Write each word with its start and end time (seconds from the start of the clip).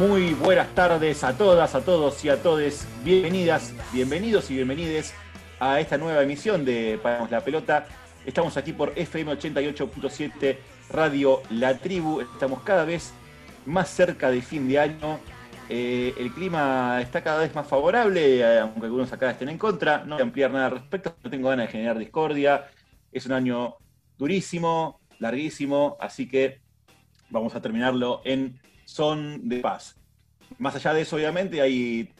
Muy 0.00 0.32
buenas 0.32 0.74
tardes 0.74 1.22
a 1.24 1.36
todas, 1.36 1.74
a 1.74 1.84
todos 1.84 2.24
y 2.24 2.30
a 2.30 2.42
todes. 2.42 2.88
Bienvenidas, 3.04 3.74
bienvenidos 3.92 4.50
y 4.50 4.54
bienvenides 4.54 5.12
a 5.58 5.78
esta 5.78 5.98
nueva 5.98 6.22
emisión 6.22 6.64
de 6.64 6.98
Paramos 7.02 7.30
la 7.30 7.44
Pelota. 7.44 7.86
Estamos 8.24 8.56
aquí 8.56 8.72
por 8.72 8.94
FM 8.96 9.30
88.7 9.32 10.56
Radio 10.88 11.42
La 11.50 11.76
Tribu. 11.76 12.22
Estamos 12.22 12.62
cada 12.62 12.86
vez 12.86 13.12
más 13.66 13.90
cerca 13.90 14.30
de 14.30 14.40
fin 14.40 14.66
de 14.68 14.78
año. 14.78 15.20
Eh, 15.68 16.14
el 16.16 16.32
clima 16.32 16.98
está 17.02 17.22
cada 17.22 17.40
vez 17.40 17.54
más 17.54 17.66
favorable, 17.66 18.38
eh, 18.38 18.58
aunque 18.58 18.86
algunos 18.86 19.12
acá 19.12 19.30
estén 19.32 19.50
en 19.50 19.58
contra. 19.58 19.98
No 19.98 20.14
voy 20.14 20.22
a 20.22 20.24
ampliar 20.24 20.50
nada 20.50 20.64
al 20.64 20.72
respecto, 20.72 21.14
no 21.22 21.28
tengo 21.28 21.50
ganas 21.50 21.66
de 21.66 21.72
generar 21.72 21.98
discordia. 21.98 22.70
Es 23.12 23.26
un 23.26 23.32
año 23.32 23.76
durísimo, 24.16 24.98
larguísimo, 25.18 25.98
así 26.00 26.26
que 26.26 26.62
vamos 27.28 27.54
a 27.54 27.60
terminarlo 27.60 28.22
en 28.24 28.59
son 28.90 29.48
de 29.48 29.60
paz. 29.60 29.96
Más 30.58 30.74
allá 30.74 30.92
de 30.92 31.02
eso, 31.02 31.14
obviamente, 31.14 31.60
hay 31.60 32.12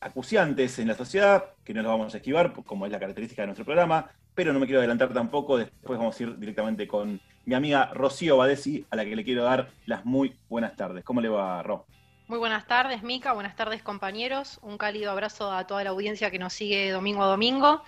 acuciantes 0.00 0.80
en 0.80 0.88
la 0.88 0.94
sociedad 0.94 1.44
que 1.64 1.72
no 1.72 1.82
los 1.82 1.92
vamos 1.92 2.14
a 2.14 2.16
esquivar, 2.16 2.52
como 2.52 2.86
es 2.86 2.92
la 2.92 2.98
característica 2.98 3.42
de 3.42 3.46
nuestro 3.46 3.64
programa, 3.64 4.10
pero 4.34 4.52
no 4.52 4.58
me 4.58 4.66
quiero 4.66 4.80
adelantar 4.80 5.14
tampoco. 5.14 5.58
Después 5.58 5.98
vamos 5.98 6.18
a 6.18 6.22
ir 6.24 6.36
directamente 6.38 6.88
con 6.88 7.20
mi 7.44 7.54
amiga 7.54 7.90
Rocío 7.94 8.36
Badesi, 8.36 8.84
a 8.90 8.96
la 8.96 9.04
que 9.04 9.14
le 9.14 9.24
quiero 9.24 9.44
dar 9.44 9.70
las 9.86 10.04
muy 10.04 10.36
buenas 10.48 10.74
tardes. 10.74 11.04
¿Cómo 11.04 11.20
le 11.20 11.28
va, 11.28 11.62
Ro? 11.62 11.86
Muy 12.26 12.38
buenas 12.38 12.66
tardes, 12.66 13.04
Mica. 13.04 13.32
Buenas 13.32 13.54
tardes, 13.54 13.82
compañeros. 13.84 14.58
Un 14.62 14.78
cálido 14.78 15.12
abrazo 15.12 15.52
a 15.52 15.68
toda 15.68 15.84
la 15.84 15.90
audiencia 15.90 16.32
que 16.32 16.40
nos 16.40 16.52
sigue 16.52 16.90
domingo 16.90 17.22
a 17.22 17.26
domingo. 17.26 17.84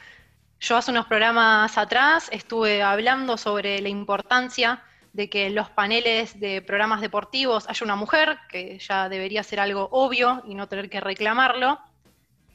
Yo 0.61 0.77
hace 0.77 0.93
unos 0.93 1.07
programas 1.07 1.77
atrás 1.77 2.29
estuve 2.31 2.81
hablando 2.81 3.37
sobre 3.37 3.81
la 3.81 3.89
importancia 3.89 4.85
de 5.13 5.31
que 5.31 5.47
en 5.47 5.55
los 5.55 5.71
paneles 5.71 6.39
de 6.39 6.63
programas 6.63 7.01
deportivos 7.01 7.69
haya 7.69 7.85
una 7.85 7.97
mujer, 7.97 8.39
que 8.49 8.79
ya 8.79 9.09
debería 9.09 9.43
ser 9.43 9.61
algo 9.61 9.89
obvio 9.91 10.43
y 10.47 10.55
no 10.55 10.69
tener 10.69 10.91
que 10.91 11.01
reclamarlo. 11.01 11.79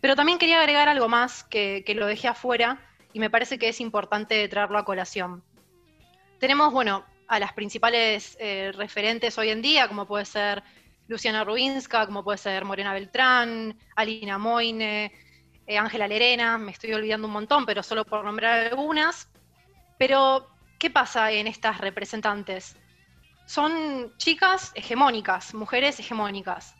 Pero 0.01 0.15
también 0.15 0.37
quería 0.37 0.59
agregar 0.59 0.89
algo 0.89 1.07
más 1.07 1.43
que, 1.43 1.83
lo 1.95 2.05
dejé 2.05 2.27
afuera 2.27 2.79
y 3.13 3.19
me 3.19 3.29
parece 3.29 3.57
que 3.57 3.69
es 3.69 3.79
importante 3.79 4.47
traerlo 4.47 4.77
a 4.77 4.85
colación. 4.85 5.43
Tenemos, 6.39 6.73
bueno, 6.73 7.05
a 7.27 7.39
las 7.39 7.53
principales 7.53 8.37
eh, 8.39 8.71
referentes 8.75 9.37
hoy 9.37 9.49
en 9.49 9.61
día, 9.61 9.87
como 9.87 10.05
puede 10.05 10.25
ser 10.25 10.61
Luciana 11.07 11.43
Rubinska, 11.43 12.05
como 12.05 12.23
puede 12.23 12.37
ser 12.37 12.65
Morena 12.65 12.93
Beltrán, 12.93 13.77
Alina 13.95 14.37
Moine, 14.37 15.11
eh, 15.65 15.77
Ángela 15.77 16.07
Lerena, 16.07 16.57
me 16.57 16.71
estoy 16.71 16.93
olvidando 16.93 17.27
un 17.27 17.33
montón, 17.33 17.65
pero 17.65 17.83
solo 17.83 18.05
por 18.05 18.23
nombrar 18.25 18.67
algunas. 18.67 19.29
Pero, 19.97 20.52
¿qué 20.83 20.89
pasa 20.89 21.31
en 21.31 21.47
estas 21.47 21.77
representantes? 21.77 22.75
Son 23.45 24.11
chicas 24.17 24.73
hegemónicas, 24.75 25.53
mujeres 25.53 25.97
hegemónicas. 25.97 26.75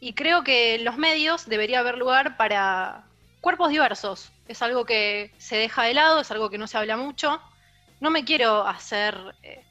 Y 0.00 0.14
creo 0.14 0.42
que 0.42 0.76
en 0.76 0.86
los 0.86 0.96
medios 0.96 1.46
debería 1.46 1.80
haber 1.80 1.98
lugar 1.98 2.38
para 2.38 3.04
cuerpos 3.42 3.68
diversos. 3.68 4.32
Es 4.48 4.62
algo 4.62 4.86
que 4.86 5.34
se 5.36 5.56
deja 5.56 5.82
de 5.82 5.92
lado, 5.92 6.20
es 6.20 6.30
algo 6.30 6.48
que 6.48 6.56
no 6.56 6.66
se 6.66 6.78
habla 6.78 6.96
mucho. 6.96 7.42
No 8.00 8.10
me 8.10 8.24
quiero 8.24 8.66
hacer 8.66 9.14
eh, 9.42 9.66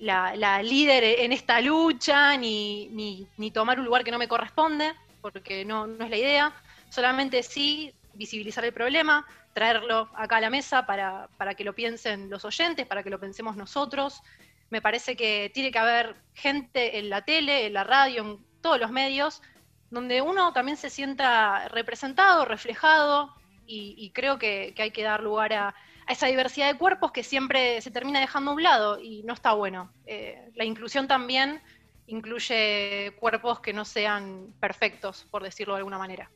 la, 0.00 0.60
líder 0.64 1.04
en 1.20 1.30
esta 1.30 1.60
lucha, 1.60 2.36
ni, 2.36 3.28
tomar 3.54 3.78
un 3.78 3.84
lugar 3.84 4.02
que 4.02 4.10
no 4.10 4.18
me 4.18 4.26
corresponde, 4.26 4.92
porque 5.20 5.64
no 5.64 5.86
es 5.86 6.10
la 6.10 6.16
idea 6.16 6.52
solamente 6.92 7.42
sí 7.42 7.94
visibilizar 8.14 8.64
el 8.64 8.72
problema, 8.72 9.24
traerlo 9.52 10.10
acá 10.14 10.36
a 10.36 10.40
la 10.40 10.50
mesa 10.50 10.86
para, 10.86 11.28
que 11.56 11.64
lo 11.64 11.74
piensen 11.74 12.30
los 12.30 12.44
oyentes, 12.44 12.86
para 12.86 13.02
que 13.02 13.10
lo 13.10 13.20
pensemos 13.20 13.56
nosotros. 13.56 14.22
Me 14.70 14.80
parece 14.80 15.16
que 15.16 15.50
tiene 15.52 15.70
que 15.70 15.78
haber 15.78 16.16
gente 16.34 16.98
en 16.98 17.10
la 17.10 17.22
tele, 17.22 17.66
en 17.66 17.74
la 17.74 17.84
radio, 17.84 18.22
en 18.22 18.44
todos 18.60 18.80
los 18.80 18.90
medios, 18.90 19.42
donde 19.90 20.22
uno 20.22 20.52
también 20.52 20.76
se 20.76 20.88
sienta 20.88 21.68
representado, 21.68 22.44
reflejado, 22.44 23.34
y, 23.74 24.10
creo 24.10 24.38
que, 24.38 24.74
hay 24.76 24.90
que 24.90 25.02
dar 25.02 25.22
lugar 25.22 25.52
a, 25.52 25.74
esa 26.08 26.26
diversidad 26.26 26.70
de 26.70 26.78
cuerpos 26.78 27.12
que 27.12 27.22
siempre 27.22 27.80
se 27.80 27.90
termina 27.90 28.20
dejando 28.20 28.50
a 28.50 28.54
un 28.54 28.62
lado 28.62 29.00
y 29.00 29.22
no 29.22 29.32
está 29.32 29.52
bueno. 29.52 29.90
Eh, 30.04 30.50
la 30.54 30.64
inclusión 30.64 31.08
también 31.08 31.62
incluye 32.06 33.14
cuerpos 33.18 33.60
que 33.60 33.72
no 33.72 33.84
sean 33.84 34.52
perfectos, 34.60 35.26
por 35.30 35.42
decirlo 35.42 35.74
de 35.74 35.78
alguna 35.78 35.98
manera. 35.98 36.30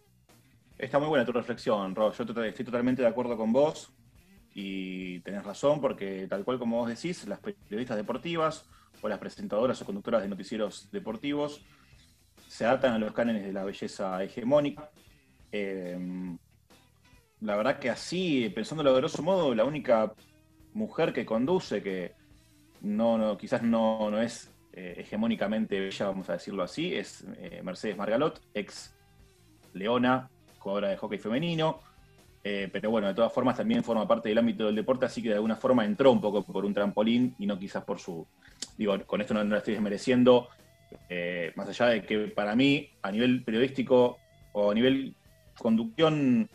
Está 0.79 0.99
muy 0.99 1.09
buena 1.09 1.25
tu 1.25 1.33
reflexión, 1.33 1.95
Ro. 1.95 2.13
Yo 2.13 2.25
estoy 2.25 2.65
totalmente 2.65 3.01
de 3.01 3.09
acuerdo 3.09 3.37
con 3.37 3.51
vos 3.51 3.95
y 4.53 5.21
tenés 5.21 5.43
razón 5.43 5.81
porque 5.81 6.27
tal 6.29 6.45
cual 6.45 6.59
como 6.59 6.77
vos 6.77 6.89
decís, 6.89 7.27
las 7.27 7.41
periodistas 7.41 7.97
deportivas 7.97 8.69
o 9.01 9.09
las 9.09 9.19
presentadoras 9.19 9.81
o 9.81 9.87
conductoras 9.87 10.23
de 10.23 10.29
noticieros 10.29 10.91
deportivos 10.93 11.63
se 12.47 12.67
atan 12.67 12.93
a 12.93 12.99
los 12.99 13.13
cánones 13.13 13.45
de 13.45 13.55
la 13.55 13.65
belleza 13.65 14.23
hegemónica. 14.23 14.91
Eh, 15.51 15.99
la 17.41 17.57
verdad 17.57 17.79
que 17.79 17.89
así, 17.89 18.51
pensándolo 18.55 18.93
de 18.93 19.01
grosso 19.01 19.23
modo, 19.23 19.55
la 19.55 19.65
única 19.65 20.13
mujer 20.75 21.15
que 21.15 21.25
conduce, 21.25 21.83
que 21.83 22.13
no, 22.83 23.39
quizás 23.39 23.63
no, 23.63 24.11
no 24.11 24.21
es 24.21 24.55
eh, 24.75 24.97
hegemónicamente 24.99 25.81
bella, 25.81 26.07
vamos 26.07 26.29
a 26.29 26.35
decirlo 26.35 26.63
así, 26.63 26.95
es 26.95 27.25
eh, 27.39 27.63
Mercedes 27.63 27.97
Margalot, 27.97 28.43
ex 28.53 28.95
Leona, 29.73 30.31
jugadora 30.67 30.89
de 30.89 30.97
hockey 30.97 31.19
femenino, 31.19 31.79
eh, 32.43 32.69
pero 32.73 32.91
bueno, 32.91 33.07
de 33.07 33.15
todas 33.15 33.33
formas 33.33 33.57
también 33.57 33.85
forma 33.85 34.07
parte 34.09 34.29
del 34.29 34.39
ámbito 34.39 34.67
del 34.67 34.75
deporte, 34.75 35.07
así 35.07 35.23
que 35.23 35.29
de 35.29 35.37
alguna 35.37 35.55
forma 35.55 35.85
entró 35.85 36.11
un 36.11 36.21
poco 36.21 36.43
por 36.43 36.65
un 36.65 36.75
trampolín 36.75 37.37
y 37.39 37.47
no 37.47 37.57
quizás 37.57 37.85
por 37.85 38.01
su... 38.01 38.27
Digo, 38.77 38.99
con 39.07 39.21
esto 39.21 39.33
no, 39.33 39.45
la 39.45 39.59
estoy 39.59 39.75
desmereciendo, 39.75 40.49
eh, 41.09 41.53
más 41.55 41.69
allá 41.69 41.87
de 41.87 42.03
que 42.03 42.19
para 42.27 42.57
mí, 42.57 42.91
a 43.03 43.13
nivel 43.13 43.45
periodístico 43.45 44.19
o 44.53 44.73
a 44.73 44.75
nivel 44.75 45.15
conducción, 45.57 46.51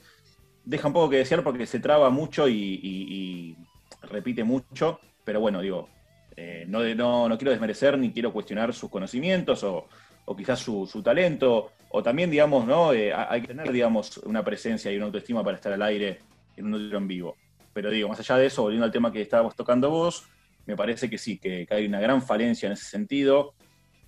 deja 0.66 0.88
un 0.88 0.94
poco 0.94 1.10
que 1.10 1.18
desear 1.18 1.42
porque 1.42 1.66
se 1.66 1.80
traba 1.80 2.10
mucho 2.10 2.50
y, 2.50 3.56
repite 4.02 4.44
mucho, 4.44 5.00
pero 5.24 5.40
bueno, 5.40 5.62
digo, 5.62 5.88
eh, 6.36 6.66
no, 6.68 6.84
no, 6.96 7.30
no, 7.30 7.38
quiero 7.38 7.52
desmerecer 7.52 7.98
ni 7.98 8.12
quiero 8.12 8.34
cuestionar 8.34 8.74
sus 8.74 8.90
conocimientos 8.90 9.64
o, 9.64 9.88
o 10.26 10.36
quizás 10.36 10.59
su, 10.59 10.86
su, 10.86 11.02
talento, 11.02 11.72
o 11.90 12.02
también, 12.04 12.30
digamos, 12.30 12.66
¿no? 12.66 12.94
Eh, 12.94 13.14
hay 13.14 13.42
que 13.42 13.48
tener, 13.48 13.72
digamos, 13.72 14.18
una 14.20 14.44
presencia 14.44 14.92
y 14.92 14.98
una 14.98 15.06
autoestima 15.06 15.44
para 15.44 15.58
estar 15.58 15.74
al 15.74 15.82
aire 15.82 16.20
en 16.56 16.66
un 16.68 16.86
otro 16.86 16.98
en 16.98 17.08
vivo. 17.08 17.38
Pero 17.74 17.90
digo, 17.90 18.09
más 18.09 18.20
allá 18.20 18.38
de 18.38 18.46
eso, 18.48 18.64
volviendo 18.64 18.86
al 18.86 18.92
tema 18.92 19.12
que 19.12 19.22
estábamos 19.22 19.56
tocando 19.56 19.90
vos, 19.90 20.28
me 20.66 20.76
parece 20.76 21.09
que 21.09 21.18
sí, 21.18 21.38
que, 21.38 21.68
hay 21.70 21.86
una 21.86 22.00
gran 22.00 22.22
falencia 22.22 22.68
en 22.68 22.74
ese 22.74 22.86
sentido. 22.86 23.54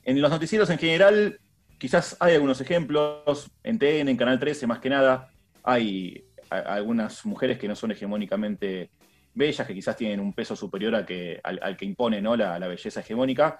En 0.03 0.21
los 0.21 0.29
noticieros 0.29 0.69
en 0.69 0.77
general, 0.77 1.39
quizás 1.77 2.15
hay 2.19 2.35
algunos 2.35 2.61
ejemplos, 2.61 3.51
en 3.63 3.79
TN, 3.79 4.09
en 4.09 4.17
Canal 4.17 4.39
13 4.39 4.67
más 4.67 4.79
que 4.79 4.89
nada, 4.89 5.31
hay 5.63 6.25
algunas 6.49 7.25
mujeres 7.25 7.57
que 7.57 7.67
no 7.67 7.75
son 7.75 7.91
hegemónicamente 7.91 8.89
bellas, 9.33 9.65
que 9.65 9.73
quizás 9.73 9.95
tienen 9.95 10.19
un 10.19 10.33
peso 10.33 10.55
superior 10.55 10.93
al 10.95 11.05
que, 11.05 11.39
al, 11.43 11.75
que 11.75 11.85
impone 11.85 12.21
¿no? 12.21 12.35
la, 12.35 12.59
la, 12.59 12.67
belleza 12.67 12.99
hegemónica, 12.99 13.59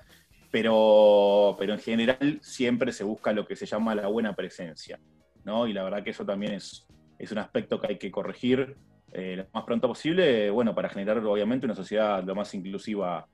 pero, 0.54 1.56
pero 1.58 1.74
en 1.74 1.80
general 1.80 2.38
siempre 2.44 2.92
se 2.92 3.04
busca 3.04 3.34
lo 3.34 3.48
que 3.48 3.56
se 3.56 3.66
llama 3.66 3.96
la 3.96 4.06
buena 4.06 4.36
presencia, 4.36 5.00
¿no? 5.44 5.66
Y 5.66 5.74
la 5.74 5.84
verdad 5.84 6.04
que 6.04 6.12
eso 6.12 6.28
también 6.28 6.54
es, 6.54 6.86
es 7.18 7.32
un 7.32 7.40
aspecto 7.40 7.82
que 7.82 7.88
hay 7.88 7.98
que 7.98 8.12
corregir 8.12 8.78
eh, 9.14 9.38
lo 9.38 9.48
más 9.52 9.64
pronto 9.64 9.88
posible, 9.88 10.52
bueno, 10.52 10.76
para 10.76 10.90
generar 10.90 11.18
obviamente 11.26 11.66
una 11.66 11.74
sociedad 11.74 12.24
lo 12.24 12.36
más 12.36 12.54
inclusiva 12.54 13.26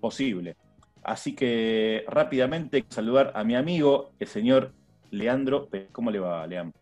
posible. 0.00 0.56
Así 1.02 1.34
que 1.34 2.04
rápidamente 2.06 2.84
saludar 2.90 3.32
a 3.34 3.42
mi 3.42 3.56
amigo, 3.56 4.12
el 4.20 4.28
señor 4.28 4.72
Leandro. 5.10 5.68
¿Cómo 5.90 6.12
le 6.12 6.20
va, 6.20 6.46
Leandro? 6.46 6.78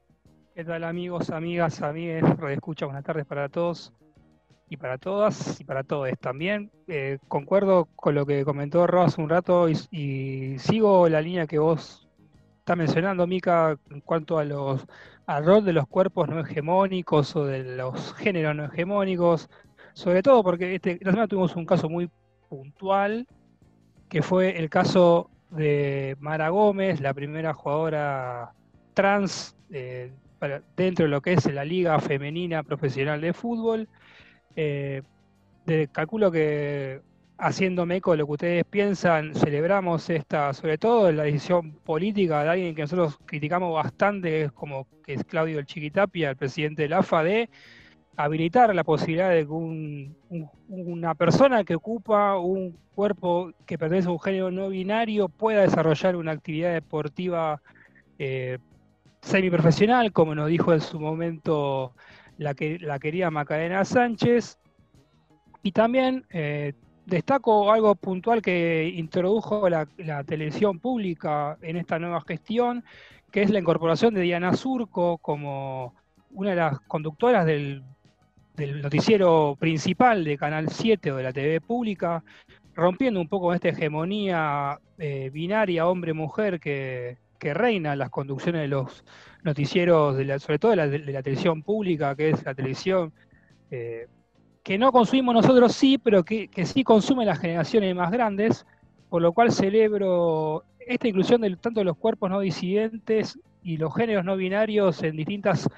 ¿Qué 0.55 0.63
tal 0.63 0.85
amigos, 0.85 1.31
amigas, 1.31 1.81
amigues? 1.81 2.23
Escucha, 2.51 2.85
buenas 2.85 3.05
tardes 3.05 3.25
para 3.25 3.49
todos 3.49 3.95
y 4.75 4.77
para 4.77 4.99
todas 4.99 5.61
y 5.61 5.65
para 5.65 5.85
todos 5.85 6.11
también. 6.21 6.71
Eh, 6.89 7.19
concuerdo 7.29 7.87
con 7.97 8.15
lo 8.15 8.27
que 8.27 8.45
comentó 8.45 8.87
Ro 8.87 9.03
hace 9.03 9.21
un 9.21 9.29
rato 9.29 9.69
y, 9.69 10.59
sigo 10.59 11.09
la 11.09 11.21
línea 11.21 11.47
que 11.47 11.59
vos 11.59 12.09
estás 12.59 12.77
mencionando, 12.77 13.27
Mica, 13.27 13.79
en 13.91 14.01
cuanto 14.01 14.39
a 14.39 14.45
los, 14.45 14.85
al 15.27 15.45
rol 15.45 15.65
de 15.65 15.73
los 15.73 15.87
cuerpos 15.87 16.29
no 16.29 16.41
hegemónicos 16.41 17.37
o 17.37 17.45
de 17.45 17.77
los 17.77 18.15
géneros 18.15 18.57
no 18.57 18.65
hegemónicos, 18.65 19.49
sobre 19.93 20.23
todo 20.23 20.43
porque 20.43 20.75
este, 20.75 20.99
la 21.03 21.13
semana 21.13 21.29
tuvimos 21.29 21.55
un 21.55 21.67
caso 21.67 21.89
muy 21.89 22.11
puntual, 22.49 23.27
que 24.09 24.23
fue 24.23 24.59
el 24.59 24.69
caso 24.71 25.31
de 25.51 26.17
Mara 26.19 26.49
Gómez, 26.49 27.01
la 27.01 27.15
primera 27.15 27.55
jugadora 27.55 28.53
trans 28.95 29.57
eh, 29.71 30.13
dentro 30.77 31.05
de 31.05 31.11
lo 31.11 31.21
que 31.21 31.35
es 31.35 31.47
la 31.53 31.65
Liga 31.65 31.99
Femenina 32.01 32.63
Profesional 32.65 33.21
de 33.21 33.33
Fútbol, 33.33 33.89
eh, 34.57 35.03
calculo 35.93 36.31
que 36.31 37.01
haciéndome 37.39 37.97
eco 37.97 38.13
de 38.13 38.19
lo 38.19 38.27
que 38.27 38.33
ustedes 38.33 38.65
piensan, 38.65 39.35
celebramos 39.35 40.09
esta, 40.09 40.53
sobre 40.53 40.79
todo 40.79 41.11
la 41.11 41.25
decisión 41.25 41.73
política 41.73 42.45
de 42.45 42.51
alguien 42.51 42.75
que 42.75 42.83
nosotros 42.83 43.19
criticamos 43.25 43.75
bastante, 43.75 44.51
como 44.55 44.87
que 45.05 45.15
es 45.15 45.25
Claudio 45.25 45.59
el 45.59 45.67
Chiquitapia, 45.67 46.31
el 46.31 46.37
presidente 46.37 46.83
de 46.83 46.89
la 46.89 46.99
AFA, 46.99 47.25
de 47.25 47.51
habilitar 48.17 48.75
la 48.75 48.85
posibilidad 48.85 49.31
de 49.31 49.45
que 49.45 50.11
una 50.69 51.15
persona 51.17 51.65
que 51.65 51.75
ocupa 51.75 52.39
un 52.39 52.79
cuerpo 52.95 53.51
que 53.67 53.77
pertenece 53.77 54.09
a 54.09 54.13
un 54.13 54.21
género 54.21 54.51
no 54.51 54.69
binario 54.69 55.29
pueda 55.29 55.63
desarrollar 55.63 56.15
una 56.15 56.33
actividad 56.33 56.73
deportiva 56.73 57.61
eh, 58.19 58.59
semiprofesional, 59.23 60.13
como 60.13 60.35
nos 60.35 60.49
dijo 60.49 60.73
en 60.73 60.81
su 60.81 61.01
momento 61.01 61.93
la, 62.39 62.55
que, 62.55 62.79
la 62.79 62.99
querida 62.99 63.31
Macarena 63.31 63.85
Sánchez. 63.85 64.59
Y 65.63 65.73
también 65.73 66.27
eh, 66.31 66.75
destaco 67.07 67.73
algo 67.73 67.95
puntual 67.95 68.43
que 68.43 68.93
introdujo 68.95 69.69
la, 69.69 69.87
televisión 70.25 70.79
pública 70.79 71.59
en 71.63 71.77
esta 71.77 71.99
nueva 71.99 72.21
gestión, 72.23 72.85
que 73.31 73.43
es 73.43 73.51
la 73.51 73.59
incorporación 73.59 74.15
de 74.15 74.23
Diana 74.23 74.55
Surco 74.55 75.19
como 75.19 75.95
una 76.33 76.51
de 76.51 76.57
las 76.57 76.81
conductoras 76.81 77.47
del, 77.47 77.83
noticiero 78.57 79.57
principal 79.59 80.23
de 80.23 80.39
Canal 80.39 80.69
7 80.69 81.11
o 81.11 81.17
de 81.17 81.23
la 81.25 81.33
TV 81.33 81.61
pública, 81.61 82.23
rompiendo 82.75 83.21
un 83.21 83.29
poco 83.29 83.53
esta 83.53 83.71
hegemonía 83.71 84.79
eh, 84.99 85.31
binaria 85.33 85.89
hombre-mujer 85.89 86.61
que, 86.61 87.19
reina 87.41 87.93
en 87.93 87.99
las 87.99 88.11
conducciones 88.11 88.63
de 88.63 88.69
los 88.69 89.05
noticieros, 89.43 90.17
de 90.17 90.39
sobre 90.39 90.59
todo 90.59 90.71
de 90.71 90.77
la, 90.77 91.23
televisión 91.23 91.63
pública, 91.63 92.15
que 92.17 92.31
es 92.31 92.45
la 92.45 92.55
televisión 92.55 93.13
eh, 93.71 94.07
que 94.63 94.79
no 94.79 94.93
consumimos 94.93 95.35
nosotros 95.35 95.73
sí, 95.75 95.99
pero 95.99 96.25
que, 96.25 96.49
sí 96.65 96.85
consumen 96.85 97.27
las 97.27 97.39
generaciones 97.39 97.95
más 97.95 98.11
grandes, 98.11 98.67
por 99.11 99.21
lo 99.21 99.33
cual 99.33 99.53
celebro 99.53 100.65
esta 100.79 101.07
inclusión 101.07 101.43
de 101.43 101.55
tanto 101.57 101.81
de 101.81 101.85
los 101.85 101.99
cuerpos 101.99 102.31
no 102.31 102.41
disidentes 102.41 103.39
y 103.63 103.77
los 103.77 103.95
géneros 103.95 104.25
no 104.25 104.37
binarios 104.37 105.03
en 105.03 105.17
distintas 105.17 105.69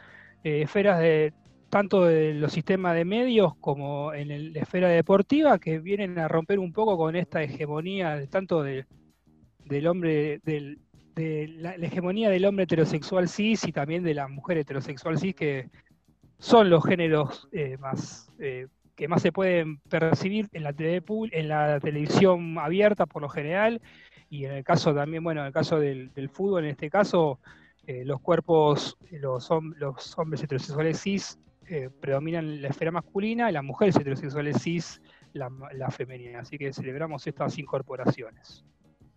eh, 0.45 0.63
esferas 0.63 1.01
de 1.01 1.33
tanto 1.69 2.05
de 2.05 2.35
los 2.35 2.53
sistemas 2.53 2.95
de 2.95 3.05
medios 3.05 3.57
como 3.57 4.15
en 4.15 4.53
la 4.53 4.61
esfera 4.61 4.89
deportiva, 4.89 5.59
que 5.59 5.81
vienen 5.81 6.19
a 6.19 6.29
romper 6.29 6.61
un 6.61 6.73
poco 6.73 6.97
con 6.97 7.17
esta 7.17 7.43
hegemonía 7.43 8.17
de, 8.17 8.29
tanto 8.29 8.63
del 8.63 9.87
hombre, 9.87 10.41
de 11.17 11.49
la, 11.59 11.75
hegemonía 11.75 12.31
del 12.31 12.45
hombre 12.45 12.65
heterosexual 12.65 13.29
cis 13.29 13.67
y 13.67 13.73
también 13.73 14.05
de 14.05 14.15
la 14.15 14.29
mujer 14.29 14.59
heterosexual 14.59 15.19
cis, 15.19 15.35
que 15.35 15.71
son 16.39 16.71
los 16.71 16.85
géneros 16.85 17.49
eh, 17.51 17.77
más 17.79 18.31
eh, 18.39 18.69
que 18.97 19.09
más 19.09 19.23
se 19.23 19.31
pueden 19.31 19.79
percibir 19.79 20.49
en 20.53 20.65
la, 20.65 20.75
en 20.79 21.49
la 21.49 21.79
televisión 21.81 22.59
abierta 22.59 23.05
por 23.05 23.23
lo 23.23 23.29
general, 23.29 23.81
y 24.31 24.47
en 24.47 24.53
el 24.53 24.65
caso 24.65 24.95
también, 24.95 25.23
bueno, 25.23 25.43
en 25.43 25.49
el 25.49 25.53
caso 25.53 25.79
del, 25.79 26.11
fútbol, 26.33 26.65
en 26.65 26.71
este 26.71 26.91
caso, 26.91 27.39
eh, 27.87 28.05
los 28.05 28.21
cuerpos, 28.21 28.97
los, 29.11 29.49
los, 29.77 30.19
hombres 30.19 30.43
heterosexuales 30.43 31.01
cis 31.01 31.39
eh, 31.69 31.91
predominan 32.01 32.63
la 32.63 32.69
esfera 32.69 32.91
masculina 32.91 33.51
y 33.51 33.53
las 33.53 33.63
mujeres 33.63 33.97
heterosexuales 33.97 34.63
cis 34.63 35.01
la, 35.33 35.91
femenina. 35.91 36.41
Así 36.41 36.59
que 36.59 36.73
celebramos 36.73 37.27
estas 37.27 37.59
incorporaciones. 37.59 38.65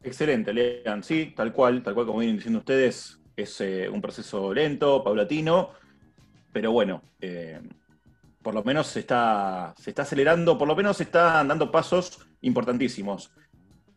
Excelente, 0.01 0.53
Lean. 0.53 1.03
Sí, 1.03 1.33
tal 1.35 1.51
cual, 1.51 1.83
tal 1.83 1.93
cual 1.93 2.05
como 2.05 2.19
vienen 2.19 2.37
diciendo 2.37 2.59
ustedes, 2.59 3.19
es 3.35 3.61
eh, 3.61 3.89
un 3.89 4.01
proceso 4.01 4.53
lento, 4.53 5.03
paulatino, 5.03 5.71
pero 6.51 6.71
bueno, 6.71 7.03
por 8.41 8.53
lo 8.53 8.63
menos 8.63 8.87
se 8.87 9.01
está, 9.01 9.73
se 9.77 9.91
está 9.91 10.03
acelerando, 10.03 10.57
por 10.57 10.67
lo 10.67 10.75
menos 10.75 10.97
se 10.97 11.03
están 11.03 11.47
dando 11.47 11.71
pasos 11.71 12.25
importantísimos. 12.41 13.31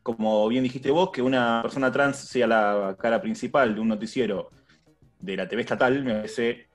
Como 0.02 0.48
bien 0.48 0.64
dijiste 0.64 0.90
vos, 0.90 1.10
que 1.10 1.22
una 1.22 1.60
persona 1.62 1.92
trans 1.92 2.16
sea 2.16 2.46
la 2.46 2.96
cara 2.98 3.20
principal 3.20 3.74
de 3.74 3.80
un 3.80 3.88
noticiero 3.88 4.50
de 5.20 5.36
la 5.36 5.48
TV 5.48 5.62
estatal 5.62 6.02
me 6.02 6.14
parece 6.14 6.66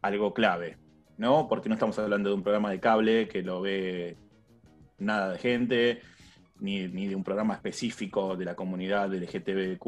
algo 0.00 0.32
clave, 0.32 0.78
¿no? 1.18 1.46
Porque 1.46 1.68
no 1.68 1.74
estamos 1.74 1.98
hablando 1.98 2.30
de 2.30 2.34
un 2.34 2.42
programa 2.42 2.70
de 2.70 2.80
cable 2.80 3.28
que 3.28 3.42
lo 3.42 3.60
ve 3.60 4.16
nada 4.98 5.32
de 5.32 5.38
gente, 5.38 6.00
ni, 6.60 6.88
ni 6.88 7.08
de 7.08 7.14
un 7.14 7.24
programa 7.24 7.54
específico 7.54 8.36
de 8.36 8.44
la 8.44 8.54
comunidad 8.54 9.12
LGTBQ, 9.12 9.84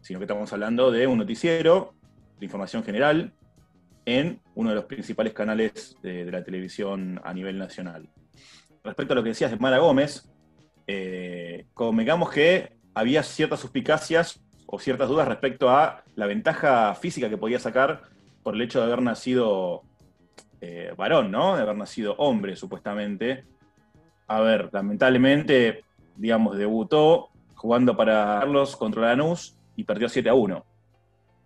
sino 0.00 0.18
que 0.18 0.24
estamos 0.24 0.52
hablando 0.52 0.90
de 0.90 1.06
un 1.06 1.18
noticiero 1.18 1.94
de 2.38 2.46
información 2.46 2.82
general 2.82 3.32
en 4.06 4.40
uno 4.54 4.70
de 4.70 4.76
los 4.76 4.84
principales 4.84 5.32
canales 5.32 5.96
de, 6.02 6.30
la 6.30 6.44
televisión 6.44 7.20
a 7.24 7.34
nivel 7.34 7.58
nacional. 7.58 8.08
Respecto 8.84 9.12
a 9.12 9.16
lo 9.16 9.22
que 9.22 9.30
decías 9.30 9.50
de 9.50 9.58
Mara 9.58 9.78
Gómez, 9.78 10.30
eh, 10.86 11.66
convengamos 11.74 12.30
que 12.30 12.76
había 12.94 13.22
ciertas 13.24 13.60
suspicacias 13.60 14.40
o 14.66 14.78
ciertas 14.78 15.08
dudas 15.08 15.28
respecto 15.28 15.70
a 15.70 16.04
la 16.14 16.26
ventaja 16.26 16.94
física 16.94 17.28
que 17.28 17.36
podía 17.36 17.58
sacar 17.58 18.02
por 18.44 18.54
el 18.54 18.62
hecho 18.62 18.78
de 18.78 18.86
haber 18.86 19.02
nacido 19.02 19.82
eh, 20.60 20.94
varón, 20.96 21.32
¿no? 21.32 21.56
De 21.56 21.62
haber 21.62 21.76
nacido 21.76 22.14
hombre, 22.18 22.54
supuestamente. 22.54 23.44
A 24.28 24.40
ver, 24.40 24.70
lamentablemente, 24.72 25.84
digamos, 26.16 26.58
debutó 26.58 27.28
jugando 27.54 27.96
para 27.96 28.40
Carlos 28.40 28.76
contra 28.76 29.02
Lanús 29.02 29.56
y 29.76 29.84
perdió 29.84 30.08
7 30.08 30.28
a 30.28 30.34
1 30.34 30.64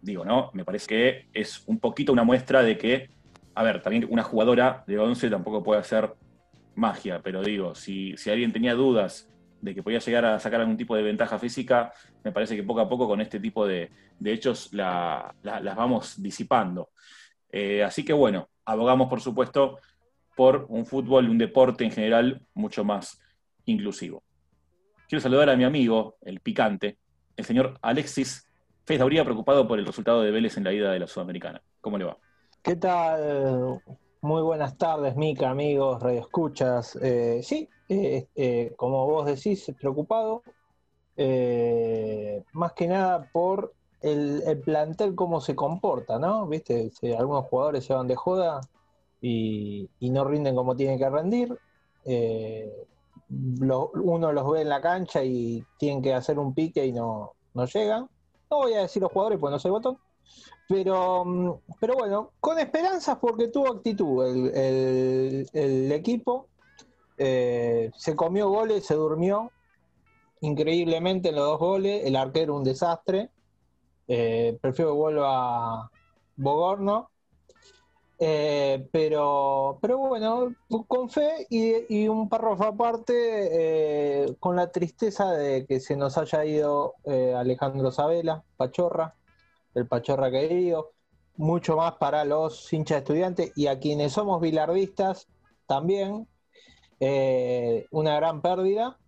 digo, 0.03 0.25
¿no? 0.25 0.51
Me 0.55 0.65
parece 0.65 0.87
que 0.87 1.27
es 1.33 1.63
un 1.67 1.79
poquito 1.79 2.13
una 2.13 2.25
muestra 2.25 2.63
de 2.63 2.79
que, 2.79 3.11
a 3.55 3.63
ver, 3.63 3.83
también 3.83 4.07
una 4.11 4.23
jugadora 4.23 4.85
de 4.87 4.99
11 4.99 5.31
tampoco 5.31 5.63
puede 5.63 5.81
hacer 5.81 6.15
magia, 6.75 7.21
pero 7.23 7.43
digo, 7.43 7.75
si, 7.75 8.17
si 8.17 8.31
alguien 8.31 8.53
tenía 8.53 8.75
dudas 8.75 9.29
de 9.61 9.75
que 9.75 9.83
podía 9.83 9.99
llegar 9.99 10.25
a 10.25 10.41
sacar 10.41 10.61
algún 10.61 10.77
tipo 10.77 10.97
de 10.97 11.03
ventaja 11.03 11.39
física, 11.39 11.93
me 12.25 12.33
parece 12.33 12.57
que 12.57 12.63
poco 12.63 12.81
a 12.81 12.89
poco 12.89 13.07
con 13.07 13.21
este 13.21 13.41
tipo 13.41 13.67
de, 13.67 13.91
hechos 14.25 14.73
las 14.73 15.77
vamos 15.77 16.23
disipando. 16.23 16.91
Eh, 17.53 17.83
así 17.83 18.05
que 18.05 18.13
bueno, 18.13 18.49
abogamos 18.65 19.09
por 19.09 19.21
supuesto 19.21 19.79
por 20.41 20.65
un 20.71 20.87
fútbol, 20.87 21.29
un 21.29 21.37
deporte 21.37 21.85
en 21.85 21.91
general 21.91 22.41
mucho 22.55 22.83
más 22.83 23.21
inclusivo. 23.67 24.23
Quiero 25.07 25.21
saludar 25.21 25.51
a 25.51 25.55
mi 25.55 25.65
amigo, 25.65 26.17
el 26.23 26.41
picante, 26.41 26.97
el 27.37 27.45
señor 27.45 27.79
Alexis 27.83 28.49
Fez 28.87 29.03
habría 29.03 29.23
preocupado 29.23 29.69
por 29.69 29.79
el 29.79 29.85
resultado 29.85 30.23
de 30.23 30.31
Vélez 30.31 30.57
en 30.57 30.65
la 30.65 30.73
ida 30.73 30.93
de 30.93 30.99
la 30.99 31.07
Sudamericana. 31.07 31.61
¿Cómo 31.83 31.99
le 31.99 32.07
va? 32.07 32.17
¿Qué 32.63 32.75
tal? 32.75 33.83
Muy 34.23 34.41
buenas 34.41 34.79
tardes, 34.79 35.15
Mica, 35.15 35.51
amigos, 35.51 36.03
radioescuchas. 36.03 36.97
Eh, 37.03 37.43
sí, 37.43 37.69
eh, 37.91 38.27
eh, 38.35 38.73
como 38.79 39.05
vos 39.05 39.27
decís, 39.27 39.71
preocupado. 39.79 40.43
más 42.55 42.73
que 42.73 42.87
nada 42.87 43.29
por 43.31 43.75
el, 44.01 44.63
plantel, 44.65 45.15
cómo 45.15 45.43
se 45.43 45.55
comporta, 45.55 46.19
¿no? 46.19 46.47
Viste, 46.47 46.91
algunos 47.19 47.45
jugadores 47.45 47.85
se 47.85 47.93
van 47.93 48.07
de 48.07 48.17
joda 48.17 48.63
y, 49.21 49.89
no 50.01 50.25
rinden 50.25 50.55
como 50.55 50.77
tienen 50.77 50.99
que 50.99 51.11
rendir. 51.11 51.59
uno 53.29 54.33
los 54.33 54.51
ve 54.51 54.63
en 54.63 54.69
la 54.69 54.81
cancha 54.81 55.23
y 55.25 55.65
tienen 55.79 56.03
que 56.03 56.15
hacer 56.15 56.39
un 56.39 56.55
pique 56.55 56.87
y 56.87 56.93
no, 56.93 57.33
no 57.55 57.67
llegan. 57.67 58.09
No 58.51 58.59
voy 58.59 58.75
a 58.75 58.83
decir 58.83 59.03
los 59.03 59.13
jugadores 59.13 59.39
porque 59.39 59.53
no 59.53 59.59
soy 59.59 59.71
botón. 59.71 59.99
Pero, 60.69 61.25
mm, 61.25 61.53
pero 61.81 61.95
bueno, 61.95 62.31
con 62.41 62.59
esperanzas 62.59 63.19
porque 63.19 63.49
tuvo 63.49 63.73
actitud 63.73 64.25
el, 64.55 65.93
equipo. 65.93 66.47
Eh, 67.19 67.91
se 67.97 68.17
comió 68.17 68.49
goles, 68.49 68.87
se 68.87 68.95
durmió 68.95 69.51
increíblemente 70.41 71.31
en 71.31 71.37
los 71.37 71.45
dos 71.45 71.59
goles. 71.59 72.05
El 72.05 72.17
arquero 72.17 72.57
un 72.57 72.65
desastre. 72.65 73.31
Eh, 74.09 74.59
prefiero 74.61 74.93
que 74.93 74.97
vuelva 74.97 75.91
Bogorno. 76.37 77.11
Eh, 78.23 78.87
pero, 78.93 79.79
pero 79.81 79.97
bueno, 79.97 80.55
con 80.87 81.09
fe 81.09 81.47
y, 81.49 82.07
un 82.07 82.29
párrafo 82.29 82.65
aparte, 82.65 83.15
eh, 83.15 84.37
con 84.39 84.57
la 84.57 84.71
tristeza 84.71 85.33
de 85.33 85.65
que 85.65 85.81
se 85.81 85.97
nos 85.97 86.19
haya 86.19 86.45
ido 86.45 86.97
eh, 87.05 87.35
Alejandro 87.35 87.91
Sabela, 87.91 88.45
Pachorra, 88.59 89.15
el 89.75 89.87
Pachorra 89.87 90.31
querido, 90.31 90.93
mucho 91.37 91.77
más 91.79 91.95
para 91.95 92.27
los 92.27 92.71
hinchas 92.71 92.99
estudiantes 92.99 93.53
y 93.57 93.69
a 93.69 93.79
quienes 93.81 94.13
somos 94.13 94.39
bilardistas 94.43 95.27
también, 95.67 96.29
una 97.91 98.17
gran 98.17 98.43
pérdida. 98.43 98.99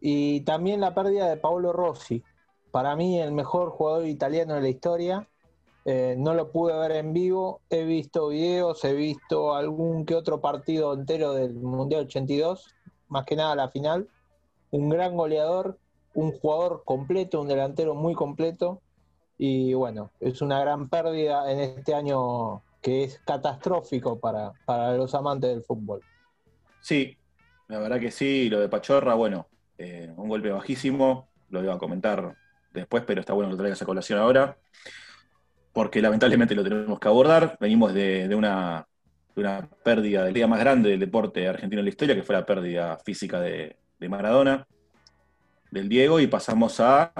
Y 0.00 0.42
también 0.42 0.80
la 0.80 0.94
pérdida 0.94 1.28
de 1.28 1.36
Paolo 1.36 1.72
Rossi, 1.72 2.22
para 2.70 2.96
mí 2.96 3.20
el 3.20 3.32
mejor 3.32 3.70
jugador 3.70 4.06
italiano 4.06 4.54
de 4.54 4.62
la 4.62 4.68
historia 4.68 5.28
eh, 5.84 6.14
no 6.16 6.34
lo 6.34 6.52
pude 6.52 6.78
ver 6.78 6.92
en 6.92 7.12
vivo, 7.12 7.60
he 7.68 7.84
visto 7.84 8.28
videos, 8.28 8.84
he 8.84 8.94
visto 8.94 9.54
algún 9.54 10.06
que 10.06 10.14
otro 10.14 10.40
partido 10.40 10.94
entero 10.94 11.32
del 11.32 11.54
Mundial 11.54 12.02
82, 12.02 12.74
más 13.08 13.24
que 13.24 13.36
nada 13.36 13.56
la 13.56 13.68
final. 13.68 14.08
Un 14.70 14.88
gran 14.88 15.16
goleador, 15.16 15.78
un 16.14 16.32
jugador 16.32 16.82
completo, 16.84 17.40
un 17.40 17.48
delantero 17.48 17.94
muy 17.94 18.14
completo. 18.14 18.80
Y 19.38 19.74
bueno, 19.74 20.12
es 20.20 20.40
una 20.40 20.60
gran 20.60 20.88
pérdida 20.88 21.50
en 21.50 21.60
este 21.60 21.94
año 21.94 22.62
que 22.80 23.04
es 23.04 23.20
catastrófico 23.24 24.20
para, 24.20 24.52
los 24.96 25.14
amantes 25.14 25.50
del 25.50 25.64
fútbol. 25.64 26.00
Sí, 26.80 27.16
la 27.68 27.78
verdad 27.78 27.98
que 27.98 28.10
sí, 28.10 28.48
lo 28.48 28.60
de 28.60 28.68
Pachorra, 28.68 29.14
bueno, 29.14 29.46
eh, 29.78 30.12
un 30.16 30.28
golpe 30.28 30.50
bajísimo, 30.50 31.28
lo 31.50 31.62
iba 31.62 31.74
a 31.74 31.78
comentar 31.78 32.36
después, 32.72 33.02
pero 33.04 33.20
está 33.20 33.32
bueno 33.32 33.48
que 33.48 33.52
lo 33.52 33.58
traigas 33.58 33.82
a 33.82 33.86
colación 33.86 34.18
ahora 34.18 34.56
porque 35.72 36.02
lamentablemente 36.02 36.54
lo 36.54 36.64
tenemos 36.64 36.98
que 36.98 37.08
abordar. 37.08 37.56
Venimos 37.60 37.94
de, 37.94 38.34
una 38.34 38.86
pérdida, 39.82 40.24
del 40.24 40.34
día 40.34 40.46
más 40.46 40.60
grande 40.60 40.90
del 40.90 41.00
deporte 41.00 41.48
argentino 41.48 41.80
en 41.80 41.86
la 41.86 41.90
historia, 41.90 42.14
que 42.14 42.22
fue 42.22 42.34
la 42.34 42.44
pérdida 42.46 42.98
física 42.98 43.40
de, 43.40 43.76
de 43.98 44.08
Maradona, 44.08 44.66
del 45.70 45.88
Diego, 45.88 46.20
y 46.20 46.26
pasamos 46.26 46.80
a 46.80 47.12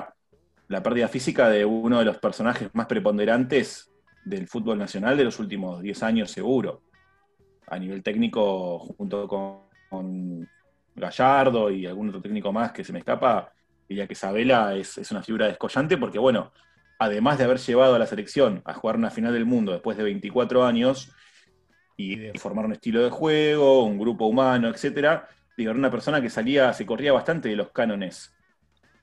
la 0.69 0.83
pérdida 0.83 1.09
física 1.09 1.49
de 1.49 1.65
uno 1.65 1.99
de 1.99 2.05
los 2.05 2.19
personajes 2.19 2.69
más 2.75 2.87
preponderantes 2.87 3.91
del 4.25 4.47
fútbol 4.47 4.79
nacional 4.79 5.17
de 5.17 5.25
los 5.25 5.39
últimos 5.39 5.81
10 5.81 6.03
años, 6.03 6.31
seguro. 6.31 6.83
A 7.67 7.79
nivel 7.79 8.03
técnico, 8.03 8.79
junto 8.79 9.27
con, 9.29 10.49
Gallardo 10.95 11.71
y 11.71 11.87
algún 11.87 12.11
otro 12.11 12.21
técnico 12.21 12.53
más 12.53 12.71
que 12.73 12.85
se 12.85 12.93
me 12.93 12.99
escapa, 12.99 13.51
diría 13.89 14.07
que 14.07 14.13
Isabela 14.13 14.75
es, 14.75 14.99
es 14.99 15.11
una 15.11 15.23
figura 15.23 15.47
descollante 15.47 15.97
porque, 15.97 16.19
bueno, 16.19 16.53
además 16.99 17.39
de 17.39 17.45
haber 17.45 17.59
llevado 17.59 17.95
a 17.95 17.99
la 17.99 18.07
selección 18.07 18.63
a 18.65 18.75
jugar 18.75 18.97
una 18.97 19.11
final 19.11 19.33
del 19.33 19.45
mundo 19.45 19.73
después 19.73 19.97
de 19.97 20.05
24 20.05 20.65
años 20.65 21.13
y 21.97 22.17
formar 22.39 22.67
un 22.67 22.73
estilo 22.73 23.03
de 23.03 23.11
juego, 23.11 23.85
un 23.85 23.99
grupo 23.99 24.27
humano, 24.27 24.69
etcétera, 24.69 25.29
digo, 25.57 25.71
era 25.71 25.79
una 25.79 25.91
persona 25.91 26.21
que 26.21 26.31
salía, 26.31 26.73
se 26.73 26.87
corría 26.87 27.13
bastante 27.13 27.49
de 27.49 27.57
los 27.57 27.71
cánones 27.71 28.35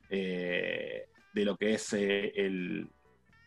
eh, 0.10 1.08
de 1.34 1.46
lo 1.46 1.56
que 1.56 1.74
es 1.76 1.94
eh, 1.94 2.34
el, 2.36 2.90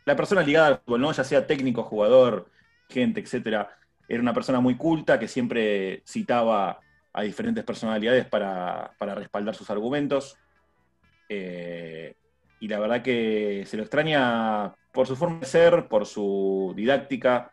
la 0.04 0.16
persona 0.16 0.42
ligada 0.42 0.68
al 0.68 0.78
fútbol, 0.78 1.00
¿no? 1.00 1.12
ya 1.12 1.24
sea 1.24 1.46
técnico, 1.46 1.82
jugador, 1.82 2.50
gente, 2.88 3.20
etcétera. 3.20 3.76
Era 4.08 4.20
una 4.20 4.34
persona 4.34 4.60
muy 4.60 4.76
culta 4.76 5.18
que 5.18 5.28
siempre 5.28 6.02
citaba 6.06 6.80
a 7.12 7.22
diferentes 7.22 7.64
personalidades 7.64 8.26
para, 8.26 8.94
respaldar 8.98 9.54
sus 9.54 9.70
argumentos. 9.70 10.36
Eh, 11.28 12.14
y 12.62 12.68
la 12.68 12.78
verdad 12.78 13.02
que 13.02 13.64
se 13.66 13.76
lo 13.76 13.82
extraña 13.82 14.72
por 14.92 15.08
su 15.08 15.16
forma 15.16 15.40
de 15.40 15.46
ser, 15.46 15.88
por 15.88 16.06
su 16.06 16.72
didáctica, 16.76 17.50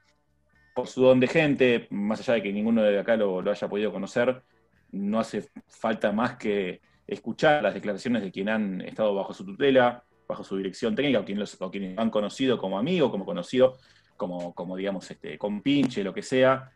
por 0.75 0.85
su 0.85 1.01
don 1.01 1.19
de 1.19 1.27
gente, 1.27 1.87
más 1.89 2.19
allá 2.19 2.35
de 2.35 2.43
que 2.43 2.53
ninguno 2.53 2.83
de 2.83 2.99
acá 2.99 3.17
lo, 3.17 3.39
haya 3.39 3.67
podido 3.67 3.91
conocer, 3.91 4.43
no 4.91 5.19
hace 5.19 5.49
falta 5.67 6.11
más 6.11 6.35
que 6.35 6.81
escuchar 7.07 7.63
las 7.63 7.73
declaraciones 7.73 8.21
de 8.21 8.31
quien 8.31 8.49
han 8.49 8.81
estado 8.81 9.15
bajo 9.15 9.33
su 9.33 9.43
tutela, 9.43 10.03
bajo 10.27 10.43
su 10.43 10.57
dirección 10.57 10.93
técnica, 10.93 11.21
o, 11.21 11.25
quienes 11.71 11.97
han 11.97 12.11
conocido 12.11 12.59
como 12.59 12.77
amigo, 12.77 13.09
como 13.09 13.25
conocido, 13.25 13.77
como, 14.15 14.77
digamos, 14.77 15.09
este, 15.09 15.39
pinche, 15.63 16.03
lo 16.03 16.13
que 16.13 16.21
sea, 16.21 16.69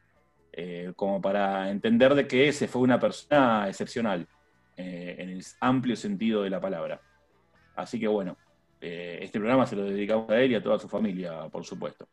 eh, 0.51 0.91
como 0.95 1.21
para 1.21 1.69
entender 1.69 2.15
de 2.15 2.25
que 2.25 2.47
ese 2.47 2.67
fue 2.67 2.81
una 2.81 2.99
persona 2.99 3.67
excepcional, 3.69 4.27
eh, 4.75 5.17
en 5.19 5.29
el 5.29 5.43
amplio 5.59 5.95
sentido 5.95 6.41
de 6.41 6.49
la 6.49 6.59
palabra. 6.59 6.99
Así 7.75 7.99
que 7.99 8.07
bueno, 8.07 8.37
eh, 8.81 9.19
este 9.21 9.39
programa 9.39 9.65
se 9.65 9.75
lo 9.75 9.85
dedicamos 9.85 10.29
a 10.29 10.39
él 10.39 10.51
y 10.51 10.55
a 10.55 10.61
toda 10.61 10.77
su 10.77 10.89
familia, 10.89 11.47
por 11.49 11.63
supuesto. 11.63 12.07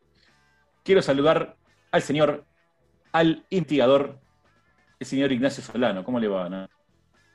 Quiero 0.85 1.03
saludar 1.03 1.57
al 1.91 2.03
señor, 2.03 2.45
al 3.13 3.45
instigador, 3.51 4.19
el 4.99 5.07
señor 5.07 5.33
Ignacio 5.33 5.63
Solano. 5.63 6.05
¿Cómo 6.05 6.21
le 6.21 6.29
va? 6.29 6.69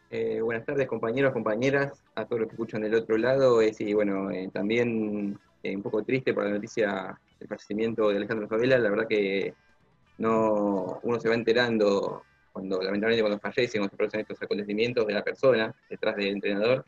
Eh, 0.09 0.39
buenas 0.41 0.65
tardes, 0.65 0.87
compañeros, 0.87 1.33
compañeras, 1.33 2.03
a 2.15 2.25
todos 2.25 2.41
los 2.41 2.47
que 2.47 2.53
escuchan 2.53 2.81
del 2.81 2.95
otro 2.95 3.17
lado. 3.17 3.61
Eh, 3.61 3.73
y 3.77 3.93
bueno, 3.93 4.29
también 4.53 5.37
un 5.63 5.81
poco 5.81 6.03
triste 6.03 6.33
por 6.33 6.45
la 6.45 6.51
noticia 6.51 7.19
del 7.39 7.49
fallecimiento 7.49 8.09
de 8.09 8.17
Alejandro 8.17 8.47
Favela. 8.47 8.77
La 8.77 8.89
verdad 8.89 9.07
que 9.07 9.53
no 10.17 10.99
uno 11.03 11.19
se 11.19 11.27
va 11.27 11.35
enterando 11.35 12.23
cuando 12.53 12.81
lamentablemente 12.81 13.21
cuando 13.21 13.39
fallecen 13.39 13.81
o 13.81 13.89
se 13.89 13.97
producen 13.97 14.21
estos 14.21 14.41
acontecimientos 14.41 15.05
de 15.05 15.13
la 15.13 15.23
persona 15.25 15.75
detrás 15.89 16.15
del 16.15 16.27
entrenador 16.27 16.85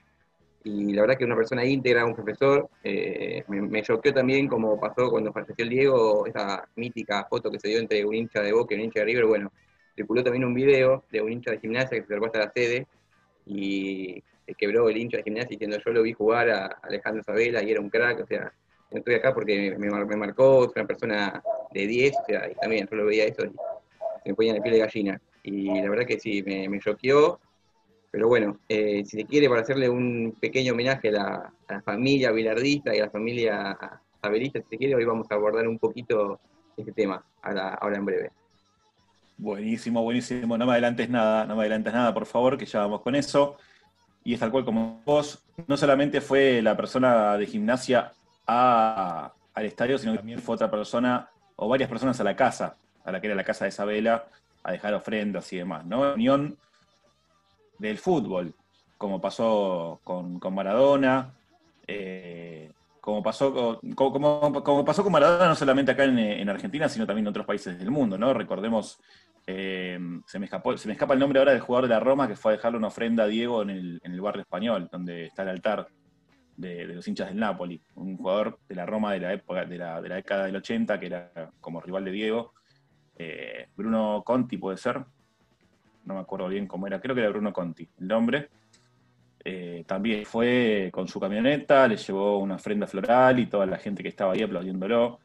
y 0.67 0.93
la 0.93 1.01
verdad 1.01 1.17
que 1.17 1.23
una 1.23 1.35
persona 1.35 1.63
íntegra, 1.63 2.05
un 2.05 2.13
profesor, 2.13 2.69
eh, 2.83 3.41
me, 3.47 3.81
choqueó 3.81 4.13
también 4.13 4.47
como 4.47 4.77
pasó 4.77 5.09
cuando 5.09 5.31
falleció 5.31 5.63
el 5.63 5.69
Diego, 5.69 6.27
esa 6.27 6.67
mítica 6.75 7.25
foto 7.29 7.49
que 7.49 7.59
se 7.59 7.69
dio 7.69 7.79
entre 7.79 8.03
un 8.03 8.13
hincha 8.13 8.41
de 8.41 8.51
Boca 8.51 8.75
y 8.75 8.77
un 8.77 8.83
hincha 8.83 8.99
de 8.99 9.05
River, 9.05 9.25
bueno, 9.25 9.51
circuló 9.95 10.23
también 10.23 10.43
un 10.43 10.53
video 10.53 11.05
de 11.09 11.21
un 11.21 11.31
hincha 11.31 11.51
de 11.51 11.59
gimnasia 11.59 11.91
que 11.91 11.99
se 11.99 12.03
acercó 12.03 12.25
hasta 12.25 12.39
la 12.39 12.51
sede 12.51 12.85
y 13.45 14.21
se 14.45 14.53
quebró 14.55 14.89
el 14.89 14.97
hincha 14.97 15.17
de 15.17 15.23
gimnasia 15.23 15.49
diciendo 15.51 15.77
yo 15.83 15.91
lo 15.91 16.01
vi 16.01 16.11
jugar 16.11 16.49
a 16.49 16.65
Alejandro 16.83 17.23
Sabela 17.23 17.63
y 17.63 17.71
era 17.71 17.79
un 17.79 17.89
crack, 17.89 18.23
o 18.23 18.25
sea, 18.25 18.51
estoy 18.91 19.15
acá 19.15 19.33
porque 19.33 19.73
me, 19.77 19.89
marcó, 20.17 20.65
es 20.65 20.71
una 20.75 20.85
persona 20.85 21.41
de 21.71 21.87
10, 21.87 22.13
o 22.13 22.25
sea, 22.25 22.51
y 22.51 22.55
también 22.55 22.87
yo 22.91 22.97
lo 22.97 23.05
veía 23.05 23.23
eso 23.23 23.45
y 23.45 23.51
se 24.23 24.29
me 24.29 24.35
ponía 24.35 24.53
la 24.53 24.61
piel 24.61 24.73
de 24.73 24.79
gallina. 24.81 25.21
Y 25.43 25.81
la 25.81 25.89
verdad 25.89 26.05
que 26.05 26.19
sí, 26.19 26.43
me, 26.43 26.67
me 26.67 26.79
choqueó 26.79 27.39
pero 28.17 28.29
bueno, 28.29 28.57
eh, 28.67 29.03
si 29.05 29.15
se 29.15 29.25
quiere, 29.25 29.47
para 29.47 29.61
hacerle 29.61 29.87
un 29.87 30.35
pequeño 30.41 30.73
homenaje 30.73 31.09
a 31.09 31.51
la, 31.67 31.81
familia 31.83 32.31
bilardista 32.31 32.95
y 32.95 32.97
a 32.97 33.05
la 33.05 33.11
familia 33.11 33.77
saberista, 34.19 34.59
si 34.59 34.65
se 34.69 34.77
quiere, 34.79 34.95
hoy 34.95 35.05
vamos 35.05 35.27
a 35.29 35.35
abordar 35.35 35.67
un 35.67 35.77
poquito 35.77 36.39
este 36.75 36.91
tema, 36.93 37.23
ahora, 37.43 37.95
en 37.95 38.05
breve. 38.05 38.31
Buenísimo, 39.37 40.01
buenísimo. 40.01 40.57
No 40.57 40.65
me 40.65 40.71
adelantes 40.71 41.07
nada, 41.11 41.45
no 41.45 41.55
me 41.55 41.61
adelantes 41.61 41.93
nada, 41.93 42.11
por 42.11 42.25
favor, 42.25 42.57
que 42.57 42.65
ya 42.65 42.79
vamos 42.79 43.01
con 43.01 43.13
eso. 43.13 43.57
Y 44.23 44.33
es 44.33 44.39
tal 44.39 44.49
cual 44.49 44.65
como 44.65 45.03
vos, 45.05 45.45
no 45.67 45.77
solamente 45.77 46.19
fue 46.19 46.63
la 46.63 46.75
persona 46.75 47.37
de 47.37 47.45
gimnasia 47.45 48.13
al 48.47 49.31
estadio, 49.57 49.99
sino 49.99 50.13
que 50.13 50.17
también 50.17 50.39
fue 50.39 50.55
otra 50.55 50.71
persona 50.71 51.29
o 51.55 51.69
varias 51.69 51.87
personas 51.87 52.19
a 52.19 52.23
la 52.23 52.35
casa, 52.35 52.77
a 53.05 53.11
la 53.11 53.21
que 53.21 53.27
era 53.27 53.35
la 53.35 53.43
casa 53.43 53.65
de 53.65 53.69
Isabela, 53.69 54.25
a 54.63 54.71
dejar 54.71 54.95
ofrendas 54.95 55.53
y 55.53 55.57
demás, 55.57 55.85
¿no? 55.85 56.15
Unión 56.15 56.57
del 57.77 57.97
fútbol, 57.97 58.53
como 58.97 59.21
pasó 59.21 59.99
con, 60.03 60.39
Maradona, 60.53 61.33
eh, 61.85 62.71
como, 62.99 63.21
pasó 63.21 63.53
con, 63.53 63.93
como, 63.93 64.85
pasó 64.85 65.03
con 65.03 65.11
Maradona 65.11 65.47
no 65.47 65.55
solamente 65.55 65.91
acá 65.91 66.03
en, 66.03 66.49
Argentina, 66.49 66.89
sino 66.89 67.05
también 67.05 67.25
en 67.25 67.29
otros 67.29 67.45
países 67.45 67.77
del 67.77 67.91
mundo, 67.91 68.17
¿no? 68.17 68.33
Recordemos, 68.33 68.99
eh, 69.45 69.99
se, 70.25 70.39
me 70.39 70.45
escapó, 70.45 70.75
se 70.77 70.87
me 70.87 70.93
escapa 70.93 71.13
el 71.13 71.19
nombre 71.19 71.39
ahora 71.39 71.51
del 71.51 71.61
jugador 71.61 71.87
de 71.87 71.93
la 71.93 71.99
Roma 71.99 72.27
que 72.27 72.35
fue 72.35 72.53
a 72.53 72.55
dejarle 72.55 72.77
una 72.77 72.87
ofrenda 72.87 73.23
a 73.23 73.27
Diego 73.27 73.61
en 73.61 73.69
el, 73.69 74.21
barrio 74.21 74.41
español, 74.41 74.89
donde 74.91 75.27
está 75.27 75.43
el 75.43 75.49
altar 75.49 75.87
de, 76.55 76.85
los 76.85 77.07
hinchas 77.07 77.29
del 77.29 77.37
Napoli, 77.37 77.81
un 77.95 78.17
jugador 78.17 78.59
de 78.67 78.75
la 78.75 78.85
Roma 78.85 79.13
de 79.13 79.19
la 79.19 79.33
época, 79.33 79.63
de 79.65 79.77
la, 79.77 80.01
década 80.01 80.45
del 80.45 80.55
80, 80.55 80.99
que 80.99 81.05
era 81.05 81.51
como 81.61 81.79
rival 81.79 82.03
de 82.05 82.11
Diego. 82.11 82.53
Eh, 83.15 83.69
Bruno 83.75 84.23
Conti 84.25 84.57
puede 84.57 84.77
ser, 84.77 85.05
no 86.07 86.15
me 86.15 86.21
acuerdo 86.21 86.47
bien 86.47 86.67
cómo 86.67 86.87
era, 86.87 86.99
creo 86.99 87.13
que 87.13 87.21
era 87.21 87.29
Bruno 87.29 87.53
Conti, 87.53 87.87
el 87.99 88.07
nombre. 88.07 88.49
Eh, 89.43 89.83
también 89.85 90.25
fue 90.25 90.89
con 90.91 91.07
su 91.07 91.19
camioneta, 91.19 91.87
le 91.87 91.97
llevó 91.97 92.39
una 92.39 92.55
ofrenda 92.55 92.87
floral 92.87 93.39
y 93.39 93.45
toda 93.47 93.65
la 93.65 93.77
gente 93.77 94.01
que 94.01 94.09
estaba 94.09 94.33
ahí 94.33 94.41
aplaudiéndolo. 94.41 95.19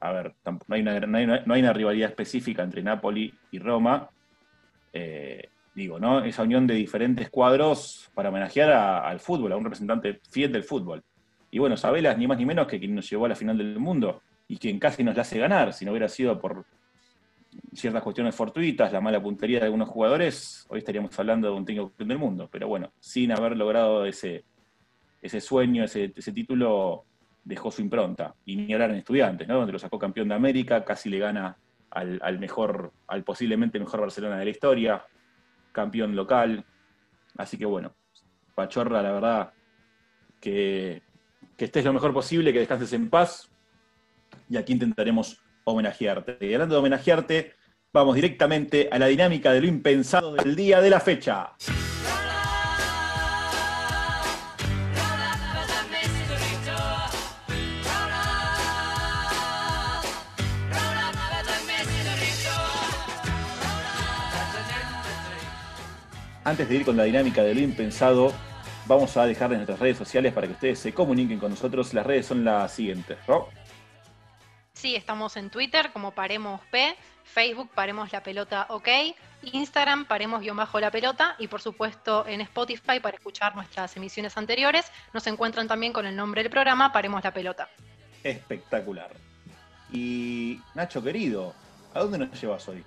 A 0.00 0.12
ver, 0.12 0.34
no 0.44 0.74
hay, 0.74 0.80
una, 0.80 1.00
no 1.00 1.54
hay 1.54 1.60
una 1.60 1.72
rivalidad 1.72 2.10
específica 2.10 2.62
entre 2.62 2.82
Napoli 2.82 3.32
y 3.50 3.58
Roma. 3.58 4.08
Eh, 4.92 5.48
digo, 5.74 5.98
¿no? 5.98 6.24
Esa 6.24 6.42
unión 6.42 6.66
de 6.66 6.74
diferentes 6.74 7.30
cuadros 7.30 8.10
para 8.14 8.28
homenajear 8.28 8.70
al 8.70 9.20
fútbol, 9.20 9.52
a 9.52 9.56
un 9.56 9.64
representante 9.64 10.20
fiel 10.30 10.52
del 10.52 10.64
fútbol. 10.64 11.02
Y 11.50 11.58
bueno, 11.58 11.76
Sabela 11.76 12.12
es 12.12 12.18
ni 12.18 12.26
más 12.26 12.38
ni 12.38 12.46
menos 12.46 12.66
que 12.66 12.78
quien 12.78 12.94
nos 12.94 13.08
llevó 13.08 13.26
a 13.26 13.28
la 13.28 13.36
final 13.36 13.58
del 13.58 13.78
mundo 13.78 14.22
y 14.48 14.56
quien 14.58 14.78
casi 14.78 15.04
nos 15.04 15.14
la 15.14 15.22
hace 15.22 15.38
ganar, 15.38 15.72
si 15.72 15.84
no 15.84 15.92
hubiera 15.92 16.08
sido 16.08 16.40
por, 16.40 16.66
ciertas 17.72 18.02
cuestiones 18.02 18.34
fortuitas, 18.34 18.92
la 18.92 19.00
mala 19.00 19.22
puntería 19.22 19.58
de 19.58 19.66
algunos 19.66 19.88
jugadores, 19.88 20.66
hoy 20.68 20.78
estaríamos 20.78 21.18
hablando 21.18 21.48
de 21.48 21.54
un 21.54 21.64
técnico 21.64 21.92
del 21.98 22.18
mundo. 22.18 22.48
Pero 22.50 22.68
bueno, 22.68 22.92
sin 23.00 23.32
haber 23.32 23.56
logrado 23.56 24.04
ese, 24.04 24.44
ese 25.20 25.40
sueño, 25.40 25.84
ese, 25.84 26.08
título, 26.08 27.04
dejó 27.42 27.70
su 27.70 27.82
impronta. 27.82 28.34
Y 28.44 28.56
ni 28.56 28.72
hablar 28.72 28.90
en 28.90 28.96
estudiantes, 28.96 29.48
¿no? 29.48 29.56
Donde 29.56 29.72
lo 29.72 29.78
sacó 29.78 29.98
campeón 29.98 30.28
de 30.28 30.34
América, 30.34 30.84
casi 30.84 31.08
le 31.08 31.18
gana 31.18 31.56
al, 31.90 32.38
mejor, 32.38 32.92
al 33.06 33.22
posiblemente 33.22 33.78
mejor 33.78 34.00
Barcelona 34.00 34.38
de 34.38 34.44
la 34.44 34.50
historia, 34.50 35.04
campeón 35.72 36.16
local. 36.16 36.64
Así 37.36 37.56
que 37.56 37.66
bueno, 37.66 37.94
Pachorra, 38.54 39.02
la 39.02 39.12
verdad, 39.12 39.52
que, 40.40 41.02
que 41.56 41.64
estés 41.66 41.84
lo 41.84 41.92
mejor 41.92 42.12
posible, 42.12 42.52
que 42.52 42.60
descanses 42.60 42.92
en 42.92 43.10
paz. 43.10 43.50
Y 44.48 44.56
aquí 44.56 44.72
intentaremos 44.72 45.43
homenajearte. 45.64 46.38
Y 46.40 46.54
hablando 46.54 46.76
de 46.76 46.78
homenajearte, 46.80 47.54
vamos 47.92 48.14
directamente 48.14 48.88
a 48.90 48.98
la 48.98 49.06
dinámica 49.06 49.52
de 49.52 49.60
lo 49.60 49.66
impensado 49.66 50.34
del 50.34 50.54
día 50.54 50.80
de 50.80 50.90
la 50.90 51.00
fecha. 51.00 51.52
Antes 66.46 66.68
de 66.68 66.74
ir 66.74 66.84
con 66.84 66.96
la 66.96 67.04
dinámica 67.04 67.42
de 67.42 67.54
lo 67.54 67.60
impensado, 67.60 68.30
vamos 68.86 69.16
a 69.16 69.24
dejarles 69.24 69.58
nuestras 69.58 69.78
redes 69.78 69.96
sociales 69.96 70.30
para 70.34 70.46
que 70.46 70.52
ustedes 70.52 70.78
se 70.78 70.92
comuniquen 70.92 71.38
con 71.38 71.50
nosotros. 71.50 71.94
Las 71.94 72.04
redes 72.04 72.26
son 72.26 72.44
las 72.44 72.70
siguientes, 72.70 73.16
¿no? 73.26 73.48
Sí, 74.84 74.96
estamos 74.96 75.38
en 75.38 75.48
Twitter 75.48 75.92
como 75.94 76.10
Paremos 76.10 76.60
P, 76.70 76.94
Facebook 77.22 77.70
Paremos 77.74 78.12
la 78.12 78.22
Pelota 78.22 78.66
OK, 78.68 78.86
Instagram 79.40 80.04
Paremos 80.04 80.42
guion 80.42 80.58
bajo 80.58 80.78
la 80.78 80.90
pelota 80.90 81.36
y 81.38 81.48
por 81.48 81.62
supuesto 81.62 82.26
en 82.26 82.42
Spotify 82.42 83.00
para 83.00 83.16
escuchar 83.16 83.56
nuestras 83.56 83.96
emisiones 83.96 84.36
anteriores. 84.36 84.84
Nos 85.14 85.26
encuentran 85.26 85.68
también 85.68 85.94
con 85.94 86.04
el 86.04 86.14
nombre 86.14 86.42
del 86.42 86.50
programa 86.52 86.92
Paremos 86.92 87.24
la 87.24 87.32
Pelota. 87.32 87.70
Espectacular. 88.22 89.10
Y 89.90 90.60
Nacho 90.74 91.02
querido, 91.02 91.54
¿a 91.94 92.00
dónde 92.00 92.18
nos 92.18 92.38
llevas 92.38 92.68
hoy? 92.68 92.84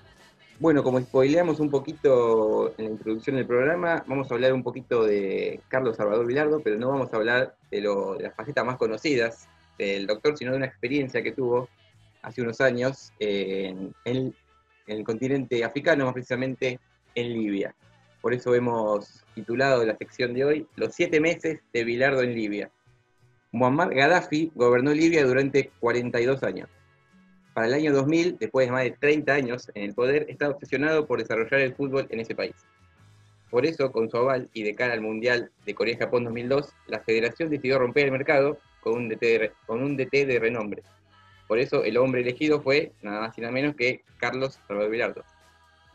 Bueno, 0.60 0.84
como 0.84 1.02
spoileamos 1.02 1.60
un 1.60 1.72
poquito 1.72 2.76
en 2.78 2.86
la 2.86 2.92
introducción 2.92 3.38
del 3.38 3.48
programa, 3.48 4.04
vamos 4.06 4.30
a 4.30 4.36
hablar 4.36 4.54
un 4.54 4.62
poquito 4.62 5.04
de 5.04 5.62
Carlos 5.68 5.98
Salvador 5.98 6.28
Vilardo, 6.28 6.62
pero 6.64 6.78
no 6.78 6.90
vamos 6.90 7.12
a 7.12 7.16
hablar 7.16 7.56
de, 7.72 7.82
de 7.82 8.22
las 8.22 8.36
facetas 8.36 8.64
más 8.64 8.78
conocidas 8.78 9.50
del 9.80 10.06
doctor, 10.06 10.38
sino 10.38 10.52
de 10.52 10.58
una 10.58 10.68
experiencia 10.68 11.24
que 11.24 11.32
tuvo 11.32 11.70
hace 12.22 12.42
unos 12.42 12.62
años 12.62 13.12
en, 13.20 13.94
el 14.06 15.04
continente 15.04 15.64
africano, 15.64 16.06
más 16.06 16.14
precisamente 16.14 16.80
en 17.16 17.34
Libia. 17.34 17.76
Por 18.22 18.34
eso 18.34 18.56
hemos 18.56 19.26
titulado 19.36 19.86
la 19.86 19.96
sección 19.98 20.34
de 20.34 20.46
hoy 20.46 20.68
Los 20.76 20.96
siete 20.96 21.20
meses 21.20 21.60
de 21.74 21.84
Bilardo 21.84 22.22
en 22.22 22.34
Libia. 22.34 22.72
Muammar 23.52 23.94
Gaddafi 23.94 24.52
gobernó 24.56 24.94
Libia 24.94 25.26
durante 25.26 25.72
42 25.80 26.44
años. 26.44 26.70
Para 27.54 27.68
el 27.68 27.74
año 27.74 27.94
2000, 27.94 28.38
después 28.38 28.68
de 28.68 28.72
más 28.72 28.84
de 28.84 28.92
30 28.92 29.34
años 29.34 29.72
en 29.74 29.84
el 29.84 29.94
poder, 29.94 30.26
estaba 30.30 30.54
obsesionado 30.54 31.08
por 31.08 31.20
desarrollar 31.20 31.62
el 31.62 31.74
fútbol 31.74 32.08
en 32.12 32.20
ese 32.20 32.36
país. 32.36 32.56
Por 33.50 33.66
eso, 33.66 33.92
con 33.92 34.10
su 34.10 34.18
aval 34.18 34.50
y 34.54 34.64
de 34.64 34.76
cara 34.76 34.94
al 34.94 35.02
Mundial 35.02 35.52
de 35.66 35.74
Corea-Japón 35.74 36.26
2002, 36.26 36.74
la 36.88 37.00
federación 37.00 37.50
decidió 37.50 37.80
romper 37.80 38.06
el 38.06 38.12
mercado 38.12 38.60
con 38.82 38.94
un, 38.94 39.10
DT 39.10 39.54
con 39.66 39.82
un 39.82 39.96
DT 39.96 40.26
de 40.26 40.40
renombre. 40.40 40.84
Por 41.48 41.60
eso, 41.60 41.84
el 41.84 41.98
hombre 41.98 42.22
elegido 42.22 42.62
fue 42.62 42.92
nada 43.02 43.22
más 43.22 43.38
y 43.38 43.42
nada 43.42 43.54
menos 43.54 43.76
que 43.76 44.04
Carlos 44.18 44.60
Salvador 44.68 44.92
Vilardo. 44.92 45.24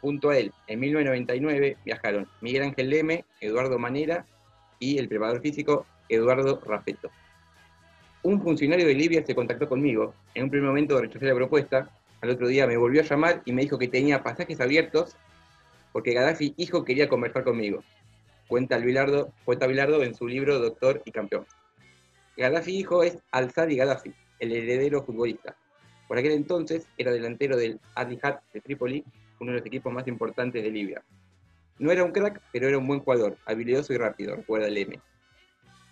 Junto 0.01 0.31
a 0.31 0.39
él, 0.39 0.53
en 0.67 0.81
1999 0.81 1.77
viajaron 1.85 2.29
Miguel 2.41 2.63
Ángel 2.63 2.91
Leme, 2.91 3.25
Eduardo 3.41 3.79
Manera 3.79 4.27
y 4.79 4.99
el 4.99 5.09
preparador 5.09 5.41
físico 5.41 5.87
Eduardo 6.09 6.61
Rafeto. 6.65 7.11
Un 8.23 8.41
funcionario 8.41 8.87
de 8.87 8.95
Libia 8.95 9.25
se 9.25 9.35
contactó 9.35 9.69
conmigo. 9.69 10.15
En 10.35 10.45
un 10.45 10.51
primer 10.51 10.69
momento 10.69 11.01
rechacé 11.01 11.27
la 11.27 11.35
propuesta. 11.35 11.91
Al 12.21 12.31
otro 12.31 12.49
día 12.49 12.67
me 12.67 12.77
volvió 12.77 13.01
a 13.01 13.05
llamar 13.05 13.43
y 13.45 13.53
me 13.53 13.63
dijo 13.63 13.79
que 13.79 13.89
tenía 13.89 14.23
pasajes 14.23 14.61
abiertos 14.61 15.17
porque 15.93 16.15
Gaddafi 16.15 16.55
hijo 16.57 16.85
quería 16.85 17.09
conversar 17.09 17.45
conmigo. 17.45 17.85
Cuenta 18.49 18.79
Bilardo, 18.79 19.33
cuenta 19.45 19.67
Bilardo 19.67 20.03
en 20.03 20.15
su 20.15 20.27
libro 20.27 20.59
Doctor 20.59 21.03
y 21.05 21.13
Campeón. 21.13 21.47
Gaddafi 22.37 22.77
hijo 22.77 23.03
es 23.03 23.19
Al-Sadi 23.31 23.77
Gaddafi, 23.77 24.15
el 24.43 24.51
heredero 24.51 25.05
futbolista. 25.05 25.57
Por 26.09 26.19
aquel 26.19 26.33
entonces 26.33 26.89
era 26.99 27.13
delantero 27.13 27.57
del 27.57 27.79
Al-Ittihad 27.95 28.41
de 28.53 28.61
Trípoli 28.61 29.05
uno 29.39 29.53
de 29.53 29.59
los 29.59 29.67
equipos 29.67 29.93
más 29.93 30.07
importantes 30.09 30.63
de 30.63 30.71
Libia. 30.71 31.03
No 31.79 31.93
era 31.93 32.05
un 32.05 32.11
crack, 32.11 32.41
pero 32.53 32.69
era 32.69 32.79
un 32.79 32.87
buen 32.87 33.01
jugador, 33.01 33.37
habilidoso 33.47 33.93
y 33.93 33.99
rápido, 33.99 34.37
recuerda 34.37 34.67
el 34.67 34.77
M. 34.77 35.01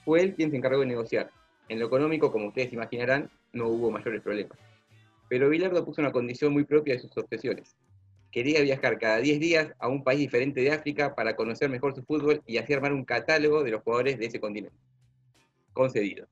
Fue 0.05 0.21
él 0.23 0.35
quien 0.35 0.51
se 0.51 0.57
encargó 0.57 0.81
de 0.81 0.87
negociar. 0.87 1.31
En 1.69 1.79
lo 1.79 1.87
económico, 1.87 2.33
como 2.33 2.49
ustedes 2.49 2.73
imaginarán, 2.73 3.31
no 3.53 3.69
hubo 3.69 3.91
mayores 3.91 4.21
problemas. 4.21 4.59
Pero 5.29 5.49
Bilardo 5.49 5.85
puso 5.85 6.01
una 6.01 6.11
condición 6.11 6.53
muy 6.53 6.65
propia 6.65 6.95
de 6.95 7.01
sus 7.01 7.17
obsesiones. 7.17 7.77
Quería 8.33 8.63
viajar 8.63 8.99
cada 8.99 9.19
10 9.19 9.39
días 9.39 9.73
a 9.79 9.89
un 9.89 10.03
país 10.03 10.19
diferente 10.19 10.61
de 10.61 10.73
África 10.73 11.15
para 11.15 11.37
conocer 11.37 11.71
mejor 11.71 11.95
su 11.95 12.03
fútbol 12.03 12.43
y 12.47 12.59
así 12.59 12.73
armar 12.73 12.93
un 12.93 13.05
catálogo 13.05 13.63
de 13.63 13.71
los 13.71 13.83
jugadores 13.83 14.19
de 14.19 14.27
ese 14.27 14.41
continente. 14.41 14.77
Concedido. 15.73 16.27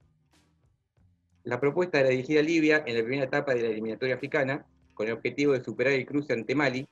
La 1.48 1.58
propuesta 1.58 1.98
era 1.98 2.10
dirigida 2.10 2.40
a 2.40 2.42
Libia 2.42 2.84
en 2.84 2.94
la 2.94 3.02
primera 3.02 3.24
etapa 3.24 3.54
de 3.54 3.62
la 3.62 3.68
eliminatoria 3.68 4.16
africana, 4.16 4.66
con 4.92 5.06
el 5.06 5.14
objetivo 5.14 5.54
de 5.54 5.64
superar 5.64 5.94
el 5.94 6.04
cruce 6.04 6.34
ante 6.34 6.54
Mali, 6.54 6.86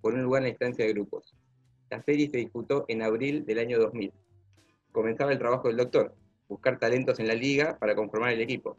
por 0.00 0.14
un 0.14 0.24
lugar 0.24 0.40
en 0.40 0.46
la 0.46 0.48
instancia 0.48 0.84
de 0.84 0.92
grupos. 0.92 1.32
La 1.90 2.02
serie 2.02 2.28
se 2.28 2.38
disputó 2.38 2.86
en 2.88 3.02
abril 3.02 3.46
del 3.46 3.60
año 3.60 3.78
2000. 3.78 4.12
Comenzaba 4.90 5.30
el 5.30 5.38
trabajo 5.38 5.68
del 5.68 5.76
doctor, 5.76 6.12
buscar 6.48 6.80
talentos 6.80 7.20
en 7.20 7.28
la 7.28 7.34
liga 7.34 7.78
para 7.78 7.94
conformar 7.94 8.32
el 8.32 8.40
equipo. 8.40 8.76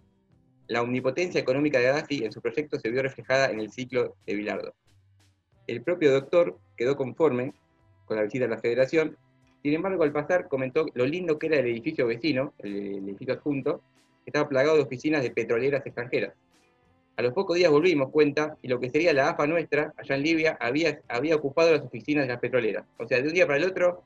La 0.68 0.82
omnipotencia 0.82 1.40
económica 1.40 1.80
de 1.80 1.86
Gaddafi 1.86 2.26
en 2.26 2.34
su 2.34 2.42
proyecto 2.42 2.78
se 2.78 2.90
vio 2.90 3.02
reflejada 3.02 3.52
en 3.52 3.62
el 3.62 3.72
ciclo 3.72 4.18
de 4.26 4.36
Bilardo. 4.36 4.74
El 5.66 5.82
propio 5.82 6.12
doctor 6.12 6.60
quedó 6.76 6.98
conforme 6.98 7.54
con 8.04 8.18
la 8.18 8.24
visita 8.24 8.44
a 8.44 8.50
la 8.50 8.60
federación, 8.60 9.16
sin 9.64 9.76
embargo 9.76 10.04
al 10.04 10.12
pasar 10.12 10.50
comentó 10.50 10.88
lo 10.94 11.06
lindo 11.06 11.40
que 11.40 11.48
era 11.48 11.60
el 11.60 11.68
edificio 11.68 12.06
vecino, 12.06 12.54
el 12.58 13.08
edificio 13.08 13.36
adjunto, 13.36 13.82
estaba 14.26 14.50
plagado 14.50 14.78
de 14.78 14.84
oficinas 14.84 15.24
de 15.24 15.32
petroleras 15.32 15.86
extranjeras. 15.86 16.34
A 17.18 17.22
los 17.22 17.34
pocos 17.34 17.58
días 17.58 17.72
volvimos 17.72 18.10
cuenta 18.10 18.58
y 18.62 18.68
lo 18.68 18.80
que 18.80 18.90
sería 18.90 19.14
la 19.14 19.30
AFA 19.30 19.46
nuestra, 19.46 19.94
allá 19.98 20.16
en 20.16 20.24
Libia, 20.24 20.58
había, 20.60 21.02
había 21.08 21.36
ocupado 21.36 21.72
las 21.72 21.82
oficinas 21.82 22.24
de 22.24 22.30
las 22.30 22.40
petroleras. 22.40 22.86
O 22.98 23.08
sea, 23.08 23.22
de 23.22 23.28
un 23.28 23.34
día 23.34 23.46
para 23.46 23.58
el 23.60 23.66
otro, 23.66 24.04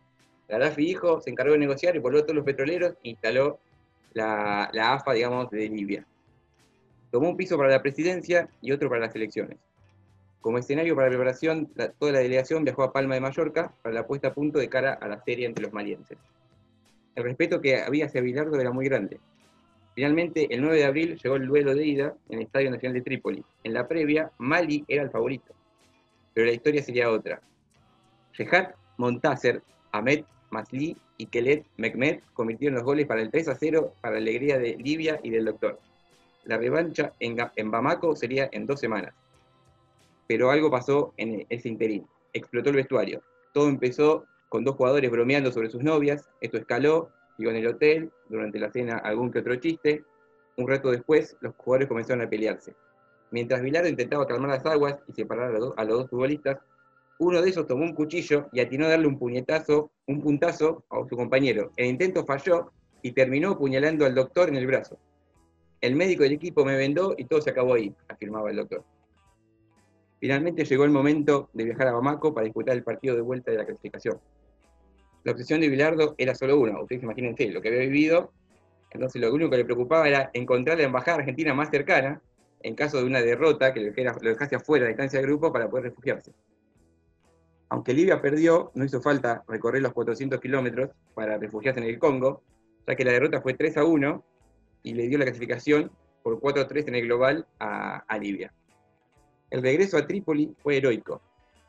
Gaddafi 0.47 0.89
hijo 0.89 1.21
se 1.21 1.29
encargó 1.29 1.53
de 1.53 1.59
negociar 1.59 1.95
y 1.95 1.99
volvió 1.99 2.19
a 2.19 2.23
todos 2.23 2.35
los 2.35 2.45
petroleros 2.45 2.95
instaló 3.03 3.59
la, 4.13 4.65
AFA, 4.65 5.13
digamos, 5.13 5.49
de 5.51 5.69
Libia. 5.69 6.05
Tomó 7.11 7.29
un 7.29 7.37
piso 7.37 7.57
para 7.57 7.69
la 7.69 7.81
presidencia 7.81 8.49
y 8.61 8.71
otro 8.71 8.89
para 8.89 9.01
las 9.01 9.15
elecciones. 9.15 9.57
Como 10.41 10.57
escenario 10.57 10.95
para 10.95 11.07
la 11.07 11.11
preparación, 11.11 11.71
toda 11.97 12.11
la 12.11 12.19
delegación 12.19 12.63
viajó 12.63 12.83
a 12.83 12.93
Palma 12.93 13.15
de 13.15 13.21
Mallorca 13.21 13.73
para 13.81 13.95
la 13.95 14.05
puesta 14.05 14.29
a 14.29 14.33
punto 14.33 14.59
de 14.59 14.69
cara 14.69 14.93
a 14.93 15.07
la 15.07 15.23
serie 15.23 15.45
entre 15.45 15.63
los 15.63 15.73
malienses. 15.73 16.17
El 17.15 17.23
respeto 17.23 17.61
que 17.61 17.81
había 17.81 18.05
hacia 18.05 18.21
Bilardo 18.21 18.59
era 18.59 18.71
muy 18.71 18.85
grande, 18.85 19.19
Finalmente, 19.95 20.53
el 20.53 20.61
9 20.61 20.77
de 20.77 20.85
abril 20.85 21.19
llegó 21.23 21.37
el 21.37 21.47
duelo 21.47 21.73
de 21.73 21.85
ida 21.85 22.13
en 22.29 22.39
el 22.39 22.45
Estadio 22.45 22.69
Nacional 22.69 22.95
de 22.95 23.01
Trípoli. 23.01 23.43
En 23.63 23.73
la 23.73 23.87
previa, 23.87 24.29
Mali 24.37 24.83
era 24.89 25.03
el 25.03 25.09
favorito, 25.09 25.55
pero 26.33 26.45
la 26.45 26.53
historia 26.53 26.83
sería 26.83 27.09
otra. 27.09 27.41
Rehat 28.33 28.75
Montaser, 28.97 29.61
Ahmed 29.93 30.25
Masli 30.49 30.97
y 31.17 31.25
Kelet 31.27 31.65
Mehmet 31.77 32.21
convirtieron 32.33 32.75
los 32.75 32.83
goles 32.83 33.07
para 33.07 33.21
el 33.21 33.31
3 33.31 33.47
a 33.47 33.55
0 33.55 33.93
para 34.01 34.15
la 34.15 34.21
alegría 34.21 34.59
de 34.59 34.75
Libia 34.75 35.19
y 35.23 35.29
del 35.29 35.45
doctor. 35.45 35.79
La 36.43 36.57
revancha 36.57 37.13
en, 37.19 37.71
Bamako 37.71 38.15
sería 38.15 38.49
en 38.51 38.67
dos 38.67 38.79
semanas. 38.79 39.13
Pero 40.27 40.51
algo 40.51 40.69
pasó 40.69 41.13
en 41.17 41.45
ese 41.49 41.69
interín. 41.69 42.05
Explotó 42.33 42.69
el 42.69 42.75
vestuario. 42.75 43.21
Todo 43.53 43.69
empezó 43.69 44.25
con 44.49 44.63
dos 44.63 44.75
jugadores 44.75 45.09
bromeando 45.09 45.51
sobre 45.51 45.69
sus 45.69 45.83
novias. 45.83 46.27
Esto 46.41 46.57
escaló 46.57 47.09
Digo, 47.37 47.51
en 47.51 47.57
el 47.57 47.67
hotel, 47.67 48.11
durante 48.29 48.59
la 48.59 48.71
cena, 48.71 48.97
algún 48.97 49.31
que 49.31 49.39
otro 49.39 49.55
chiste. 49.57 50.03
Un 50.57 50.67
rato 50.67 50.91
después, 50.91 51.35
los 51.41 51.53
jugadores 51.55 51.87
comenzaron 51.87 52.25
a 52.25 52.29
pelearse. 52.29 52.75
Mientras 53.31 53.61
Vilardo 53.61 53.89
intentaba 53.89 54.25
calmar 54.25 54.51
las 54.51 54.65
aguas 54.65 54.97
y 55.07 55.13
separar 55.13 55.53
a 55.53 55.59
los, 55.59 55.97
dos 55.97 56.09
futbolistas, 56.09 56.59
uno 57.19 57.41
de 57.41 57.49
esos 57.49 57.67
tomó 57.67 57.83
un 57.83 57.93
cuchillo 57.93 58.47
y 58.53 58.61
atinó 58.61 58.85
a 58.85 58.89
darle 58.89 59.07
un 59.07 59.19
puñetazo, 59.19 59.91
un 60.07 60.21
puntazo 60.21 60.85
a 60.89 61.05
su 61.07 61.15
compañero. 61.15 61.71
El 61.75 61.87
intento 61.87 62.25
falló 62.25 62.71
y 63.01 63.11
terminó 63.11 63.51
apuñalando 63.51 64.05
al 64.05 64.15
doctor 64.15 64.49
en 64.49 64.55
el 64.55 64.67
brazo. 64.67 64.97
El 65.81 65.95
médico 65.95 66.23
del 66.23 66.33
equipo 66.33 66.63
me 66.63 66.77
vendó 66.77 67.15
y 67.17 67.25
todo 67.25 67.41
se 67.41 67.49
acabó 67.49 67.73
ahí, 67.73 67.93
afirmaba 68.07 68.49
el 68.49 68.57
doctor. 68.57 68.83
Finalmente 70.19 70.63
llegó 70.63 70.85
el 70.85 70.91
momento 70.91 71.49
de 71.53 71.65
viajar 71.65 71.87
a 71.87 71.93
Bamako 71.93 72.33
para 72.33 72.45
disputar 72.45 72.75
el 72.75 72.83
partido 72.83 73.15
de 73.15 73.21
vuelta 73.21 73.51
de 73.51 73.57
la 73.57 73.65
clasificación 73.65 74.19
la 75.25 75.31
obsesión 75.31 75.59
de 75.59 75.69
Bilardo 75.69 76.13
era 76.19 76.35
solo 76.35 76.59
una, 76.59 76.79
ustedes 76.79 77.01
imagínense 77.01 77.49
lo 77.49 77.59
que 77.59 77.69
había 77.69 77.81
vivido, 77.81 78.31
entonces 78.91 79.19
lo 79.19 79.33
único 79.33 79.49
que 79.49 79.57
le 79.57 79.65
preocupaba 79.65 80.07
era 80.07 80.29
encontrar 80.33 80.77
la 80.77 80.83
embajada 80.83 81.17
argentina 81.17 81.51
más 81.53 81.71
cercana, 81.71 82.21
en 82.61 82.75
caso 82.75 82.97
de 82.99 83.05
una 83.05 83.21
derrota 83.21 83.73
que 83.73 83.79
lo 83.79 83.91
dejase 83.91 84.55
afuera 84.55 84.85
de 84.85 84.89
distancia 84.89 85.19
del 85.19 85.27
grupo 85.27 85.51
para 85.51 85.67
poder 85.67 85.85
refugiarse. 85.85 86.31
Aunque 87.69 87.93
Libia 87.93 88.21
perdió, 88.21 88.71
no 88.75 88.85
hizo 88.85 89.01
falta 89.01 89.43
recorrer 89.47 89.81
los 89.81 89.93
400 89.93 90.39
kilómetros 90.39 90.91
para 91.15 91.37
refugiarse 91.39 91.79
en 91.79 91.87
el 91.87 91.97
Congo, 91.97 92.43
ya 92.87 92.95
que 92.95 93.03
la 93.03 93.11
derrota 93.11 93.41
fue 93.41 93.55
3 93.55 93.77
a 93.77 93.83
1 93.83 94.23
y 94.83 94.93
le 94.93 95.07
dio 95.07 95.17
la 95.17 95.25
clasificación 95.25 95.91
por 96.21 96.39
4 96.39 96.61
a 96.61 96.67
3 96.67 96.87
en 96.87 96.95
el 96.95 97.01
global 97.01 97.47
a, 97.59 97.97
a 97.97 98.17
Libia. 98.19 98.53
El 99.49 99.63
regreso 99.63 99.97
a 99.97 100.05
Trípoli 100.05 100.55
fue 100.61 100.77
heroico, 100.77 101.19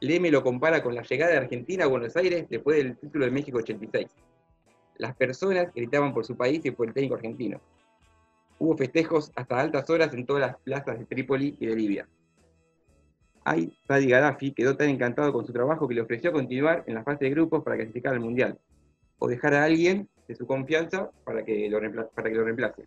Leme 0.07 0.31
lo 0.31 0.43
compara 0.43 0.83
con 0.83 0.95
la 0.95 1.03
llegada 1.03 1.33
de 1.33 1.39
Argentina 1.39 1.85
a 1.85 1.89
Buenos 1.89 2.17
Aires 2.17 2.47
después 2.49 2.77
del 2.77 2.97
título 2.97 3.25
de 3.25 3.33
México 3.33 3.59
86. 3.59 4.07
Las 4.99 5.17
personas 5.17 5.75
gritaban 5.75 6.15
por 6.15 6.25
su 6.25 6.37
país 6.37 6.65
y 6.65 6.71
por 6.71 6.87
el 6.87 6.95
técnico 6.95 7.17
argentino. 7.17 7.61
Hubo 8.59 8.77
festejos 8.77 9.33
hasta 9.35 9.61
altas 9.61 9.91
horas 9.91 10.15
en 10.15 10.25
todas 10.25 10.41
las 10.41 10.57
plazas 10.61 10.99
de 10.99 11.05
Trípoli 11.07 11.57
y 11.59 11.67
de 11.67 11.77
Libia. 11.77 12.09
Ay, 13.45 13.77
Sadi 13.87 14.07
Gaddafi 14.09 14.53
quedó 14.53 14.77
tan 14.77 14.89
encantado 14.89 15.33
con 15.33 15.45
su 15.45 15.53
trabajo 15.53 15.87
que 15.89 15.95
le 15.95 16.01
ofreció 16.03 16.33
continuar 16.33 16.85
en 16.87 16.95
la 16.95 17.03
fase 17.03 17.25
de 17.25 17.31
grupos 17.31 17.63
para 17.65 17.77
clasificar 17.77 18.15
al 18.15 18.21
Mundial, 18.21 18.59
o 19.19 19.29
dejar 19.29 19.55
a 19.55 19.65
alguien 19.65 20.09
de 20.29 20.35
su 20.37 20.47
confianza 20.47 21.11
para 21.25 21.45
que 21.45 21.69
lo, 21.69 21.81
para 22.15 22.31
reemplace. 22.31 22.87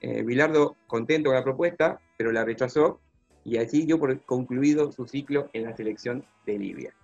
Eh, 0.00 0.22
Bilardo, 0.22 0.76
contento 0.86 1.30
con 1.30 1.36
la 1.36 1.44
propuesta, 1.44 2.00
pero 2.16 2.30
la 2.32 2.44
rechazó 2.44 3.00
y 3.48 3.56
así 3.56 3.86
dio 3.86 3.98
por 3.98 4.20
concluido 4.24 4.92
su 4.92 5.06
ciclo 5.06 5.48
en 5.52 5.64
la 5.64 5.76
selección 5.76 6.24
de 6.44 6.58
Libia. 6.58 6.94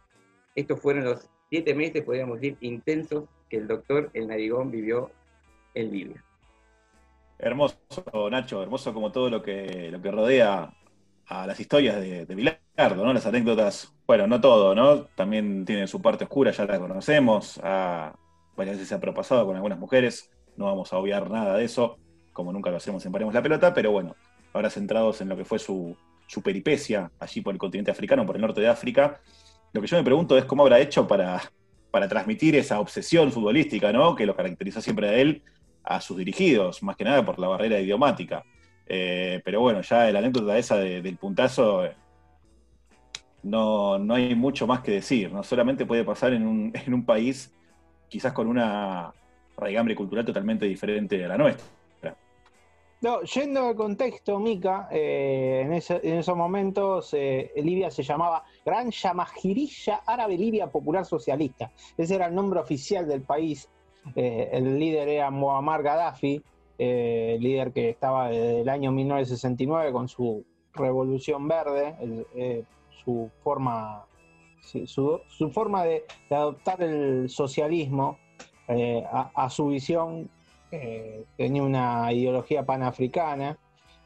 Estos 0.54 0.78
fueron 0.78 1.04
los 1.04 1.26
siete 1.48 1.74
meses, 1.74 2.02
podríamos 2.02 2.40
decir, 2.40 2.58
intensos 2.60 3.24
que 3.48 3.56
el 3.56 3.66
doctor 3.66 4.10
El 4.12 4.28
Narigón 4.28 4.70
vivió 4.70 5.10
en 5.74 5.90
Libia. 5.90 6.24
Hermoso, 7.38 7.78
Nacho, 8.30 8.62
hermoso 8.62 8.92
como 8.92 9.10
todo 9.10 9.30
lo 9.30 9.42
que, 9.42 9.90
lo 9.90 10.00
que 10.00 10.10
rodea 10.10 10.72
a 11.26 11.46
las 11.46 11.58
historias 11.58 11.96
de, 11.96 12.26
de 12.26 12.34
Bilardo, 12.34 13.04
¿no? 13.04 13.12
Las 13.12 13.26
anécdotas, 13.26 13.94
bueno, 14.06 14.26
no 14.26 14.40
todo, 14.40 14.74
¿no? 14.74 15.04
También 15.04 15.64
tiene 15.64 15.86
su 15.86 16.02
parte 16.02 16.24
oscura, 16.24 16.50
ya 16.50 16.66
la 16.66 16.78
conocemos, 16.78 17.58
varias 17.62 18.76
veces 18.76 18.88
se 18.88 18.94
ha 18.94 19.00
propasado 19.00 19.46
con 19.46 19.56
algunas 19.56 19.78
mujeres, 19.78 20.30
no 20.56 20.66
vamos 20.66 20.92
a 20.92 20.98
obviar 20.98 21.30
nada 21.30 21.56
de 21.56 21.64
eso, 21.64 21.98
como 22.32 22.52
nunca 22.52 22.70
lo 22.70 22.76
hacemos 22.76 23.04
en 23.06 23.12
Paremos 23.12 23.32
la 23.32 23.42
Pelota, 23.42 23.72
pero 23.72 23.90
bueno, 23.90 24.14
ahora 24.52 24.68
centrados 24.70 25.20
en 25.22 25.28
lo 25.28 25.36
que 25.36 25.44
fue 25.44 25.58
su, 25.58 25.96
su 26.26 26.42
peripecia 26.42 27.10
allí 27.18 27.40
por 27.40 27.54
el 27.54 27.58
continente 27.58 27.90
africano, 27.90 28.26
por 28.26 28.36
el 28.36 28.42
norte 28.42 28.60
de 28.60 28.68
África. 28.68 29.20
lo 29.72 29.80
que 29.80 29.86
yo 29.86 29.96
me 29.96 30.04
pregunto 30.04 30.38
es 30.38 30.44
cómo 30.44 30.62
habrá 30.62 30.78
hecho 30.78 31.06
para, 31.06 31.40
para 31.90 32.08
transmitir 32.08 32.56
esa 32.56 32.80
obsesión 32.80 33.30
futbolística, 33.32 33.92
¿no? 33.92 34.14
Que 34.14 34.26
lo 34.26 34.34
caracterizó 34.36 34.80
siempre 34.80 35.08
a 35.08 35.14
él, 35.14 35.42
a 35.82 36.00
sus 36.00 36.16
dirigidos, 36.16 36.82
más 36.82 36.96
que 36.96 37.04
nada 37.04 37.24
por 37.24 37.38
la 37.38 37.48
barrera 37.48 37.80
idiomática. 37.80 38.44
Eh, 38.86 39.40
pero 39.44 39.60
bueno, 39.60 39.80
ya 39.82 40.10
la 40.10 40.18
anécdota 40.18 40.58
esa 40.58 40.76
del 40.76 41.16
puntazo, 41.16 41.84
no, 43.42 43.98
no, 43.98 44.14
hay 44.14 44.34
mucho 44.34 44.66
más 44.66 44.80
que 44.80 44.92
decir. 44.92 45.32
No 45.32 45.42
solamente 45.42 45.86
puede 45.86 46.04
pasar 46.04 46.32
en 46.32 46.46
un, 46.46 46.72
en 46.74 46.94
un 46.94 47.04
país 47.04 47.52
quizás 48.08 48.32
con 48.32 48.46
una 48.48 49.12
raigambre 49.56 49.94
cultural 49.94 50.24
totalmente 50.24 50.66
diferente 50.66 51.24
a 51.24 51.28
la 51.28 51.38
nuestra. 51.38 51.66
No, 53.04 53.20
yendo 53.20 53.66
al 53.66 53.76
contexto, 53.76 54.38
Mica, 54.38 54.88
eh, 54.90 55.60
en, 55.62 55.72
esos 55.74 56.34
momentos 56.34 57.12
eh, 57.12 57.52
Libia 57.56 57.90
se 57.90 58.02
llamaba 58.02 58.44
Gran 58.64 58.90
Yamajirilla 58.90 60.00
Árabe 60.06 60.38
Libia 60.38 60.68
Popular 60.68 61.04
Socialista. 61.04 61.70
Ese 61.98 62.14
era 62.14 62.28
el 62.28 62.34
nombre 62.34 62.60
oficial 62.60 63.06
del 63.06 63.20
país. 63.20 63.68
Eh, 64.16 64.48
el 64.54 64.78
líder 64.78 65.10
era 65.10 65.30
Muammar 65.30 65.82
Gaddafi, 65.82 66.40
líder 66.78 67.72
que 67.72 67.90
estaba 67.90 68.30
desde 68.30 68.62
el 68.62 68.70
año 68.70 68.90
1969 68.90 69.92
con 69.92 70.08
su 70.08 70.42
revolución 70.72 71.46
verde, 71.46 72.24
su 73.04 73.30
forma, 73.42 74.06
su, 74.62 75.50
forma 75.52 75.84
de, 75.84 76.04
adoptar 76.30 76.82
el 76.82 77.28
socialismo 77.28 78.16
a 78.66 79.50
su 79.50 79.66
visión 79.66 80.30
eh, 80.74 81.24
tenía 81.36 81.62
una 81.62 82.12
ideología 82.12 82.66
panafricana 82.66 83.56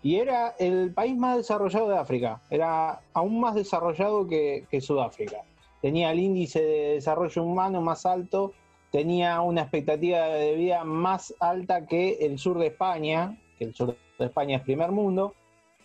y 0.03 0.17
era 0.17 0.55
el 0.59 0.93
país 0.93 1.17
más 1.17 1.39
desarrollado 1.39 1.89
de 1.89 1.97
África, 1.97 2.43
era 2.51 3.01
aún 3.15 3.41
más 3.41 3.55
desarrollado 3.55 4.27
que, 4.27 4.67
Sudáfrica. 4.81 5.39
Tenía 5.81 6.11
el 6.11 6.19
índice 6.19 6.63
de 6.63 6.95
desarrollo 6.95 7.43
humano 7.43 7.81
más 7.81 8.05
alto, 8.05 8.53
tenía 8.91 9.41
una 9.41 9.63
expectativa 9.63 10.27
de 10.27 10.57
vida 10.57 10.85
más 10.85 11.35
alta 11.41 11.87
que 11.87 12.19
el 12.21 12.39
sur 12.39 12.59
de 12.59 12.67
España, 12.67 13.39
que 13.59 13.65
el 13.65 13.75
sur 13.75 13.97
de 14.19 14.25
España 14.25 14.59
es 14.59 14.63
primer 14.63 14.93
mundo, 14.93 15.35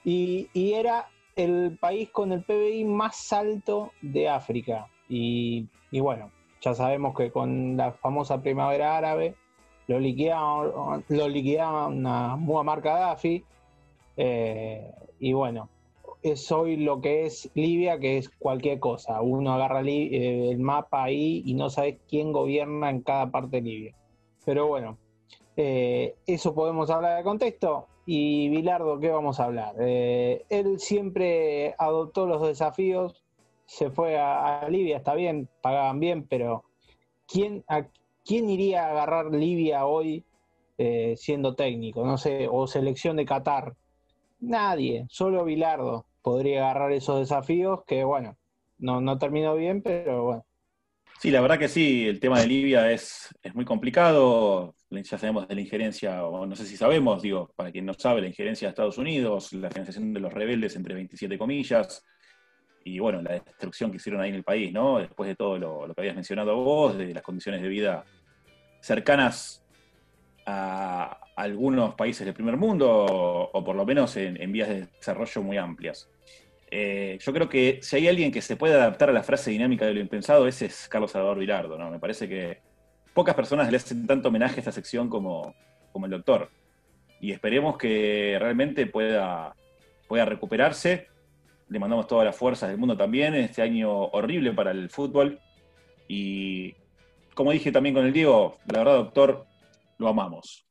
y, 0.03 0.49
era 0.53 1.07
el 1.35 1.77
país 1.79 2.09
con 2.09 2.31
el 2.33 2.43
PBI 2.43 2.83
más 2.83 3.31
alto 3.31 3.91
de 4.01 4.27
África. 4.29 4.87
y 5.07 5.67
bueno, 5.91 6.31
ya 6.61 6.73
sabemos 6.73 7.15
que 7.15 7.31
con 7.31 7.77
la 7.77 7.91
famosa 7.91 8.41
primavera 8.41 8.97
árabe, 8.97 9.35
lo 9.87 9.99
liquidaban, 9.99 11.03
lo 11.09 11.27
liquidaban 11.27 12.05
a 12.05 12.35
Muammar 12.35 12.81
Gaddafi. 12.81 13.43
Eh, 14.15 14.91
y 15.19 15.33
bueno, 15.33 15.69
es 16.21 16.51
hoy 16.51 16.77
lo 16.77 17.01
que 17.01 17.25
es 17.25 17.49
Libia, 17.53 17.99
que 17.99 18.17
es 18.17 18.29
cualquier 18.29 18.79
cosa. 18.79 19.21
Uno 19.21 19.53
agarra 19.53 19.81
eh, 19.81 20.49
el 20.51 20.59
mapa 20.59 21.03
ahí 21.03 21.43
y 21.45 21.53
no 21.53 21.69
sabes 21.69 21.97
quién 22.07 22.31
gobierna 22.31 22.89
en 22.89 23.01
cada 23.01 23.29
parte 23.31 23.57
de 23.57 23.61
Libia. 23.63 23.95
Pero 24.45 24.67
bueno, 24.67 24.97
eh, 25.57 26.15
eso 26.25 26.53
podemos 26.53 26.89
hablar 26.89 27.17
de 27.17 27.23
contexto. 27.23 27.87
Y 28.05 28.49
Bilardo, 28.49 28.99
¿qué 28.99 29.09
vamos 29.09 29.39
a 29.39 29.45
hablar? 29.45 29.75
él 29.79 30.77
siempre 30.77 31.73
adoptó 31.77 32.25
los 32.25 32.45
desafíos, 32.45 33.23
se 33.65 33.91
fue 33.91 34.17
a, 34.19 34.67
Libia, 34.69 34.97
está 34.97 35.15
bien, 35.15 35.47
pagaban 35.61 36.01
bien, 36.01 36.27
pero 36.27 36.65
¿quién, 37.25 37.63
¿quién 38.25 38.49
iría 38.49 38.85
a 38.85 38.91
agarrar 38.91 39.31
Libia 39.33 39.85
hoy 39.85 40.23
eh, 40.77 41.15
siendo 41.17 41.55
técnico? 41.55 42.05
No 42.05 42.17
sé, 42.17 42.47
o 42.49 42.67
selección 42.67 43.17
de 43.17 43.25
Qatar. 43.25 43.75
Nadie, 44.39 45.05
solo 45.09 45.45
Bilardo 45.45 46.05
podría 46.21 46.63
agarrar 46.63 46.91
esos 46.91 47.19
desafíos 47.19 47.81
que, 47.85 48.03
bueno, 48.03 48.37
no, 48.77 49.01
no 49.01 49.17
terminó 49.17 49.55
bien, 49.55 49.81
pero 49.81 50.23
bueno. 50.23 50.45
Sí, 51.19 51.31
la 51.31 51.41
verdad 51.41 51.57
que 51.57 51.69
sí, 51.69 52.05
el 52.05 52.19
tema 52.19 52.41
de 52.41 52.47
Libia 52.47 52.91
es, 52.91 53.29
es 53.41 53.55
muy 53.55 53.63
complicado. 53.63 54.75
Ya 54.89 55.17
sabemos 55.17 55.47
de 55.47 55.55
la 55.55 55.61
injerencia, 55.61 56.25
o 56.25 56.45
no 56.45 56.55
sé 56.55 56.65
si 56.65 56.75
sabemos, 56.77 57.21
digo, 57.21 57.51
para 57.55 57.71
quien 57.71 57.85
no 57.85 57.93
sabe, 57.93 58.21
la 58.21 58.27
injerencia 58.27 58.67
de 58.67 58.69
Estados 58.71 58.97
Unidos, 58.97 59.53
la 59.53 59.69
financiación 59.71 60.13
de 60.13 60.19
los 60.19 60.33
rebeldes, 60.33 60.75
entre 60.75 60.93
27 60.93 61.37
comillas, 61.37 62.03
y 62.83 62.99
bueno, 62.99 63.21
la 63.21 63.33
destrucción 63.33 63.91
que 63.91 63.97
hicieron 63.97 64.21
ahí 64.21 64.29
en 64.29 64.35
el 64.35 64.43
país, 64.43 64.71
¿no? 64.73 64.99
Después 64.99 65.27
de 65.27 65.35
todo 65.35 65.57
lo, 65.57 65.93
que 65.93 66.01
habías 66.01 66.15
mencionado 66.15 66.55
vos, 66.55 66.97
de 66.97 67.13
las 67.13 67.23
condiciones 67.23 67.61
de 67.61 67.67
vida 67.67 68.03
cercanas 68.81 69.65
a 70.45 71.21
algunos 71.35 71.95
países 71.95 72.25
del 72.25 72.33
primer 72.33 72.57
mundo, 72.57 72.89
o, 72.89 73.63
por 73.63 73.75
lo 73.75 73.85
menos 73.85 74.15
en, 74.17 74.51
vías 74.51 74.69
de 74.69 74.87
desarrollo 74.87 75.41
muy 75.41 75.57
amplias. 75.57 76.09
Eh, 76.69 77.17
yo 77.21 77.33
creo 77.33 77.47
que 77.47 77.79
si 77.81 77.97
hay 77.97 78.07
alguien 78.07 78.31
que 78.31 78.41
se 78.41 78.55
puede 78.55 78.73
adaptar 78.73 79.09
a 79.09 79.13
la 79.13 79.23
frase 79.23 79.51
dinámica 79.51 79.85
de 79.85 79.93
lo 79.93 79.99
impensado, 79.99 80.47
ese 80.47 80.65
es 80.65 80.89
Carlos 80.89 81.11
Salvador 81.11 81.39
Vilardo, 81.39 81.77
¿no? 81.77 81.89
Me 81.89 81.99
parece 81.99 82.27
que 82.27 82.61
pocas 83.13 83.35
personas 83.35 83.69
le 83.69 83.77
hacen 83.77 84.05
tanto 84.07 84.29
homenaje 84.29 84.55
a 84.55 84.59
esta 84.59 84.71
sección 84.71 85.07
como, 85.07 85.55
como 85.91 86.05
el 86.05 86.11
doctor. 86.11 86.49
Y 87.21 87.31
esperemos 87.31 87.77
que 87.77 88.37
realmente 88.39 88.85
pueda, 88.87 89.55
pueda 90.07 90.25
recuperarse 90.25 91.12
le 91.73 91.79
mandamos 91.79 92.05
todas 92.05 92.23
las 92.23 92.37
fuerzas 92.37 92.69
del 92.69 92.77
mundo 92.77 92.95
también 92.95 93.33
en 93.33 93.45
este 93.45 93.63
año 93.63 93.91
horrible 93.91 94.53
para 94.53 94.69
el 94.69 94.91
fútbol. 94.91 95.39
Y 96.07 96.75
como 97.33 97.51
dije 97.51 97.71
también 97.71 97.95
con 97.95 98.05
el 98.05 98.13
Diego, 98.13 98.59
la 98.71 98.77
verdad, 98.77 98.97
doctor, 98.97 99.47
lo 99.97 100.07
amamos. 100.07 100.67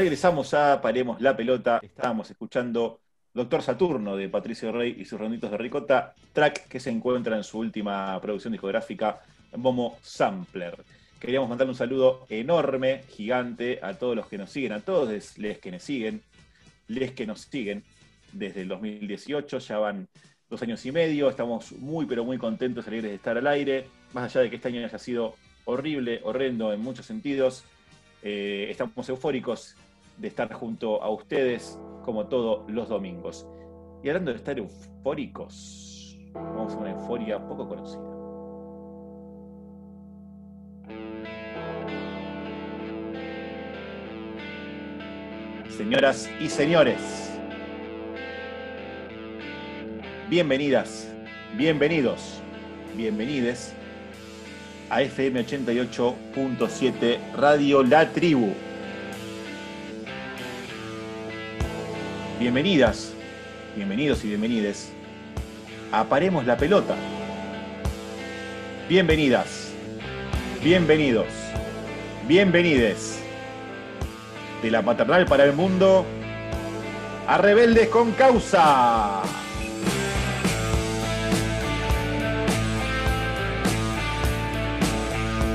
Regresamos 0.00 0.54
a 0.54 0.80
Paremos 0.80 1.20
la 1.20 1.36
Pelota. 1.36 1.78
Estábamos 1.82 2.30
escuchando 2.30 3.00
Doctor 3.34 3.60
Saturno 3.60 4.16
de 4.16 4.30
Patricio 4.30 4.72
Rey 4.72 4.96
y 4.98 5.04
sus 5.04 5.20
ronditos 5.20 5.50
de 5.50 5.58
ricota, 5.58 6.14
track 6.32 6.68
que 6.68 6.80
se 6.80 6.88
encuentra 6.88 7.36
en 7.36 7.44
su 7.44 7.58
última 7.58 8.18
producción 8.18 8.52
discográfica, 8.52 9.20
Momo 9.58 9.98
Sampler. 10.00 10.82
Queríamos 11.18 11.50
mandarle 11.50 11.72
un 11.72 11.76
saludo 11.76 12.24
enorme, 12.30 13.02
gigante, 13.10 13.78
a 13.82 13.92
todos 13.92 14.16
los 14.16 14.26
que 14.26 14.38
nos 14.38 14.50
siguen, 14.50 14.72
a 14.72 14.80
todos 14.80 15.36
les 15.36 15.58
que 15.58 15.70
nos 15.70 15.82
siguen, 15.82 16.22
les 16.88 17.12
que 17.12 17.26
nos 17.26 17.42
siguen 17.42 17.84
desde 18.32 18.62
el 18.62 18.68
2018, 18.68 19.58
ya 19.58 19.78
van 19.80 20.08
dos 20.48 20.62
años 20.62 20.86
y 20.86 20.92
medio, 20.92 21.28
estamos 21.28 21.72
muy 21.72 22.06
pero 22.06 22.24
muy 22.24 22.38
contentos, 22.38 22.86
alegres 22.86 23.10
de 23.10 23.16
estar 23.16 23.36
al 23.36 23.46
aire, 23.46 23.86
más 24.14 24.24
allá 24.24 24.40
de 24.40 24.48
que 24.48 24.56
este 24.56 24.68
año 24.68 24.82
haya 24.82 24.98
sido 24.98 25.34
horrible, 25.66 26.22
horrendo 26.24 26.72
en 26.72 26.80
muchos 26.80 27.04
sentidos, 27.04 27.64
eh, 28.22 28.68
estamos 28.70 29.06
eufóricos 29.06 29.76
de 30.20 30.28
estar 30.28 30.52
junto 30.52 31.02
a 31.02 31.10
ustedes 31.10 31.80
como 32.04 32.26
todos 32.26 32.70
los 32.70 32.88
domingos. 32.88 33.46
Y 34.02 34.08
hablando 34.08 34.30
de 34.30 34.36
estar 34.36 34.58
eufóricos, 34.58 35.90
Vamos 36.32 36.74
a 36.74 36.76
una 36.76 36.90
euforia 36.90 37.38
poco 37.38 37.68
conocida. 37.68 38.00
Señoras 45.76 46.30
y 46.38 46.48
señores, 46.48 47.32
bienvenidas, 50.28 51.10
bienvenidos, 51.56 52.40
bienvenides 52.94 53.72
a 54.90 55.02
FM 55.02 55.46
88.7 55.46 57.18
Radio 57.34 57.82
La 57.82 58.10
Tribu. 58.10 58.52
Bienvenidas, 62.40 63.12
bienvenidos 63.76 64.24
y 64.24 64.28
bienvenides 64.28 64.90
a 65.92 66.04
Paremos 66.04 66.46
la 66.46 66.56
Pelota. 66.56 66.94
Bienvenidas, 68.88 69.74
bienvenidos, 70.64 71.26
bienvenides 72.26 73.22
de 74.62 74.70
la 74.70 74.80
paternal 74.80 75.26
para 75.26 75.44
el 75.44 75.52
mundo 75.52 76.06
a 77.28 77.36
Rebeldes 77.36 77.90
con 77.90 78.12
Causa. 78.12 79.20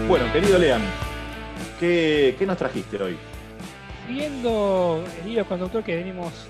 Bueno, 0.07 0.31
querido 0.31 0.59
Lean, 0.59 0.83
¿qué, 1.79 2.35
qué 2.37 2.45
nos 2.45 2.57
trajiste 2.57 3.01
hoy? 3.01 3.17
Siguiendo 4.05 5.03
el 5.23 5.31
hilo 5.31 5.45
conductor 5.47 5.83
que 5.83 5.95
venimos, 5.95 6.47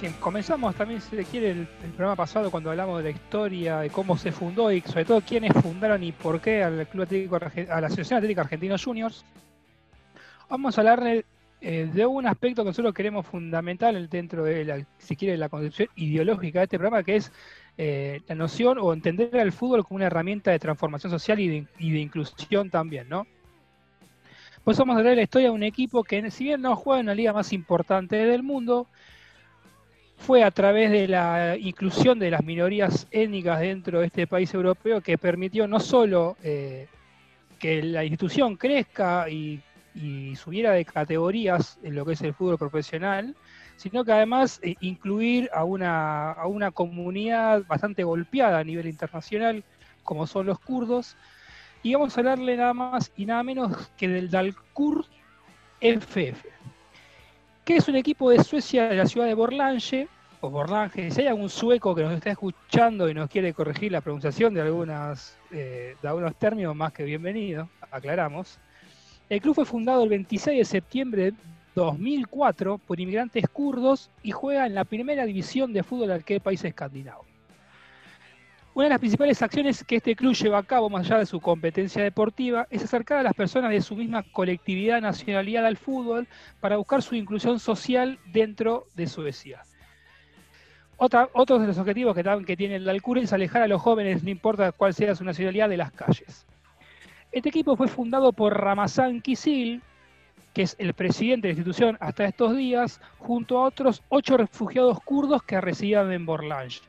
que 0.00 0.10
comenzamos 0.12 0.74
también, 0.74 1.00
si 1.02 1.14
se 1.14 1.24
quiere, 1.24 1.50
el, 1.50 1.66
programa 1.66 2.16
pasado 2.16 2.50
cuando 2.50 2.70
hablamos 2.70 2.98
de 2.98 3.04
la 3.04 3.10
historia, 3.10 3.80
de 3.80 3.90
cómo 3.90 4.16
se 4.16 4.32
fundó 4.32 4.72
y 4.72 4.80
sobre 4.80 5.04
todo 5.04 5.20
quiénes 5.20 5.52
fundaron 5.52 6.02
y 6.02 6.12
por 6.12 6.40
qué 6.40 6.62
al 6.62 6.86
Club 6.88 7.02
Atlético, 7.02 7.36
a 7.36 7.80
la 7.80 7.86
Asociación 7.86 8.16
Atlética 8.16 8.40
Argentinos 8.40 8.82
Juniors, 8.82 9.24
vamos 10.48 10.76
a 10.76 10.80
hablar 10.80 11.04
de, 11.04 11.24
eh, 11.60 11.90
de 11.92 12.06
un 12.06 12.26
aspecto 12.26 12.62
que 12.62 12.70
nosotros 12.70 12.94
queremos 12.94 13.26
fundamental 13.26 14.08
dentro 14.08 14.44
de 14.44 14.64
la, 14.64 14.86
si 14.96 15.16
quiere, 15.16 15.36
la 15.36 15.50
concepción 15.50 15.88
ideológica 15.96 16.60
de 16.60 16.64
este 16.64 16.78
programa, 16.78 17.02
que 17.02 17.16
es 17.16 17.30
eh, 17.76 18.22
la 18.26 18.34
noción 18.34 18.78
o 18.80 18.94
entender 18.94 19.38
al 19.38 19.52
fútbol 19.52 19.84
como 19.84 19.96
una 19.96 20.06
herramienta 20.06 20.50
de 20.50 20.58
transformación 20.58 21.10
social 21.10 21.38
y 21.38 21.48
de, 21.48 22.00
inclusión 22.00 22.70
también, 22.70 23.06
¿no? 23.10 23.26
Pues 24.64 24.78
vamos 24.78 24.96
a 24.96 25.02
ver 25.02 25.16
la 25.16 25.22
historia 25.22 25.48
de 25.48 25.54
un 25.54 25.62
equipo 25.62 26.04
que, 26.04 26.30
si 26.30 26.44
bien 26.44 26.62
no 26.62 26.74
juega 26.76 27.00
en 27.00 27.06
la 27.06 27.14
liga 27.14 27.34
más 27.34 27.52
importante 27.52 28.16
del 28.16 28.42
mundo, 28.42 28.86
fue 30.20 30.44
a 30.44 30.50
través 30.50 30.90
de 30.90 31.08
la 31.08 31.56
inclusión 31.56 32.18
de 32.18 32.30
las 32.30 32.44
minorías 32.44 33.06
étnicas 33.10 33.60
dentro 33.60 34.00
de 34.00 34.06
este 34.06 34.26
país 34.26 34.52
europeo 34.52 35.00
que 35.00 35.16
permitió 35.16 35.66
no 35.66 35.80
solo 35.80 36.36
eh, 36.42 36.88
que 37.58 37.82
la 37.82 38.04
institución 38.04 38.56
crezca 38.56 39.28
y, 39.28 39.62
subiera 40.36 40.72
de 40.72 40.84
categorías 40.84 41.78
en 41.82 41.96
lo 41.96 42.06
que 42.06 42.12
es 42.12 42.22
el 42.22 42.32
fútbol 42.32 42.56
profesional, 42.56 43.34
sino 43.76 44.04
que 44.04 44.12
además 44.12 44.60
eh, 44.62 44.76
incluir 44.80 45.50
a 45.52 45.64
una, 45.64 46.30
a 46.30 46.46
una 46.46 46.70
comunidad 46.70 47.64
bastante 47.66 48.04
golpeada 48.04 48.60
a 48.60 48.64
nivel 48.64 48.86
internacional, 48.86 49.64
como 50.04 50.26
son 50.26 50.46
los 50.46 50.60
kurdos, 50.60 51.16
y 51.82 51.94
vamos 51.94 52.16
a 52.16 52.20
hablarle 52.20 52.56
nada 52.56 52.72
más 52.72 53.10
y 53.16 53.26
nada 53.26 53.42
menos 53.42 53.90
que 53.96 54.06
del 54.06 54.30
Dalkurd 54.30 55.06
FF, 55.80 56.46
que 57.64 57.76
es 57.76 57.88
un 57.88 57.96
equipo 57.96 58.30
de 58.30 58.42
Suecia 58.42 58.88
de 58.88 58.96
la 58.96 59.06
ciudad 59.06 59.26
de 59.26 59.34
Borlange, 59.34 60.08
o 60.40 60.48
Borlange, 60.48 61.10
si 61.10 61.20
hay 61.20 61.26
algún 61.26 61.50
sueco 61.50 61.94
que 61.94 62.02
nos 62.02 62.14
está 62.14 62.30
escuchando 62.30 63.08
y 63.08 63.14
nos 63.14 63.28
quiere 63.28 63.52
corregir 63.52 63.92
la 63.92 64.00
pronunciación 64.00 64.54
de, 64.54 64.62
algunas, 64.62 65.36
eh, 65.50 65.96
de 66.00 66.08
algunos 66.08 66.34
términos, 66.36 66.74
más 66.74 66.92
que 66.92 67.04
bienvenido, 67.04 67.68
aclaramos. 67.90 68.58
El 69.28 69.40
club 69.42 69.54
fue 69.54 69.66
fundado 69.66 70.02
el 70.02 70.08
26 70.08 70.58
de 70.58 70.64
septiembre 70.64 71.22
de 71.24 71.34
2004 71.74 72.78
por 72.78 72.98
inmigrantes 72.98 73.46
kurdos 73.48 74.10
y 74.22 74.30
juega 74.30 74.66
en 74.66 74.74
la 74.74 74.84
primera 74.84 75.24
división 75.26 75.72
de 75.72 75.82
fútbol 75.82 76.08
de 76.08 76.14
aquel 76.14 76.40
país 76.40 76.64
escandinavo. 76.64 77.29
Una 78.72 78.84
de 78.84 78.90
las 78.90 79.00
principales 79.00 79.42
acciones 79.42 79.82
que 79.82 79.96
este 79.96 80.14
club 80.14 80.32
lleva 80.32 80.58
a 80.58 80.62
cabo, 80.62 80.88
más 80.88 81.04
allá 81.04 81.18
de 81.18 81.26
su 81.26 81.40
competencia 81.40 82.04
deportiva, 82.04 82.68
es 82.70 82.84
acercar 82.84 83.18
a 83.18 83.22
las 83.24 83.34
personas 83.34 83.72
de 83.72 83.80
su 83.80 83.96
misma 83.96 84.22
colectividad, 84.22 85.00
nacionalidad 85.00 85.66
al 85.66 85.76
fútbol 85.76 86.28
para 86.60 86.76
buscar 86.76 87.02
su 87.02 87.16
inclusión 87.16 87.58
social 87.58 88.20
dentro 88.26 88.86
de 88.94 89.08
Suecia. 89.08 89.62
Otra, 90.96 91.28
otros 91.32 91.60
de 91.60 91.66
los 91.66 91.78
objetivos 91.78 92.14
que, 92.14 92.22
que 92.46 92.56
tiene 92.56 92.76
el 92.76 92.84
Dalkur 92.84 93.18
es 93.18 93.32
alejar 93.32 93.62
a 93.62 93.66
los 93.66 93.82
jóvenes, 93.82 94.22
no 94.22 94.30
importa 94.30 94.70
cuál 94.70 94.94
sea 94.94 95.16
su 95.16 95.24
nacionalidad, 95.24 95.68
de 95.68 95.76
las 95.76 95.90
calles. 95.90 96.46
Este 97.32 97.48
equipo 97.48 97.74
fue 97.74 97.88
fundado 97.88 98.32
por 98.32 98.56
Ramazan 98.56 99.20
Kisil, 99.20 99.82
que 100.52 100.62
es 100.62 100.76
el 100.78 100.94
presidente 100.94 101.48
de 101.48 101.54
la 101.54 101.58
institución 101.58 101.96
hasta 102.00 102.24
estos 102.24 102.56
días, 102.56 103.00
junto 103.18 103.58
a 103.58 103.62
otros 103.62 104.02
ocho 104.10 104.36
refugiados 104.36 105.00
kurdos 105.00 105.42
que 105.42 105.60
residían 105.60 106.12
en 106.12 106.24
Borlange. 106.24 106.82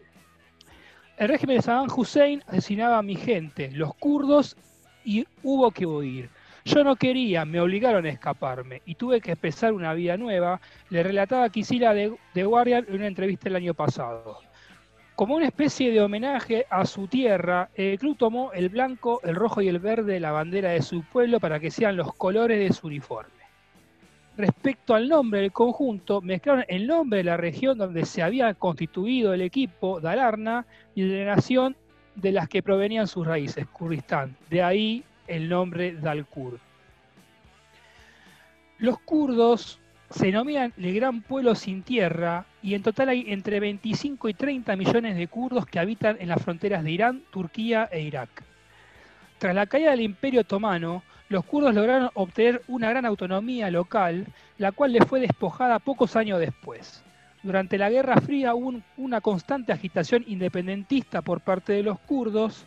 El 1.22 1.28
régimen 1.28 1.58
de 1.58 1.62
Saddam 1.62 1.88
Hussein 1.96 2.44
asesinaba 2.48 2.98
a 2.98 3.04
mi 3.04 3.16
gente, 3.16 3.70
los 3.74 3.94
kurdos, 3.94 4.58
y 5.06 5.28
hubo 5.44 5.70
que 5.70 5.86
huir. 5.86 6.32
Yo 6.66 6.84
no 6.84 6.96
quería, 6.96 7.46
me 7.46 7.62
obligaron 7.62 8.08
a 8.08 8.10
escaparme 8.10 8.82
y 8.88 8.96
tuve 8.96 9.22
que 9.22 9.34
empezar 9.34 9.72
una 9.72 9.94
vida 9.94 10.18
nueva, 10.18 10.60
le 10.90 11.04
relataba 11.04 11.48
Kisila 11.50 11.94
de, 11.94 12.16
de 12.34 12.44
Guardian 12.44 12.88
en 12.88 12.96
una 12.96 13.06
entrevista 13.06 13.50
el 13.50 13.56
año 13.56 13.76
pasado. 13.76 14.40
Como 15.16 15.36
una 15.36 15.46
especie 15.46 15.92
de 15.92 16.02
homenaje 16.02 16.66
a 16.72 16.88
su 16.88 17.08
tierra, 17.08 17.70
el 17.76 18.00
club 18.00 18.18
tomó 18.18 18.52
el 18.54 18.70
blanco, 18.70 19.22
el 19.24 19.36
rojo 19.36 19.62
y 19.62 19.68
el 19.68 19.78
verde 19.78 20.14
de 20.14 20.20
la 20.20 20.32
bandera 20.32 20.72
de 20.72 20.82
su 20.82 21.04
pueblo 21.04 21.40
para 21.40 21.60
que 21.60 21.70
sean 21.70 21.98
los 21.98 22.16
colores 22.16 22.58
de 22.58 22.74
su 22.74 22.88
uniforme. 22.88 23.41
Respecto 24.38 24.96
al 24.96 25.10
nombre 25.10 25.42
del 25.42 25.52
conjunto, 25.52 26.22
mezclaron 26.22 26.64
el 26.68 26.88
nombre 26.88 27.18
de 27.18 27.26
la 27.26 27.38
región 27.38 27.78
donde 27.78 28.06
se 28.06 28.24
había 28.24 28.54
constituido 28.54 29.34
el 29.34 29.42
equipo, 29.42 30.00
Dalarna, 30.00 30.66
y 30.96 31.02
de 31.02 31.26
la 31.26 31.36
nación 31.36 31.76
de 32.16 32.32
las 32.32 32.48
que 32.48 32.64
provenían 32.64 33.08
sus 33.08 33.28
raíces, 33.28 33.68
Kurdistán. 33.68 34.36
De 34.50 34.64
ahí 34.64 35.04
el 35.28 35.50
nombre 35.50 35.94
Dalkur. 35.94 36.60
Los 38.78 39.00
kurdos 39.00 39.80
se 40.10 40.28
denominan 40.28 40.74
el 40.78 40.94
gran 40.96 41.22
pueblo 41.22 41.56
sin 41.56 41.84
tierra 41.84 42.46
y 42.62 42.74
en 42.74 42.84
total 42.84 43.10
hay 43.10 43.26
entre 43.28 43.60
25 43.60 44.28
y 44.30 44.34
30 44.34 44.76
millones 44.76 45.16
de 45.16 45.28
kurdos 45.28 45.66
que 45.66 45.80
habitan 45.80 46.18
en 46.20 46.30
las 46.30 46.42
fronteras 46.42 46.84
de 46.84 46.92
Irán, 46.92 47.24
Turquía 47.32 47.88
e 47.92 48.02
Irak. 48.02 48.44
Tras 49.38 49.56
la 49.56 49.68
caída 49.68 49.92
del 49.92 50.02
Imperio 50.02 50.42
Otomano, 50.42 51.04
los 51.32 51.46
kurdos 51.46 51.74
lograron 51.74 52.10
obtener 52.14 52.62
una 52.68 52.90
gran 52.90 53.06
autonomía 53.06 53.72
local, 53.72 54.28
la 54.58 54.72
cual 54.72 54.92
les 54.94 55.06
fue 55.06 55.20
despojada 55.22 55.80
pocos 55.80 56.16
años 56.16 56.40
después. 56.40 57.04
Durante 57.42 57.78
la 57.78 57.90
Guerra 57.90 58.20
Fría 58.22 58.54
hubo 58.54 58.68
un- 58.68 58.84
una 58.98 59.22
constante 59.22 59.72
agitación 59.72 60.24
independentista 60.28 61.22
por 61.22 61.42
parte 61.42 61.74
de 61.74 61.84
los 61.84 61.98
kurdos, 62.00 62.66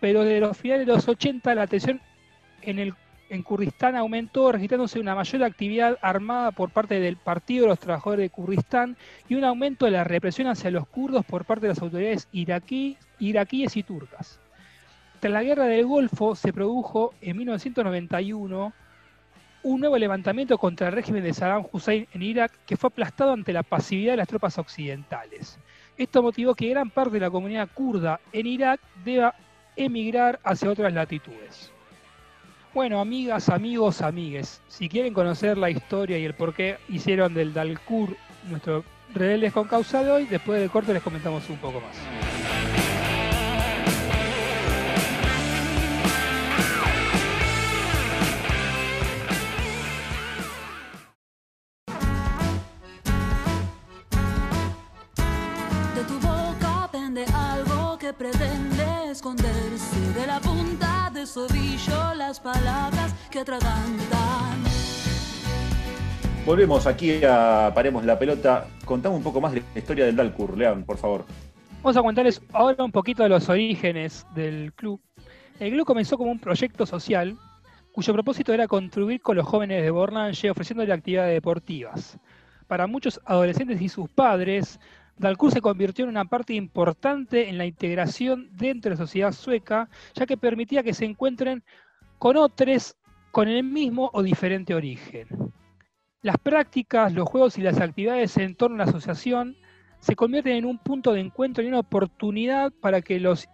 pero 0.00 0.22
desde 0.24 0.40
los 0.40 0.56
finales 0.56 0.86
de 0.86 0.92
los 0.92 1.08
80 1.08 1.54
la 1.54 1.66
tensión 1.66 2.00
en, 2.62 2.78
el, 2.78 2.94
en 3.30 3.42
Kurdistán 3.42 3.96
aumentó, 3.96 4.52
registrándose 4.52 5.00
una 5.00 5.14
mayor 5.14 5.42
actividad 5.44 5.98
armada 6.00 6.52
por 6.52 6.70
parte 6.70 7.00
del 7.00 7.16
Partido 7.16 7.64
de 7.64 7.68
los 7.70 7.80
Trabajadores 7.80 8.22
de 8.22 8.30
Kurdistán 8.30 8.96
y 9.28 9.34
un 9.34 9.44
aumento 9.44 9.84
de 9.84 9.90
la 9.90 10.04
represión 10.04 10.46
hacia 10.48 10.70
los 10.70 10.86
kurdos 10.86 11.24
por 11.26 11.44
parte 11.44 11.66
de 11.66 11.74
las 11.74 11.82
autoridades 11.82 12.28
iraquí- 12.32 12.96
iraquíes 13.18 13.76
y 13.76 13.82
turcas. 13.82 14.40
Tras 15.20 15.32
la 15.32 15.42
guerra 15.42 15.64
del 15.64 15.84
Golfo 15.84 16.36
se 16.36 16.52
produjo 16.52 17.12
en 17.20 17.36
1991 17.38 18.72
un 19.64 19.80
nuevo 19.80 19.98
levantamiento 19.98 20.56
contra 20.58 20.86
el 20.86 20.92
régimen 20.92 21.24
de 21.24 21.34
Saddam 21.34 21.66
Hussein 21.72 22.06
en 22.12 22.22
Irak 22.22 22.52
que 22.64 22.76
fue 22.76 22.86
aplastado 22.86 23.32
ante 23.32 23.52
la 23.52 23.64
pasividad 23.64 24.12
de 24.12 24.18
las 24.18 24.28
tropas 24.28 24.58
occidentales. 24.58 25.58
Esto 25.96 26.22
motivó 26.22 26.54
que 26.54 26.68
gran 26.68 26.90
parte 26.90 27.14
de 27.14 27.20
la 27.20 27.30
comunidad 27.30 27.68
kurda 27.74 28.20
en 28.32 28.46
Irak 28.46 28.80
deba 29.04 29.34
emigrar 29.74 30.38
hacia 30.44 30.70
otras 30.70 30.92
latitudes. 30.92 31.72
Bueno, 32.72 33.00
amigas, 33.00 33.48
amigos, 33.48 34.02
amigues, 34.02 34.62
si 34.68 34.88
quieren 34.88 35.14
conocer 35.14 35.58
la 35.58 35.68
historia 35.68 36.16
y 36.16 36.24
el 36.24 36.34
por 36.34 36.54
qué 36.54 36.78
hicieron 36.88 37.34
del 37.34 37.52
Dalkur 37.52 38.16
nuestro 38.48 38.84
Rebeldes 39.12 39.52
con 39.52 39.66
Causa 39.66 40.04
de 40.04 40.10
hoy, 40.12 40.26
después 40.26 40.60
del 40.60 40.70
corte 40.70 40.92
les 40.92 41.02
comentamos 41.02 41.48
un 41.50 41.56
poco 41.56 41.80
más. 41.80 42.57
Ovillo 61.36 62.14
las 62.14 62.40
palabras 62.40 63.14
que 63.30 63.40
atragantan. 63.40 64.64
Volvemos 66.46 66.86
aquí 66.86 67.22
a 67.24 67.70
Paremos 67.74 68.04
la 68.04 68.18
Pelota. 68.18 68.66
Contame 68.84 69.16
un 69.16 69.22
poco 69.22 69.40
más 69.40 69.52
de 69.52 69.62
la 69.74 69.78
historia 69.78 70.06
del 70.06 70.16
Dalkur, 70.16 70.56
Lean, 70.56 70.84
por 70.84 70.96
favor. 70.96 71.24
Vamos 71.82 71.96
a 71.96 72.02
contarles 72.02 72.40
ahora 72.52 72.82
un 72.82 72.92
poquito 72.92 73.22
de 73.22 73.28
los 73.28 73.48
orígenes 73.48 74.26
del 74.34 74.72
club. 74.72 75.00
El 75.60 75.72
club 75.72 75.86
comenzó 75.86 76.16
como 76.16 76.30
un 76.30 76.38
proyecto 76.38 76.86
social 76.86 77.36
cuyo 77.92 78.12
propósito 78.12 78.52
era 78.52 78.68
contribuir 78.68 79.20
con 79.20 79.36
los 79.36 79.46
jóvenes 79.46 79.82
de 79.82 79.90
Bornange 79.90 80.50
ofreciéndole 80.50 80.92
actividades 80.92 81.34
deportivas. 81.34 82.18
Para 82.66 82.86
muchos 82.86 83.20
adolescentes 83.24 83.80
y 83.80 83.88
sus 83.88 84.08
padres, 84.08 84.78
Dalcourt 85.18 85.54
se 85.54 85.60
convirtió 85.60 86.04
en 86.04 86.10
una 86.10 86.24
parte 86.24 86.54
importante 86.54 87.48
en 87.48 87.58
la 87.58 87.66
integración 87.66 88.48
dentro 88.52 88.90
de 88.90 88.96
la 88.96 89.04
sociedad 89.04 89.32
sueca, 89.32 89.88
ya 90.14 90.26
que 90.26 90.36
permitía 90.36 90.82
que 90.82 90.94
se 90.94 91.04
encuentren 91.04 91.64
con 92.18 92.36
otros 92.36 92.96
con 93.30 93.48
el 93.48 93.62
mismo 93.64 94.10
o 94.12 94.22
diferente 94.22 94.74
origen. 94.74 95.28
Las 96.22 96.38
prácticas, 96.38 97.12
los 97.12 97.28
juegos 97.28 97.58
y 97.58 97.62
las 97.62 97.80
actividades 97.80 98.36
en 98.38 98.54
torno 98.54 98.76
a 98.76 98.78
la 98.86 98.90
asociación 98.90 99.56
se 100.00 100.16
convierten 100.16 100.56
en 100.56 100.64
un 100.64 100.78
punto 100.78 101.12
de 101.12 101.20
encuentro 101.20 101.62
y 101.62 101.68
una 101.68 101.80
oportunidad 101.80 102.72
para 102.80 103.02
que 103.02 103.20
los 103.20 103.48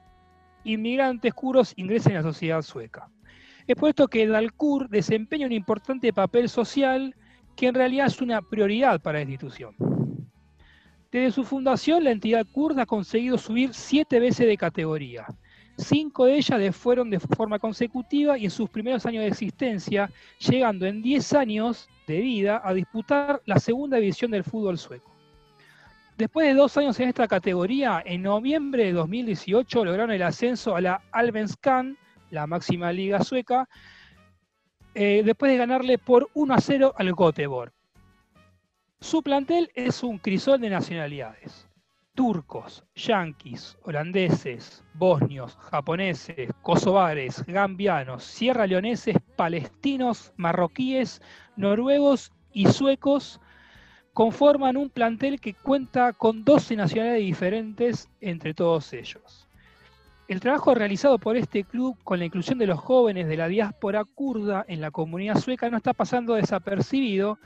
inmigrantes 0.64 1.32
curos 1.34 1.72
ingresen 1.76 2.12
a 2.12 2.16
la 2.16 2.22
sociedad 2.22 2.62
sueca. 2.62 3.08
Es 3.66 3.76
por 3.76 3.88
esto 3.88 4.08
que 4.08 4.26
Dalcourt 4.26 4.90
desempeña 4.90 5.46
un 5.46 5.52
importante 5.52 6.12
papel 6.12 6.48
social 6.48 7.14
que 7.56 7.66
en 7.66 7.74
realidad 7.74 8.06
es 8.06 8.20
una 8.20 8.42
prioridad 8.42 9.00
para 9.00 9.18
la 9.18 9.22
institución. 9.22 9.93
Desde 11.14 11.30
su 11.30 11.44
fundación, 11.44 12.02
la 12.02 12.10
entidad 12.10 12.44
kurda 12.44 12.82
ha 12.82 12.86
conseguido 12.86 13.38
subir 13.38 13.72
siete 13.72 14.18
veces 14.18 14.48
de 14.48 14.56
categoría. 14.56 15.24
Cinco 15.78 16.24
de 16.24 16.34
ellas 16.34 16.74
fueron 16.74 17.08
de 17.08 17.20
forma 17.20 17.60
consecutiva 17.60 18.36
y 18.36 18.46
en 18.46 18.50
sus 18.50 18.68
primeros 18.68 19.06
años 19.06 19.22
de 19.22 19.28
existencia, 19.28 20.10
llegando 20.40 20.86
en 20.86 21.02
10 21.02 21.34
años 21.34 21.88
de 22.08 22.20
vida 22.20 22.60
a 22.64 22.74
disputar 22.74 23.40
la 23.46 23.60
segunda 23.60 23.98
división 23.98 24.32
del 24.32 24.42
fútbol 24.42 24.76
sueco. 24.76 25.14
Después 26.18 26.48
de 26.48 26.54
dos 26.54 26.76
años 26.78 26.98
en 26.98 27.10
esta 27.10 27.28
categoría, 27.28 28.02
en 28.04 28.22
noviembre 28.22 28.86
de 28.86 28.92
2018 28.94 29.84
lograron 29.84 30.10
el 30.10 30.22
ascenso 30.24 30.74
a 30.74 30.80
la 30.80 31.00
Alvenskan, 31.12 31.96
la 32.32 32.48
máxima 32.48 32.90
liga 32.90 33.22
sueca, 33.22 33.68
eh, 34.96 35.22
después 35.24 35.52
de 35.52 35.58
ganarle 35.58 35.96
por 35.96 36.28
1 36.34 36.54
a 36.54 36.60
0 36.60 36.92
al 36.96 37.14
Göteborg. 37.14 37.72
Su 39.04 39.22
plantel 39.22 39.70
es 39.74 40.02
un 40.02 40.16
crisol 40.16 40.62
de 40.62 40.70
nacionalidades. 40.70 41.68
Turcos, 42.14 42.86
yanquis, 42.94 43.76
holandeses, 43.82 44.82
bosnios, 44.94 45.56
japoneses, 45.56 46.50
kosovares, 46.62 47.44
gambianos, 47.46 48.24
sierra 48.24 48.66
leoneses, 48.66 49.18
palestinos, 49.36 50.32
marroquíes, 50.38 51.20
noruegos 51.54 52.32
y 52.54 52.64
suecos 52.64 53.42
conforman 54.14 54.78
un 54.78 54.88
plantel 54.88 55.38
que 55.38 55.52
cuenta 55.52 56.14
con 56.14 56.42
12 56.42 56.74
nacionalidades 56.74 57.26
diferentes 57.26 58.08
entre 58.22 58.54
todos 58.54 58.90
ellos. 58.94 59.46
El 60.28 60.40
trabajo 60.40 60.74
realizado 60.74 61.18
por 61.18 61.36
este 61.36 61.64
club 61.64 61.98
con 62.04 62.20
la 62.20 62.24
inclusión 62.24 62.58
de 62.58 62.66
los 62.66 62.80
jóvenes 62.80 63.28
de 63.28 63.36
la 63.36 63.48
diáspora 63.48 64.02
kurda 64.06 64.64
en 64.66 64.80
la 64.80 64.90
comunidad 64.90 65.36
sueca 65.36 65.68
no 65.68 65.76
está 65.76 65.92
pasando 65.92 66.32
desapercibido, 66.32 67.38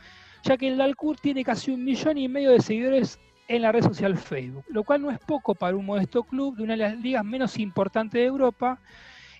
ya 0.42 0.56
que 0.56 0.68
el 0.68 0.76
Dalkur 0.76 1.16
tiene 1.18 1.44
casi 1.44 1.70
un 1.70 1.84
millón 1.84 2.18
y 2.18 2.28
medio 2.28 2.50
de 2.50 2.60
seguidores 2.60 3.18
en 3.48 3.62
la 3.62 3.72
red 3.72 3.82
social 3.82 4.16
Facebook, 4.16 4.64
lo 4.68 4.84
cual 4.84 5.02
no 5.02 5.10
es 5.10 5.18
poco 5.18 5.54
para 5.54 5.76
un 5.76 5.86
modesto 5.86 6.22
club 6.22 6.56
de 6.56 6.62
una 6.62 6.74
de 6.74 6.78
las 6.78 6.98
ligas 6.98 7.24
menos 7.24 7.58
importantes 7.58 8.20
de 8.20 8.26
Europa 8.26 8.78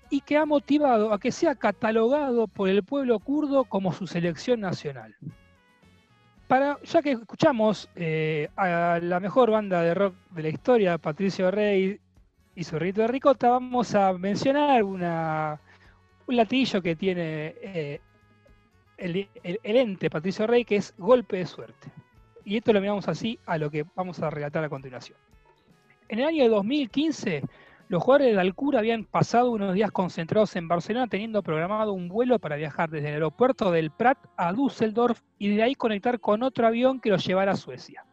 y 0.09 0.21
que 0.21 0.37
ha 0.37 0.45
motivado 0.45 1.13
a 1.13 1.19
que 1.19 1.31
sea 1.31 1.55
catalogado 1.55 2.47
por 2.47 2.67
el 2.69 2.83
pueblo 2.83 3.19
kurdo 3.19 3.65
como 3.65 3.93
su 3.93 4.07
selección 4.07 4.59
nacional. 4.59 5.15
Para, 6.47 6.79
ya 6.83 7.03
que 7.03 7.11
escuchamos 7.11 7.89
eh, 7.95 8.49
a 8.55 8.99
la 8.99 9.19
mejor 9.19 9.51
banda 9.51 9.83
de 9.83 9.93
rock 9.93 10.15
de 10.31 10.43
la 10.43 10.49
historia, 10.49 10.97
Patricio 10.97 11.51
Rey 11.51 11.99
y 12.55 12.63
su 12.63 12.79
rito 12.79 13.01
de 13.01 13.07
ricota, 13.07 13.49
vamos 13.49 13.93
a 13.93 14.11
mencionar 14.13 14.83
una, 14.83 15.61
un 16.25 16.35
latillo 16.35 16.81
que 16.81 16.95
tiene 16.95 17.53
eh, 17.61 18.01
el, 18.99 19.29
ente 19.63 20.09
Patricio 20.09 20.47
Rey, 20.47 20.65
que 20.65 20.77
es 20.77 20.93
golpe 20.97 21.37
de 21.37 21.45
suerte. 21.45 21.91
Y 22.45 22.57
esto 22.57 22.73
lo 22.73 22.81
miramos 22.81 23.07
así 23.07 23.39
a 23.45 23.57
lo 23.57 23.69
que 23.69 23.85
vamos 23.95 24.19
a 24.21 24.29
relatar 24.29 24.63
a 24.63 24.69
continuación. 24.69 25.17
En 26.07 26.19
el 26.19 26.25
año 26.25 26.49
2015, 26.49 27.43
los 27.89 28.03
jugadores 28.03 28.33
de 28.33 28.41
Alcura 28.41 28.79
habían 28.79 29.05
pasado 29.05 29.51
unos 29.51 29.73
días 29.73 29.91
concentrados 29.91 30.55
en 30.55 30.67
Barcelona 30.67 31.07
teniendo 31.07 31.43
programado 31.43 31.93
un 31.93 32.07
vuelo 32.07 32.39
para 32.39 32.55
viajar 32.55 32.89
desde 32.89 33.09
el 33.09 33.13
aeropuerto 33.15 33.71
del 33.71 33.91
Prat 33.91 34.17
a 34.37 34.53
Düsseldorf 34.53 35.21
y 35.37 35.55
de 35.55 35.63
ahí 35.63 35.75
conectar 35.75 36.19
con 36.19 36.43
otro 36.43 36.67
avión 36.67 36.99
que 36.99 37.09
los 37.09 37.25
llevara 37.25 37.53
a 37.53 37.55
Suecia. 37.55 38.05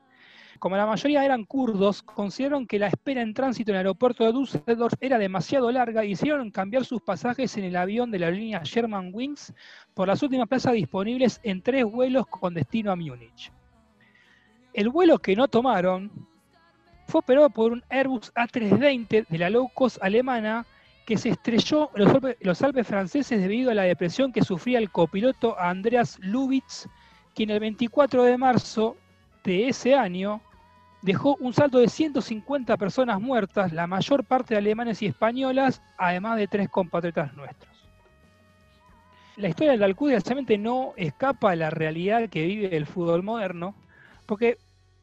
Como 0.67 0.77
la 0.77 0.85
mayoría 0.85 1.25
eran 1.25 1.45
kurdos, 1.45 2.03
consideraron 2.03 2.67
que 2.67 2.81
la 2.81 2.89
espera 2.89 3.23
en 3.23 3.35
tránsito 3.35 3.71
en 3.71 3.77
el 3.77 3.79
aeropuerto 3.87 4.25
de 4.25 4.33
Düsseldorf 4.33 4.95
era 5.01 5.17
demasiado 5.17 5.71
larga 5.71 6.05
y 6.05 6.11
hicieron 6.11 6.51
cambiar 6.51 6.85
sus 6.85 7.01
pasajes 7.01 7.57
en 7.57 7.63
el 7.63 7.77
avión 7.77 8.11
de 8.11 8.19
la 8.19 8.33
línea 8.33 8.63
German 8.65 9.11
Wings 9.13 9.55
por 9.95 10.09
las 10.09 10.25
últimas 10.25 10.49
plazas 10.49 10.73
disponibles 10.73 11.39
en 11.45 11.63
tres 11.63 11.85
vuelos 11.85 12.27
con 12.27 12.53
destino 12.53 12.91
a 12.91 12.97
Múnich. 12.97 13.53
El 14.75 14.89
vuelo 14.89 15.21
que 15.21 15.37
no 15.37 15.47
tomaron 15.47 16.11
fue 17.07 17.21
operado 17.21 17.49
por 17.49 17.71
un 17.71 17.85
Airbus 17.89 18.35
A320 18.35 19.29
de 19.29 19.39
la 19.39 19.51
low 19.51 19.71
cost 19.73 20.03
alemana 20.03 20.67
que 21.07 21.17
se 21.17 21.29
estrelló 21.29 21.91
en 21.95 22.37
los 22.41 22.63
Alpes, 22.63 22.89
franceses 22.89 23.41
debido 23.41 23.71
a 23.71 23.75
la 23.75 23.85
depresión 23.85 24.33
que 24.33 24.43
sufría 24.43 24.81
el 24.81 24.91
copiloto 24.91 25.57
Andreas 25.61 26.19
Lubitz, 26.19 26.89
quien 27.37 27.51
el 27.51 27.61
24 27.61 28.25
de 28.25 28.37
marzo 28.37 28.97
de 29.45 29.69
ese 29.69 29.95
año 29.95 30.41
dejó 31.07 31.37
un 31.39 31.55
saldo 31.55 31.79
de 31.79 31.89
150 31.89 32.77
personas 32.77 33.21
muertas, 33.21 33.73
la 33.73 33.87
mayor 33.87 34.25
parte 34.25 34.55
de 34.55 34.59
alemanes 34.59 35.01
y 35.03 35.07
españolas, 35.07 35.81
además 35.97 36.37
de 36.37 36.49
tres 36.49 36.69
compatriotas 36.69 37.33
nuestros. 37.35 37.73
La 39.37 39.49
historia 39.49 39.73
del 39.73 39.85
Alcudia 39.85 40.19
realmente 40.19 40.59
no 40.59 40.95
escapa 40.97 41.53
a 41.53 41.57
la 41.57 41.71
realidad 41.71 42.29
que 42.29 42.45
vive 42.45 42.77
el 42.77 42.87
fútbol 42.87 43.23
moderno, 43.23 43.77
porque 44.27 44.59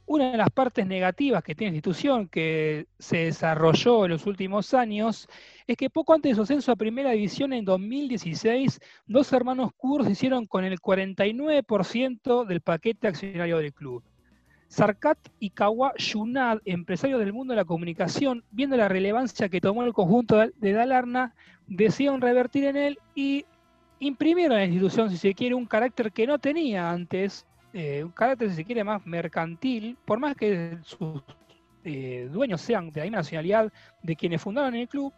una 0.06 0.32
de 0.32 0.38
las 0.38 0.50
partes 0.50 0.86
negativas 0.86 1.42
que 1.42 1.56
tiene 1.56 1.72
la 1.72 1.78
institución, 1.78 2.28
que 2.28 2.88
se 3.00 3.26
desarrolló 3.26 4.04
en 4.04 4.12
los 4.12 4.26
últimos 4.26 4.74
años, 4.74 5.30
es 5.68 5.78
que 5.78 5.90
poco 5.90 6.14
antes 6.14 6.32
de 6.32 6.36
su 6.36 6.42
ascenso 6.42 6.74
a 6.74 6.76
Primera 6.76 7.12
División 7.12 7.54
en 7.54 7.64
2016, 7.64 8.82
dos 9.06 9.32
hermanos 9.32 9.72
kurdos 9.78 10.10
hicieron 10.10 10.48
con 10.48 10.66
el 10.66 10.82
49% 10.82 12.46
del 12.46 12.60
paquete 12.60 13.08
accionario 13.08 13.60
del 13.60 13.74
club. 13.74 14.04
Sarkat 14.74 15.20
y 15.40 15.52
Kawa 15.52 15.94
Yunad, 15.98 16.58
empresarios 16.66 17.20
del 17.20 17.32
mundo 17.32 17.52
de 17.54 17.58
la 17.58 17.66
comunicación, 17.66 18.44
viendo 18.50 18.76
la 18.76 18.88
relevancia 18.88 19.48
que 19.48 19.62
tomó 19.62 19.84
el 19.84 19.94
conjunto 19.94 20.38
de 20.40 20.72
Dalarna, 20.74 21.36
decidieron 21.68 22.22
revertir 22.22 22.64
en 22.66 22.78
él 22.78 23.00
y 23.14 23.46
imprimieron 24.00 24.58
a 24.58 24.62
la 24.62 24.66
institución, 24.66 25.12
si 25.12 25.18
se 25.18 25.36
quiere, 25.36 25.54
un 25.54 25.68
carácter 25.68 26.12
que 26.12 26.26
no 26.26 26.40
tenía 26.40 26.90
antes, 26.90 27.46
eh, 27.72 28.04
un 28.04 28.10
carácter, 28.10 28.50
si 28.50 28.56
se 28.56 28.66
quiere, 28.66 28.84
más 28.84 29.06
mercantil, 29.06 29.96
por 30.06 30.18
más 30.18 30.36
que 30.36 30.80
sus 30.82 31.22
eh, 31.84 32.28
dueños 32.32 32.60
sean 32.60 32.90
de 32.90 33.06
la 33.06 33.18
nacionalidad 33.18 33.72
de 34.02 34.16
quienes 34.16 34.42
fundaron 34.42 34.74
el 34.74 34.88
club. 34.88 35.14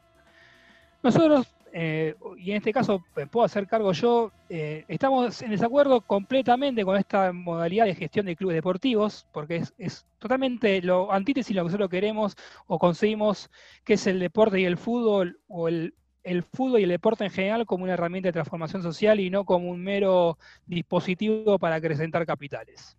Nosotros 1.05 1.55
eh, 1.71 2.15
y 2.37 2.49
en 2.49 2.57
este 2.57 2.73
caso 2.73 3.03
puedo 3.30 3.45
hacer 3.45 3.67
cargo 3.67 3.91
yo, 3.91 4.32
eh, 4.49 4.86
estamos 4.88 5.39
en 5.43 5.51
desacuerdo 5.51 6.01
completamente 6.01 6.84
con 6.84 6.97
esta 6.97 7.32
modalidad 7.32 7.86
de 7.86 7.93
gestión 7.93 8.25
de 8.25 8.36
clubes 8.36 8.55
deportivos, 8.55 9.27
porque 9.32 9.61
es, 9.77 10.05
totalmente 10.17 10.82
lo 10.82 11.11
antítesis 11.11 11.55
lo 11.55 11.61
que 11.61 11.65
nosotros 11.65 11.89
queremos 11.91 12.36
o 12.65 12.80
conseguimos, 12.80 13.51
que 13.84 13.93
es 13.93 14.07
el 14.07 14.19
deporte 14.19 14.59
y 14.59 14.65
el 14.65 14.77
fútbol, 14.77 15.39
o 15.47 15.67
el, 15.67 15.93
el 16.23 16.41
fútbol 16.41 16.80
y 16.80 16.84
el 16.84 16.89
deporte 16.89 17.25
en 17.25 17.30
general 17.30 17.67
como 17.67 17.84
una 17.84 17.93
herramienta 17.93 18.30
de 18.30 18.34
transformación 18.34 18.82
social 18.82 19.19
y 19.19 19.30
no 19.30 19.45
como 19.45 19.69
un 19.69 19.84
mero 19.84 20.39
dispositivo 20.65 21.59
para 21.59 21.75
acrecentar 21.75 22.25
capitales. 22.25 22.97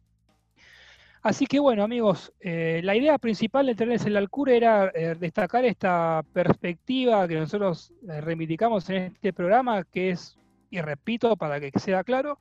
Así 1.26 1.46
que 1.46 1.58
bueno, 1.58 1.82
amigos, 1.82 2.32
eh, 2.38 2.80
la 2.84 2.94
idea 2.94 3.18
principal 3.18 3.66
de 3.66 3.74
tenerles 3.74 4.06
el 4.06 4.16
Alcure 4.16 4.56
era 4.56 4.92
eh, 4.94 5.16
destacar 5.18 5.64
esta 5.64 6.22
perspectiva 6.32 7.26
que 7.26 7.34
nosotros 7.34 7.92
eh, 8.08 8.20
reivindicamos 8.20 8.88
en 8.90 9.12
este 9.14 9.32
programa, 9.32 9.82
que 9.82 10.10
es, 10.10 10.38
y 10.70 10.80
repito 10.80 11.36
para 11.36 11.58
que 11.58 11.76
sea 11.80 12.04
claro, 12.04 12.38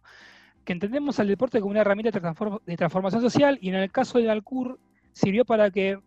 que 0.63 0.73
entendemos 0.73 1.19
al 1.19 1.27
deporte 1.29 1.59
como 1.59 1.71
una 1.71 1.81
herramienta 1.81 2.11
de, 2.11 2.77
transformación 2.77 3.23
social 3.23 3.57
y 3.59 3.69
en 3.69 3.75
el 3.75 3.91
caso 3.91 4.19
del 4.19 4.29
Alcur 4.29 4.79
sirvió 5.13 5.45
para 5.45 5.71
que 5.71 5.97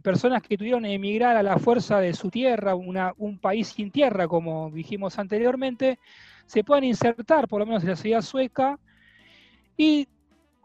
personas 0.00 0.42
que 0.42 0.56
tuvieron 0.56 0.84
que 0.84 0.94
emigrar 0.94 1.36
a 1.36 1.42
la 1.42 1.58
fuerza 1.58 1.98
de 1.98 2.12
su 2.12 2.30
tierra, 2.30 2.76
un 2.76 3.38
país 3.40 3.66
sin 3.66 3.90
tierra, 3.90 4.28
como 4.28 4.70
dijimos 4.70 5.18
anteriormente, 5.18 5.98
se 6.46 6.62
puedan 6.62 6.84
insertar 6.84 7.48
por 7.48 7.58
lo 7.58 7.66
menos 7.66 7.82
en 7.82 7.88
la 7.88 7.96
sociedad 7.96 8.22
sueca 8.22 8.78
y 9.76 10.06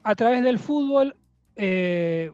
a 0.03 0.13
través 0.13 0.43
del 0.43 0.59
fútbol 0.59 1.15
eh, 1.57 2.31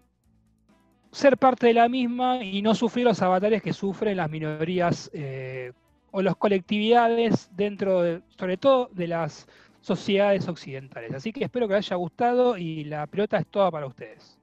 ser 1.12 1.38
parte 1.38 1.68
de 1.68 1.74
la 1.74 1.88
misma 1.88 2.44
y 2.44 2.62
no 2.62 2.76
sufrir 2.76 3.06
los 3.06 3.22
avatares 3.22 3.62
que 3.62 3.72
sufren 3.72 4.18
las 4.18 4.30
minorías 4.30 5.10
eh, 5.14 5.72
o 6.12 6.22
las 6.22 6.36
colectividades 6.36 7.50
dentro, 7.56 8.02
de, 8.02 8.22
sobre 8.38 8.58
todo, 8.58 8.90
de 8.92 9.08
las 9.08 9.48
sociedades 9.82 10.48
occidentales. 10.48 11.14
Así 11.14 11.32
que 11.32 11.44
espero 11.44 11.68
que 11.68 11.76
les 11.76 11.88
haya 11.88 11.98
gustado 11.98 12.58
y 12.58 12.84
la 12.86 13.08
pelota 13.08 13.38
es 13.38 13.48
toda 13.48 13.70
para 13.72 13.86
ustedes. 13.86 14.40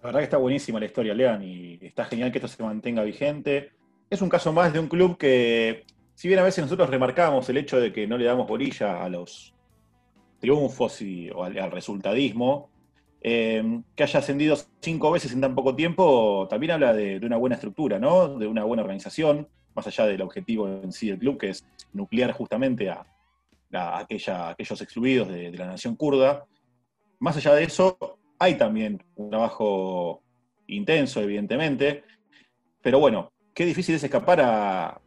La 0.00 0.08
verdad 0.08 0.20
que 0.20 0.24
está 0.24 0.36
buenísima 0.36 0.78
la 0.78 0.86
historia, 0.86 1.14
Lean, 1.14 1.42
y 1.42 1.78
está 1.80 2.04
genial 2.04 2.30
que 2.30 2.38
esto 2.38 2.48
se 2.48 2.62
mantenga 2.62 3.02
vigente. 3.02 3.72
Es 4.10 4.20
un 4.20 4.28
caso 4.28 4.52
más 4.52 4.72
de 4.72 4.78
un 4.78 4.88
club 4.88 5.16
que, 5.16 5.84
si 6.14 6.28
bien 6.28 6.40
a 6.40 6.44
veces 6.44 6.62
nosotros 6.62 6.90
remarcamos 6.90 7.48
el 7.48 7.56
hecho 7.56 7.80
de 7.80 7.92
que 7.92 8.06
no 8.06 8.18
le 8.18 8.26
damos 8.26 8.46
bolilla 8.46 9.02
a 9.02 9.08
los 9.08 9.54
triunfos 10.40 11.02
o 11.34 11.44
al 11.44 11.70
resultadismo, 11.70 12.70
eh, 13.26 13.80
que 13.96 14.02
haya 14.02 14.18
ascendido 14.18 14.54
cinco 14.80 15.10
veces 15.10 15.32
en 15.32 15.40
tan 15.40 15.54
poco 15.54 15.74
tiempo, 15.74 16.46
también 16.50 16.72
habla 16.72 16.92
de, 16.92 17.16
una 17.24 17.38
buena 17.38 17.54
estructura, 17.54 17.98
¿no? 17.98 18.38
De 18.38 18.46
una 18.46 18.64
buena 18.64 18.82
organización, 18.82 19.48
más 19.74 19.86
allá 19.86 20.04
del 20.04 20.20
objetivo 20.20 20.68
en 20.68 20.92
sí 20.92 21.08
del 21.08 21.18
club, 21.18 21.38
que 21.38 21.48
es 21.48 21.64
nuclear 21.94 22.32
justamente 22.32 22.90
a, 22.90 23.06
a 23.72 23.98
aquellos 24.00 24.82
excluidos 24.82 25.28
de, 25.28 25.50
la 25.52 25.68
nación 25.68 25.96
kurda. 25.96 26.44
Más 27.18 27.34
allá 27.38 27.54
de 27.54 27.64
eso, 27.64 28.18
hay 28.38 28.56
también 28.56 29.02
un 29.16 29.30
trabajo 29.30 30.22
intenso, 30.66 31.22
evidentemente, 31.22 32.04
pero 32.82 32.98
bueno, 32.98 33.32
qué 33.54 33.64
difícil 33.64 33.94
es 33.94 34.04
escapar 34.04 34.42
a, 34.42 35.00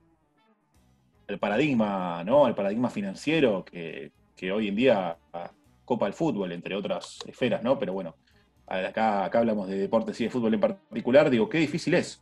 al 1.28 1.38
paradigma, 1.38 2.24
¿no? 2.24 2.48
Al 2.48 2.56
paradigma 2.56 2.90
financiero 2.90 3.64
que 3.64 4.12
hoy 4.52 4.70
en 4.70 4.76
día 4.76 5.18
copa 5.88 6.06
el 6.06 6.14
fútbol, 6.14 6.52
entre 6.52 6.76
otras 6.76 7.18
esferas, 7.26 7.64
¿no? 7.64 7.80
Pero 7.80 7.94
bueno, 7.94 8.16
acá, 8.68 9.24
acá 9.26 9.40
hablamos 9.40 9.68
de 9.70 9.78
deportes 9.78 10.20
y 10.22 10.26
de 10.26 10.30
fútbol 10.30 10.54
en 10.54 10.60
particular, 10.60 11.30
digo, 11.30 11.48
qué 11.48 11.58
difícil 11.60 11.94
es. 11.96 12.22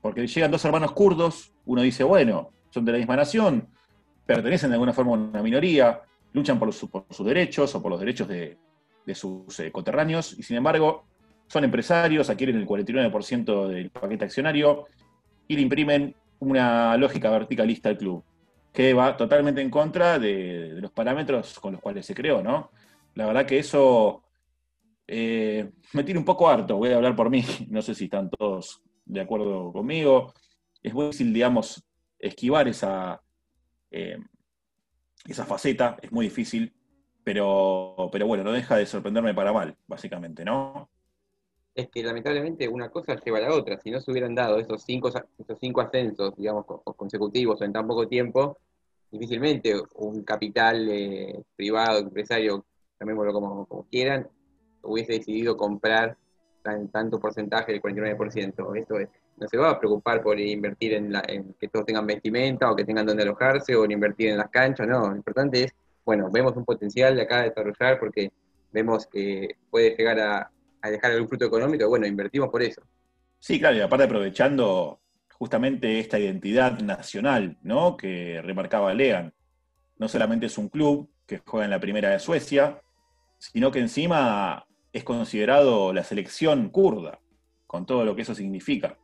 Porque 0.00 0.26
llegan 0.26 0.50
dos 0.50 0.64
hermanos 0.64 0.92
kurdos, 0.92 1.52
uno 1.66 1.82
dice, 1.82 2.04
bueno, 2.04 2.52
son 2.70 2.84
de 2.84 2.92
la 2.92 2.98
misma 2.98 3.16
nación, 3.16 3.68
pertenecen 4.24 4.70
de 4.70 4.74
alguna 4.76 4.92
forma 4.92 5.10
a 5.12 5.14
una 5.16 5.42
minoría, 5.42 6.00
luchan 6.32 6.58
por, 6.58 6.72
su- 6.72 6.88
por 6.88 7.04
sus 7.10 7.26
derechos 7.26 7.74
o 7.74 7.82
por 7.82 7.90
los 7.90 7.98
derechos 8.00 8.28
de, 8.28 8.56
sus 9.12 9.58
eh, 9.58 9.72
coterráneos, 9.72 10.38
y 10.38 10.44
sin 10.44 10.56
embargo, 10.56 11.04
son 11.48 11.64
empresarios, 11.64 12.30
adquieren 12.30 12.56
el 12.56 12.64
49% 12.66 13.66
del 13.66 13.90
paquete 13.90 14.24
accionario 14.24 14.86
y 15.48 15.56
le 15.56 15.62
imprimen 15.62 16.14
una 16.38 16.96
lógica 16.96 17.28
verticalista 17.28 17.88
al 17.88 17.98
club, 17.98 18.22
que 18.72 18.94
va 18.94 19.16
totalmente 19.16 19.60
en 19.60 19.68
contra 19.68 20.20
de 20.20 20.76
los 20.80 20.92
parámetros 20.92 21.58
con 21.58 21.72
los 21.72 21.80
cuales 21.82 22.06
se 22.06 22.14
creó, 22.14 22.40
¿no? 22.40 22.70
La 23.20 23.26
verdad 23.26 23.44
que 23.46 23.58
eso 23.58 24.22
eh, 25.06 25.70
me 25.94 26.04
tiene 26.04 26.20
un 26.20 26.24
poco 26.26 26.48
harto, 26.48 26.76
voy 26.76 26.90
a 26.90 26.96
hablar 26.96 27.16
por 27.16 27.30
mí, 27.30 27.44
no 27.70 27.82
sé 27.82 27.94
si 27.94 28.04
están 28.04 28.30
todos 28.30 28.82
de 29.04 29.20
acuerdo 29.20 29.72
conmigo. 29.72 30.32
Es 30.82 30.94
muy 30.94 31.06
difícil, 31.06 31.32
digamos, 31.34 31.84
esquivar 32.18 32.68
esa, 32.68 33.22
eh, 33.90 34.18
esa 35.26 35.44
faceta, 35.46 35.96
es 36.02 36.12
muy 36.12 36.26
difícil, 36.26 36.72
pero, 37.24 38.08
pero 38.12 38.26
bueno, 38.26 38.44
no 38.44 38.52
deja 38.52 38.76
de 38.76 38.86
sorprenderme 38.86 39.34
para 39.34 39.52
mal, 39.52 39.76
básicamente, 39.86 40.44
¿no? 40.44 40.90
Es 41.74 41.88
que 41.90 42.02
lamentablemente 42.02 42.68
una 42.68 42.90
cosa 42.90 43.16
lleva 43.16 43.38
a 43.38 43.42
la 43.42 43.54
otra. 43.54 43.78
Si 43.80 43.90
no 43.90 44.00
se 44.00 44.10
hubieran 44.10 44.34
dado 44.34 44.58
esos 44.58 44.82
cinco, 44.82 45.08
esos 45.08 45.58
cinco 45.60 45.80
ascensos, 45.80 46.34
digamos, 46.36 46.66
co- 46.66 46.82
consecutivos 46.96 47.62
en 47.62 47.72
tan 47.72 47.86
poco 47.86 48.08
tiempo, 48.08 48.58
difícilmente 49.10 49.74
un 49.96 50.22
capital 50.24 50.88
eh, 50.90 51.42
privado, 51.56 52.00
empresario, 52.00 52.66
llamémoslo 53.00 53.32
como, 53.32 53.66
como 53.66 53.86
quieran, 53.88 54.28
hubiese 54.82 55.14
decidido 55.14 55.56
comprar 55.56 56.16
tan, 56.62 56.88
tanto 56.88 57.18
porcentaje 57.18 57.72
del 57.72 57.80
49%. 57.82 58.74
Esto 58.76 58.98
es, 58.98 59.08
no 59.38 59.48
se 59.48 59.56
va 59.56 59.70
a 59.70 59.78
preocupar 59.78 60.22
por 60.22 60.38
invertir 60.38 60.94
en, 60.94 61.12
la- 61.12 61.24
en 61.26 61.54
que 61.58 61.68
todos 61.68 61.86
tengan 61.86 62.06
vestimenta 62.06 62.70
o 62.70 62.76
que 62.76 62.84
tengan 62.84 63.06
donde 63.06 63.22
alojarse 63.22 63.74
o 63.74 63.84
en 63.84 63.92
invertir 63.92 64.28
en 64.28 64.36
las 64.38 64.50
canchas, 64.50 64.86
no. 64.86 65.08
Lo 65.10 65.16
importante 65.16 65.64
es, 65.64 65.72
bueno, 66.04 66.30
vemos 66.30 66.56
un 66.56 66.64
potencial 66.64 67.16
de 67.16 67.22
acá 67.22 67.40
a 67.40 67.44
desarrollar 67.44 67.98
porque 67.98 68.30
vemos 68.72 69.06
que 69.06 69.56
puede 69.70 69.96
llegar 69.96 70.20
a, 70.20 70.50
a 70.82 70.90
dejar 70.90 71.12
algún 71.12 71.28
fruto 71.28 71.46
económico, 71.46 71.84
y 71.84 71.88
bueno, 71.88 72.06
invertimos 72.06 72.48
por 72.50 72.62
eso. 72.62 72.82
Sí, 73.38 73.58
claro, 73.58 73.76
y 73.76 73.80
aparte 73.80 74.04
aprovechando 74.04 75.00
justamente 75.32 75.98
esta 75.98 76.18
identidad 76.18 76.78
nacional, 76.80 77.56
¿no? 77.62 77.96
Que 77.96 78.42
remarcaba 78.42 78.92
Lean. 78.92 79.32
No 79.96 80.08
solamente 80.08 80.46
es 80.46 80.58
un 80.58 80.68
club 80.68 81.10
que 81.26 81.40
juega 81.46 81.64
en 81.64 81.70
la 81.70 81.80
primera 81.80 82.10
de 82.10 82.18
Suecia, 82.18 82.80
sino 83.40 83.72
que 83.72 83.80
encima 83.80 84.66
es 84.92 85.02
considerado 85.02 85.92
la 85.92 86.04
selección 86.04 86.68
kurda, 86.68 87.20
con 87.66 87.86
todo 87.86 88.04
lo 88.04 88.14
que 88.14 88.22
eso 88.22 88.34
significa. 88.34 88.98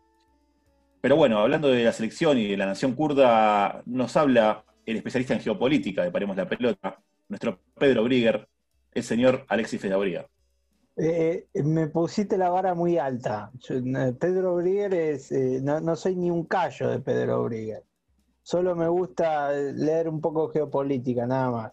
Pero 1.01 1.17
bueno, 1.17 1.39
hablando 1.39 1.69
de 1.69 1.85
la 1.85 1.93
selección 1.93 2.39
y 2.39 2.47
de 2.47 2.57
la 2.57 2.67
nación 2.67 2.95
kurda, 2.95 3.83
nos 3.87 4.17
habla 4.17 4.65
el 4.85 4.97
especialista 4.97 5.35
en 5.35 5.41
geopolítica 5.41 6.03
de 6.03 6.11
Paremos 6.11 6.37
la 6.37 6.49
Pelota, 6.49 7.01
nuestro 7.29 7.61
Pedro 7.75 8.05
Brigger, 8.05 8.49
el 8.93 9.03
señor 9.03 9.45
Alexis 9.49 9.81
Fedabría. 9.81 10.27
Eh, 10.97 11.47
me 11.55 11.89
pusiste 11.89 12.39
la 12.39 12.49
vara 12.49 12.75
muy 12.75 12.99
alta. 12.99 13.51
Eh, 13.69 14.15
Pedro 14.19 14.57
Brigger 14.57 14.95
es. 14.95 15.31
eh, 15.33 15.61
no, 15.63 15.81
no 15.81 15.97
soy 15.97 16.17
ni 16.17 16.31
un 16.31 16.45
callo 16.45 16.89
de 16.89 17.01
Pedro 17.01 17.45
Brigger. 17.45 17.85
Solo 18.43 18.77
me 18.77 18.89
gusta 18.89 19.53
leer 19.53 20.09
un 20.09 20.21
poco 20.21 20.49
geopolítica, 20.49 21.27
nada 21.27 21.51
más. 21.51 21.73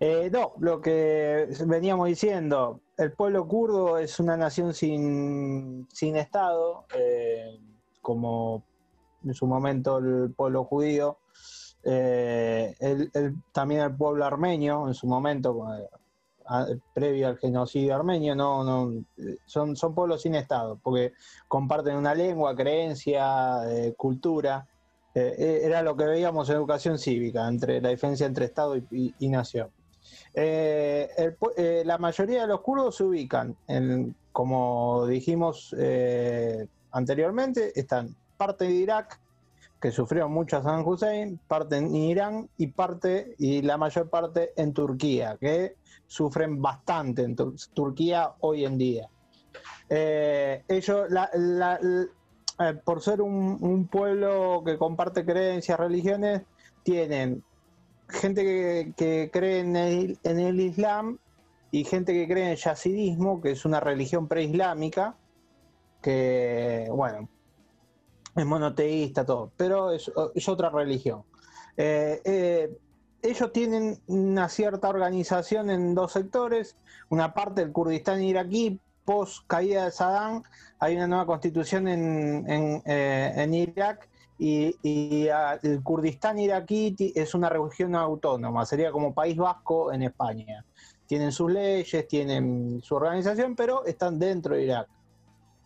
Eh, 0.00 0.30
no, 0.32 0.52
lo 0.58 0.80
que 0.80 1.48
veníamos 1.66 2.08
diciendo, 2.08 2.80
el 2.96 3.12
pueblo 3.12 3.46
kurdo 3.46 3.98
es 3.98 4.18
una 4.20 4.36
nación 4.36 4.74
sin, 4.74 5.86
sin 5.92 6.16
Estado, 6.16 6.84
eh, 6.96 7.58
como 8.00 8.64
en 9.24 9.34
su 9.34 9.46
momento 9.46 9.98
el 9.98 10.32
pueblo 10.34 10.64
judío, 10.64 11.18
eh, 11.84 12.74
el- 12.80 13.10
también 13.52 13.82
el 13.82 13.96
pueblo 13.96 14.24
armenio 14.24 14.88
en 14.88 14.94
su 14.94 15.06
momento, 15.06 15.64
eh, 15.74 15.88
previo 16.92 17.28
al 17.28 17.38
genocidio 17.38 17.94
armenio, 17.94 18.34
no, 18.34 18.64
no, 18.64 19.04
son, 19.46 19.76
son 19.76 19.94
pueblos 19.94 20.22
sin 20.22 20.34
Estado, 20.34 20.78
porque 20.82 21.12
comparten 21.48 21.96
una 21.96 22.14
lengua, 22.14 22.54
creencia, 22.56 23.62
eh, 23.70 23.94
cultura. 23.96 24.66
Eh, 25.14 25.34
eh, 25.38 25.60
era 25.64 25.82
lo 25.82 25.96
que 25.96 26.04
veíamos 26.04 26.48
en 26.48 26.56
educación 26.56 26.98
cívica, 26.98 27.46
entre 27.46 27.80
la 27.80 27.90
diferencia 27.90 28.26
entre 28.26 28.46
Estado 28.46 28.76
y, 28.76 29.14
nación. 29.28 29.70
Eh, 30.34 31.34
la 31.84 31.98
mayoría 31.98 32.42
de 32.42 32.46
los 32.48 32.60
kurdos 32.62 32.96
se 32.96 33.04
ubican, 33.04 33.56
en, 33.68 34.14
como 34.32 35.06
dijimos 35.06 35.74
anteriormente, 36.90 37.78
están 37.78 38.14
parte 38.36 38.64
de 38.64 38.72
Irak, 38.72 39.20
que 39.80 39.90
sufrió 39.90 40.28
mucho 40.28 40.56
a 40.56 40.62
Saddam 40.62 40.86
Hussein, 40.86 41.40
parte 41.48 41.76
en 41.76 41.94
Irán 41.94 42.48
y 42.56 42.68
parte, 42.68 43.34
y 43.38 43.62
la 43.62 43.76
mayor 43.76 44.08
parte 44.08 44.52
en 44.56 44.72
Turquía, 44.72 45.36
que 45.40 45.74
sufren 46.06 46.62
bastante 46.62 47.22
en 47.22 47.36
Tur- 47.36 47.68
Turquía 47.74 48.32
hoy 48.40 48.64
en 48.64 48.78
día. 48.78 49.08
Eh, 49.88 50.62
ellos, 50.68 51.10
la- 51.10 51.30
la- 51.34 51.80
eh, 52.58 52.74
por 52.84 53.02
ser 53.02 53.22
un, 53.22 53.88
pueblo 53.90 54.62
que 54.64 54.78
comparte 54.78 55.24
creencias, 55.24 55.78
religiones, 55.78 56.42
tienen 56.82 57.42
gente 58.08 58.42
que, 58.42 58.92
que 58.96 59.30
cree 59.32 59.60
en 59.60 59.76
el, 59.76 60.18
en 60.22 60.38
el 60.38 60.60
Islam 60.60 61.18
y 61.70 61.84
gente 61.84 62.12
que 62.12 62.26
cree 62.26 62.44
en 62.44 62.50
el 62.50 62.56
yazidismo, 62.56 63.40
que 63.40 63.52
es 63.52 63.64
una 63.64 63.80
religión 63.80 64.28
preislámica, 64.28 65.16
que, 66.02 66.86
bueno, 66.90 67.28
es 68.34 68.46
monoteísta, 68.46 69.24
todo, 69.24 69.52
pero 69.56 69.92
es, 69.92 70.10
es 70.34 70.48
otra 70.48 70.70
religión. 70.70 71.24
Eh, 71.76 72.20
eh, 72.24 72.78
ellos 73.22 73.52
tienen 73.52 73.98
una 74.06 74.48
cierta 74.48 74.88
organización 74.88 75.70
en 75.70 75.94
dos 75.94 76.12
sectores, 76.12 76.76
una 77.08 77.32
parte 77.34 77.62
del 77.62 77.72
Kurdistán 77.72 78.22
iraquí, 78.22 78.80
post 79.04 79.44
caída 79.46 79.84
de 79.84 79.90
Saddam, 79.90 80.42
hay 80.78 80.96
una 80.96 81.06
nueva 81.06 81.26
constitución 81.26 81.88
en, 81.88 82.44
en, 82.50 82.82
eh, 82.86 83.32
en 83.36 83.54
Irak 83.54 84.08
y, 84.38 84.74
y, 84.82 85.28
el 85.62 85.82
Kurdistán 85.82 86.38
iraquí 86.38 86.94
es 87.14 87.34
una 87.34 87.48
región 87.48 87.94
autónoma, 87.94 88.66
sería 88.66 88.90
como 88.90 89.14
País 89.14 89.36
Vasco 89.36 89.92
en 89.92 90.02
España. 90.02 90.64
Tienen 91.06 91.30
sus 91.32 91.52
leyes, 91.52 92.08
tienen 92.08 92.80
su 92.82 92.94
organización, 92.94 93.54
pero 93.54 93.84
están 93.84 94.18
dentro 94.18 94.54
de 94.54 94.64
Irak. 94.64 94.88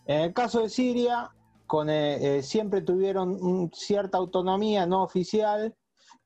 En 0.06 0.20
el 0.22 0.32
caso 0.34 0.60
de 0.60 0.68
Siria, 0.68 1.30
con, 1.66 1.88
eh, 1.88 2.38
eh, 2.38 2.42
siempre 2.42 2.82
tuvieron 2.82 3.70
cierta 3.72 4.18
autonomía 4.18 4.86
no 4.86 5.02
oficial, 5.02 5.74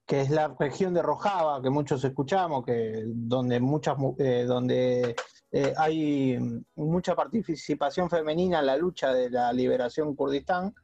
que 0.07 0.23
es 0.23 0.31
la 0.31 0.55
región 0.59 0.93
de 0.93 1.03
Rojava, 1.03 1.63
que 1.63 1.71
muchos 1.71 2.03
escuchamos, 2.03 2.65
que 2.65 3.05
donde 3.07 3.61
muchas 3.61 3.97
mu- 3.97 4.17
eh, 4.19 4.45
donde 4.47 5.15
eh, 5.53 5.75
hay 5.77 6.39
mm, 6.39 6.65
mucha 6.77 7.15
participación 7.15 8.09
femenina 8.09 8.61
en 8.61 8.67
la 8.67 8.77
lucha 8.77 9.13
de 9.13 9.31
la 9.31 9.53
liberación 9.53 10.15
Kurdistán. 10.15 10.75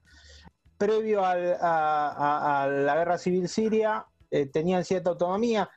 Previo 0.77 1.23
a, 1.25 2.67
la 2.69 2.95
guerra 2.97 3.17
civil 3.17 3.49
siria, 3.49 4.07
eh, 4.31 4.47
tenían 4.47 4.85
cierta 4.85 5.11
autonomía, 5.11 5.71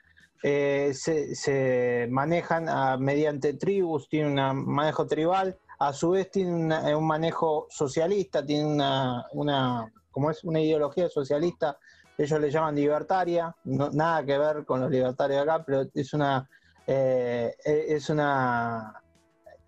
eh, 0.44 0.92
se, 0.94 2.08
manejan 2.10 2.68
ah, 2.68 2.98
mediante 2.98 3.54
tribus, 3.54 4.10
tienen 4.10 4.38
un 4.40 4.74
manejo 4.74 5.06
tribal, 5.06 5.58
a 5.80 5.94
su 5.94 6.12
vez 6.12 6.30
tienen 6.32 6.56
una- 6.56 6.98
un 6.98 7.08
manejo 7.08 7.68
socialista, 7.70 8.46
tienen 8.46 8.68
una, 8.68 9.26
una, 9.32 9.90
como 10.12 10.32
es 10.32 10.44
una 10.44 10.60
ideología 10.60 11.08
socialista, 11.08 11.78
ellos 12.18 12.40
le 12.42 12.52
llaman 12.52 12.76
libertaria, 12.76 13.56
no- 13.64 13.92
nada 13.92 14.26
que 14.26 14.38
ver 14.38 14.66
con 14.66 14.82
los 14.82 14.92
libertarios 14.92 15.42
acá, 15.44 15.64
pero 15.64 15.86
es 15.94 16.14
una, 16.14 16.50
eh, 16.92 17.56
es 17.64 18.10
una 18.10 19.02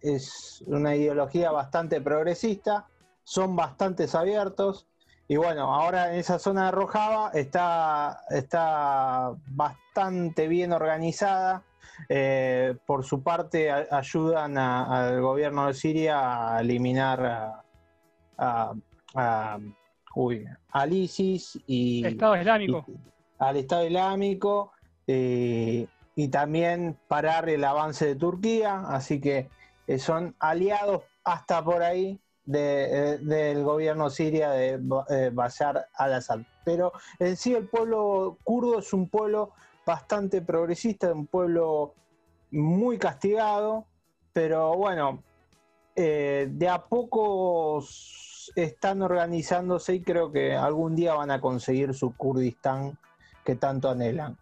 es 0.01 0.63
una 0.65 0.95
ideología 0.95 1.51
bastante 1.51 2.01
progresista, 2.01 2.88
son 3.24 3.55
bastante 3.55 4.07
abiertos. 4.13 4.88
Y 5.28 5.36
bueno, 5.38 5.74
ahora 5.74 6.11
en 6.11 6.19
esa 6.19 6.39
zona 6.39 6.65
de 6.65 6.72
Rojava 6.72 7.30
está, 7.36 8.22
está 8.32 9.32
bastante 9.49 10.47
bien 10.47 10.74
organizada. 10.74 11.63
Eh, 12.09 12.76
por 12.88 13.05
su 13.05 13.22
parte, 13.22 13.69
a- 13.69 13.86
ayudan 13.91 14.57
a- 14.57 15.07
al 15.09 15.22
gobierno 15.22 15.67
de 15.67 15.74
Siria 15.76 16.55
a 16.55 16.61
eliminar 16.61 17.63
a, 18.38 18.74
a- 19.15 19.59
uy, 20.15 20.45
al 20.72 20.93
ISIS 20.93 21.59
y 21.67 22.05
Estado 22.07 22.36
Islámico. 22.38 22.86
y- 22.88 22.97
al 23.38 23.57
Estado 23.57 23.86
Islámico 23.86 24.72
eh, 25.05 25.88
y 26.16 26.28
también 26.28 26.97
parar 27.07 27.49
el 27.49 27.64
avance 27.64 28.05
de 28.05 28.16
Turquía, 28.16 28.84
así 28.88 29.22
que 29.22 29.49
eh, 29.88 29.97
son 29.97 30.36
aliados 30.39 31.03
hasta 31.24 31.64
por 31.64 31.84
ahí 31.84 32.20
de, 32.43 33.14
eh, 33.14 33.18
del 33.20 33.64
gobierno 33.64 34.09
siria 34.09 34.49
de 34.51 34.78
Ba- 34.78 35.05
eh, 35.09 35.32
Bashar 35.34 35.88
al-Assad. 35.93 36.41
Pero 36.66 36.91
en 37.20 37.38
sí 37.38 37.53
el 37.53 37.68
pueblo 37.68 38.38
kurdo 38.43 38.80
es 38.80 38.91
un 38.93 39.09
pueblo 39.09 39.53
bastante 39.86 40.41
progresista, 40.41 41.12
un 41.14 41.28
pueblo 41.28 41.95
muy 42.51 42.97
castigado, 42.97 43.86
pero 44.34 44.76
bueno, 44.76 45.24
de 45.95 46.70
a 46.70 46.86
poco 46.86 47.84
están 48.55 49.01
organizándose 49.01 49.95
y 49.95 50.01
creo 50.01 50.32
que 50.32 50.55
algún 50.55 50.95
día 50.95 51.14
van 51.14 51.32
a 51.32 51.41
conseguir 51.41 51.93
su 51.93 52.16
Kurdistán 52.16 52.97
que 53.45 53.55
tanto 53.55 53.89
anhelan. 53.89 54.38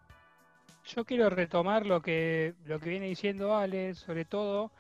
Yo 0.96 1.06
quiero 1.06 1.30
retomar 1.30 1.86
lo 1.86 2.02
que, 2.02 2.56
lo 2.66 2.80
que 2.80 2.90
viene 2.90 3.06
diciendo 3.06 3.56
Ale, 3.56 3.94
sobre 3.94 4.26
todo 4.26 4.72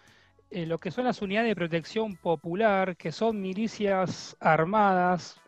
eh, 0.49 0.65
lo 0.65 0.79
que 0.79 0.89
son 0.89 1.05
las 1.05 1.21
unidades 1.21 1.49
de 1.49 1.55
protección 1.55 2.15
popular, 2.15 2.97
que 2.97 3.11
son 3.11 3.39
milicias 3.39 4.35
armadas 4.39 5.39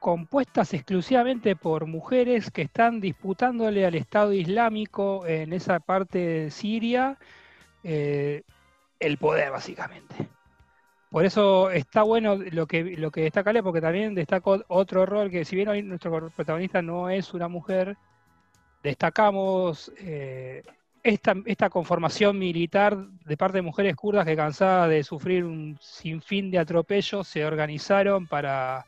compuestas 0.00 0.74
exclusivamente 0.74 1.54
por 1.54 1.86
mujeres 1.86 2.50
que 2.50 2.62
están 2.62 3.00
disputándole 3.00 3.86
al 3.86 3.94
Estado 3.94 4.32
Islámico 4.32 5.24
en 5.24 5.52
esa 5.52 5.78
parte 5.78 6.18
de 6.18 6.50
Siria 6.50 7.16
eh, 7.84 8.42
el 8.98 9.18
poder, 9.18 9.52
básicamente. 9.52 10.28
Por 11.10 11.24
eso 11.24 11.70
está 11.70 12.02
bueno 12.02 12.36
lo 12.36 12.66
que, 12.66 12.96
lo 12.96 13.12
que 13.12 13.22
destaca 13.22 13.50
Ale, 13.50 13.62
porque 13.62 13.80
también 13.80 14.16
destaca 14.16 14.50
otro 14.66 15.06
rol 15.06 15.30
que 15.30 15.44
si 15.44 15.54
bien 15.54 15.68
hoy 15.68 15.82
nuestro 15.84 16.30
protagonista 16.30 16.82
no 16.82 17.08
es 17.08 17.32
una 17.34 17.46
mujer, 17.46 17.96
destacamos 18.82 19.92
eh, 19.98 20.62
esta, 21.02 21.34
esta 21.46 21.70
conformación 21.70 22.38
militar 22.38 22.96
de 22.96 23.36
parte 23.36 23.58
de 23.58 23.62
mujeres 23.62 23.96
kurdas 23.96 24.24
que 24.24 24.36
cansadas 24.36 24.88
de 24.88 25.02
sufrir 25.02 25.44
un 25.44 25.78
sinfín 25.80 26.50
de 26.50 26.58
atropellos 26.58 27.26
se 27.26 27.44
organizaron 27.44 28.26
para, 28.26 28.86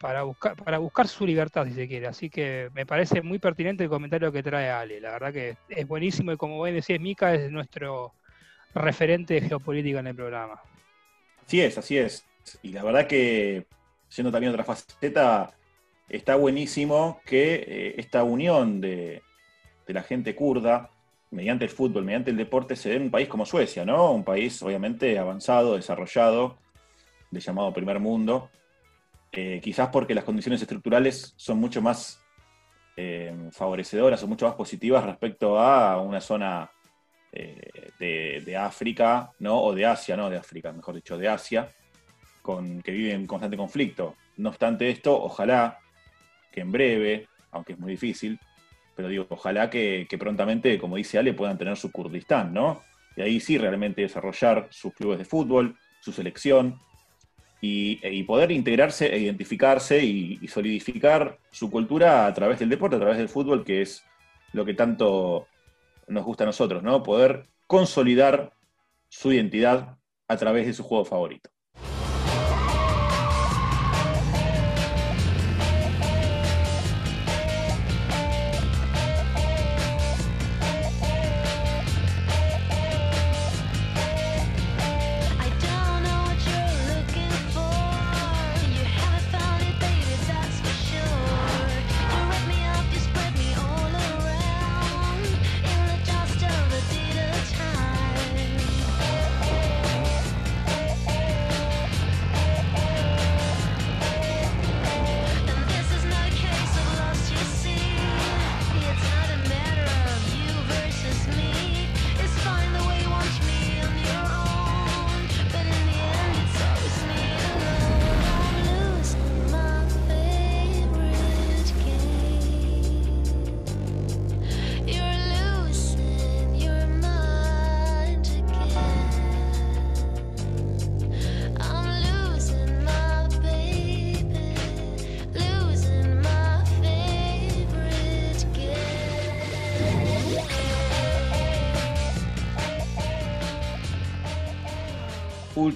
para, 0.00 0.22
buscar, 0.22 0.56
para 0.56 0.78
buscar 0.78 1.08
su 1.08 1.26
libertad, 1.26 1.66
si 1.66 1.74
se 1.74 1.88
quiere. 1.88 2.06
Así 2.06 2.30
que 2.30 2.70
me 2.74 2.86
parece 2.86 3.22
muy 3.22 3.38
pertinente 3.38 3.84
el 3.84 3.90
comentario 3.90 4.30
que 4.30 4.42
trae 4.42 4.70
Ale. 4.70 5.00
La 5.00 5.12
verdad 5.12 5.32
que 5.32 5.56
es 5.68 5.86
buenísimo 5.86 6.32
y 6.32 6.36
como 6.36 6.62
bien 6.62 6.76
decís, 6.76 7.00
Mika 7.00 7.34
es 7.34 7.50
nuestro 7.50 8.14
referente 8.74 9.34
de 9.34 9.48
geopolítica 9.48 10.00
en 10.00 10.06
el 10.08 10.16
programa. 10.16 10.60
Así 11.46 11.60
es, 11.60 11.76
así 11.78 11.98
es. 11.98 12.24
Y 12.62 12.72
la 12.72 12.82
verdad 12.82 13.06
que, 13.06 13.66
siendo 14.08 14.30
también 14.30 14.52
otra 14.52 14.64
faceta, 14.64 15.52
está 16.12 16.36
buenísimo 16.36 17.20
que 17.24 17.54
eh, 17.54 17.94
esta 17.96 18.22
unión 18.22 18.80
de, 18.80 19.22
de, 19.86 19.94
la 19.94 20.02
gente 20.02 20.36
kurda, 20.36 20.90
mediante 21.30 21.64
el 21.64 21.70
fútbol, 21.70 22.04
mediante 22.04 22.30
el 22.30 22.36
deporte, 22.36 22.76
se 22.76 22.90
dé 22.90 22.96
en 22.96 23.02
un 23.04 23.10
país 23.10 23.28
como 23.28 23.46
Suecia, 23.46 23.84
¿no? 23.84 24.12
Un 24.12 24.22
país 24.22 24.62
obviamente 24.62 25.18
avanzado, 25.18 25.74
desarrollado, 25.74 26.58
de 27.30 27.40
llamado 27.40 27.72
primer 27.72 27.98
mundo. 27.98 28.50
Eh, 29.32 29.60
quizás 29.62 29.88
porque 29.88 30.14
las 30.14 30.24
condiciones 30.24 30.60
estructurales 30.60 31.32
son 31.36 31.58
mucho 31.58 31.80
más 31.80 32.20
eh, 32.98 33.34
favorecedoras 33.50 34.22
o 34.22 34.28
mucho 34.28 34.44
más 34.46 34.54
positivas 34.54 35.04
respecto 35.04 35.58
a 35.58 35.98
una 36.02 36.20
zona 36.20 36.70
de, 37.32 38.42
de, 38.44 38.56
África, 38.58 39.32
¿no? 39.38 39.58
O 39.62 39.74
de 39.74 39.86
Asia, 39.86 40.18
no 40.18 40.28
de 40.28 40.36
África, 40.36 40.70
mejor 40.70 40.96
dicho, 40.96 41.16
de 41.16 41.28
Asia, 41.28 41.66
con, 42.42 42.82
que 42.82 42.92
vive 42.92 43.12
en 43.14 43.26
constante 43.26 43.56
conflicto. 43.56 44.16
No 44.36 44.50
obstante 44.50 44.90
esto, 44.90 45.18
ojalá 45.18 45.78
que 46.52 46.60
en 46.60 46.70
breve, 46.70 47.26
aunque 47.50 47.72
es 47.72 47.78
muy 47.78 47.92
difícil, 47.92 48.38
pero 48.94 49.08
digo, 49.08 49.26
ojalá 49.30 49.70
que, 49.70 50.06
prontamente, 50.18 50.78
como 50.78 50.96
dice 50.96 51.18
Ale, 51.18 51.32
puedan 51.34 51.58
tener 51.58 51.76
su 51.76 51.90
Kurdistán, 51.90 52.52
¿no? 52.52 52.82
Y 53.16 53.22
ahí 53.22 53.40
sí 53.40 53.58
realmente 53.58 54.02
desarrollar 54.02 54.68
sus 54.70 54.94
clubes 54.94 55.18
de 55.18 55.24
fútbol, 55.24 55.76
su 56.00 56.12
selección, 56.12 56.78
y, 57.60 58.00
y 58.02 58.24
poder 58.24 58.50
integrarse 58.50 59.06
e 59.14 59.18
identificarse 59.18 60.02
y, 60.02 60.38
y, 60.42 60.48
solidificar 60.48 61.38
su 61.50 61.70
cultura 61.70 62.26
a 62.26 62.34
través 62.34 62.58
del 62.58 62.68
deporte, 62.68 62.96
a 62.96 62.98
través 62.98 63.18
del 63.18 63.28
fútbol, 63.28 63.64
que 63.64 63.82
es 63.82 64.04
lo 64.52 64.64
que 64.64 64.74
tanto 64.74 65.46
nos 66.08 66.24
gusta 66.24 66.42
a 66.42 66.48
nosotros, 66.48 66.82
¿no? 66.82 67.02
Poder 67.02 67.46
consolidar 67.68 68.52
su 69.08 69.32
identidad 69.32 69.96
a 70.26 70.36
través 70.36 70.66
de 70.66 70.72
su 70.72 70.82
juego 70.82 71.04
favorito. 71.04 71.51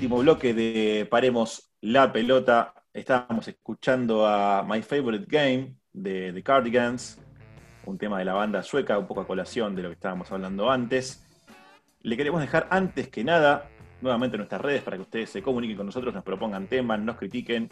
Bloque 0.09 0.55
de 0.55 1.07
Paremos 1.11 1.73
la 1.81 2.13
pelota. 2.13 2.73
Estábamos 2.93 3.49
escuchando 3.49 4.27
a 4.27 4.65
My 4.67 4.83
Favorite 4.83 5.27
Game 5.29 5.77
de 5.93 6.33
The 6.33 6.43
Cardigans, 6.43 7.21
un 7.85 7.99
tema 7.99 8.19
de 8.19 8.25
la 8.25 8.35
banda 8.35 8.63
sueca, 8.63 8.99
un 8.99 9.07
poco 9.07 9.21
a 9.21 9.27
colación 9.27 9.75
de 9.75 9.83
lo 9.83 9.89
que 9.89 9.95
estábamos 9.95 10.31
hablando 10.33 10.71
antes. 10.71 11.25
Le 12.03 12.17
queremos 12.17 12.41
dejar 12.41 12.69
antes 12.71 13.09
que 13.09 13.25
nada 13.25 13.69
nuevamente 14.01 14.37
nuestras 14.37 14.61
redes 14.61 14.83
para 14.83 14.97
que 14.97 15.03
ustedes 15.03 15.31
se 15.31 15.43
comuniquen 15.43 15.77
con 15.77 15.87
nosotros, 15.87 16.15
nos 16.15 16.25
propongan 16.25 16.67
temas, 16.67 17.01
nos 17.01 17.17
critiquen, 17.17 17.71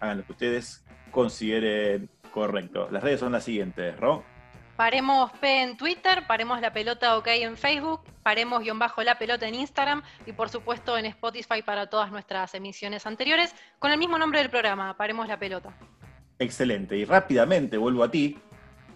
hagan 0.00 0.18
lo 0.18 0.24
que 0.24 0.32
ustedes 0.32 0.84
consideren 1.10 2.10
correcto. 2.32 2.88
Las 2.90 3.02
redes 3.02 3.20
son 3.20 3.32
las 3.32 3.44
siguientes, 3.44 3.98
Ro. 3.98 4.24
Paremos 4.78 5.32
P 5.40 5.62
en 5.62 5.76
Twitter, 5.76 6.24
paremos 6.28 6.60
la 6.60 6.72
pelota 6.72 7.18
OK 7.18 7.26
en 7.26 7.56
Facebook, 7.56 8.00
paremos 8.22 8.62
guion 8.62 8.78
bajo 8.78 9.02
la 9.02 9.18
pelota 9.18 9.48
en 9.48 9.56
Instagram 9.56 10.04
y 10.24 10.30
por 10.30 10.50
supuesto 10.50 10.96
en 10.96 11.06
Spotify 11.06 11.62
para 11.66 11.88
todas 11.88 12.12
nuestras 12.12 12.54
emisiones 12.54 13.04
anteriores 13.04 13.52
con 13.80 13.90
el 13.90 13.98
mismo 13.98 14.18
nombre 14.18 14.38
del 14.38 14.50
programa, 14.50 14.96
Paremos 14.96 15.26
la 15.26 15.36
pelota. 15.36 15.76
Excelente. 16.38 16.96
Y 16.96 17.04
rápidamente 17.04 17.76
vuelvo 17.76 18.04
a 18.04 18.10
ti, 18.12 18.38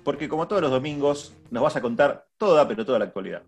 porque 0.05 0.29
como 0.29 0.47
todos 0.47 0.63
los 0.63 0.71
domingos 0.71 1.35
nos 1.51 1.65
vas 1.65 1.75
a 1.75 1.83
contar 1.83 2.29
toda, 2.39 2.69
pero 2.69 2.87
toda 2.87 3.01
la 3.01 3.07
actualidad. 3.07 3.43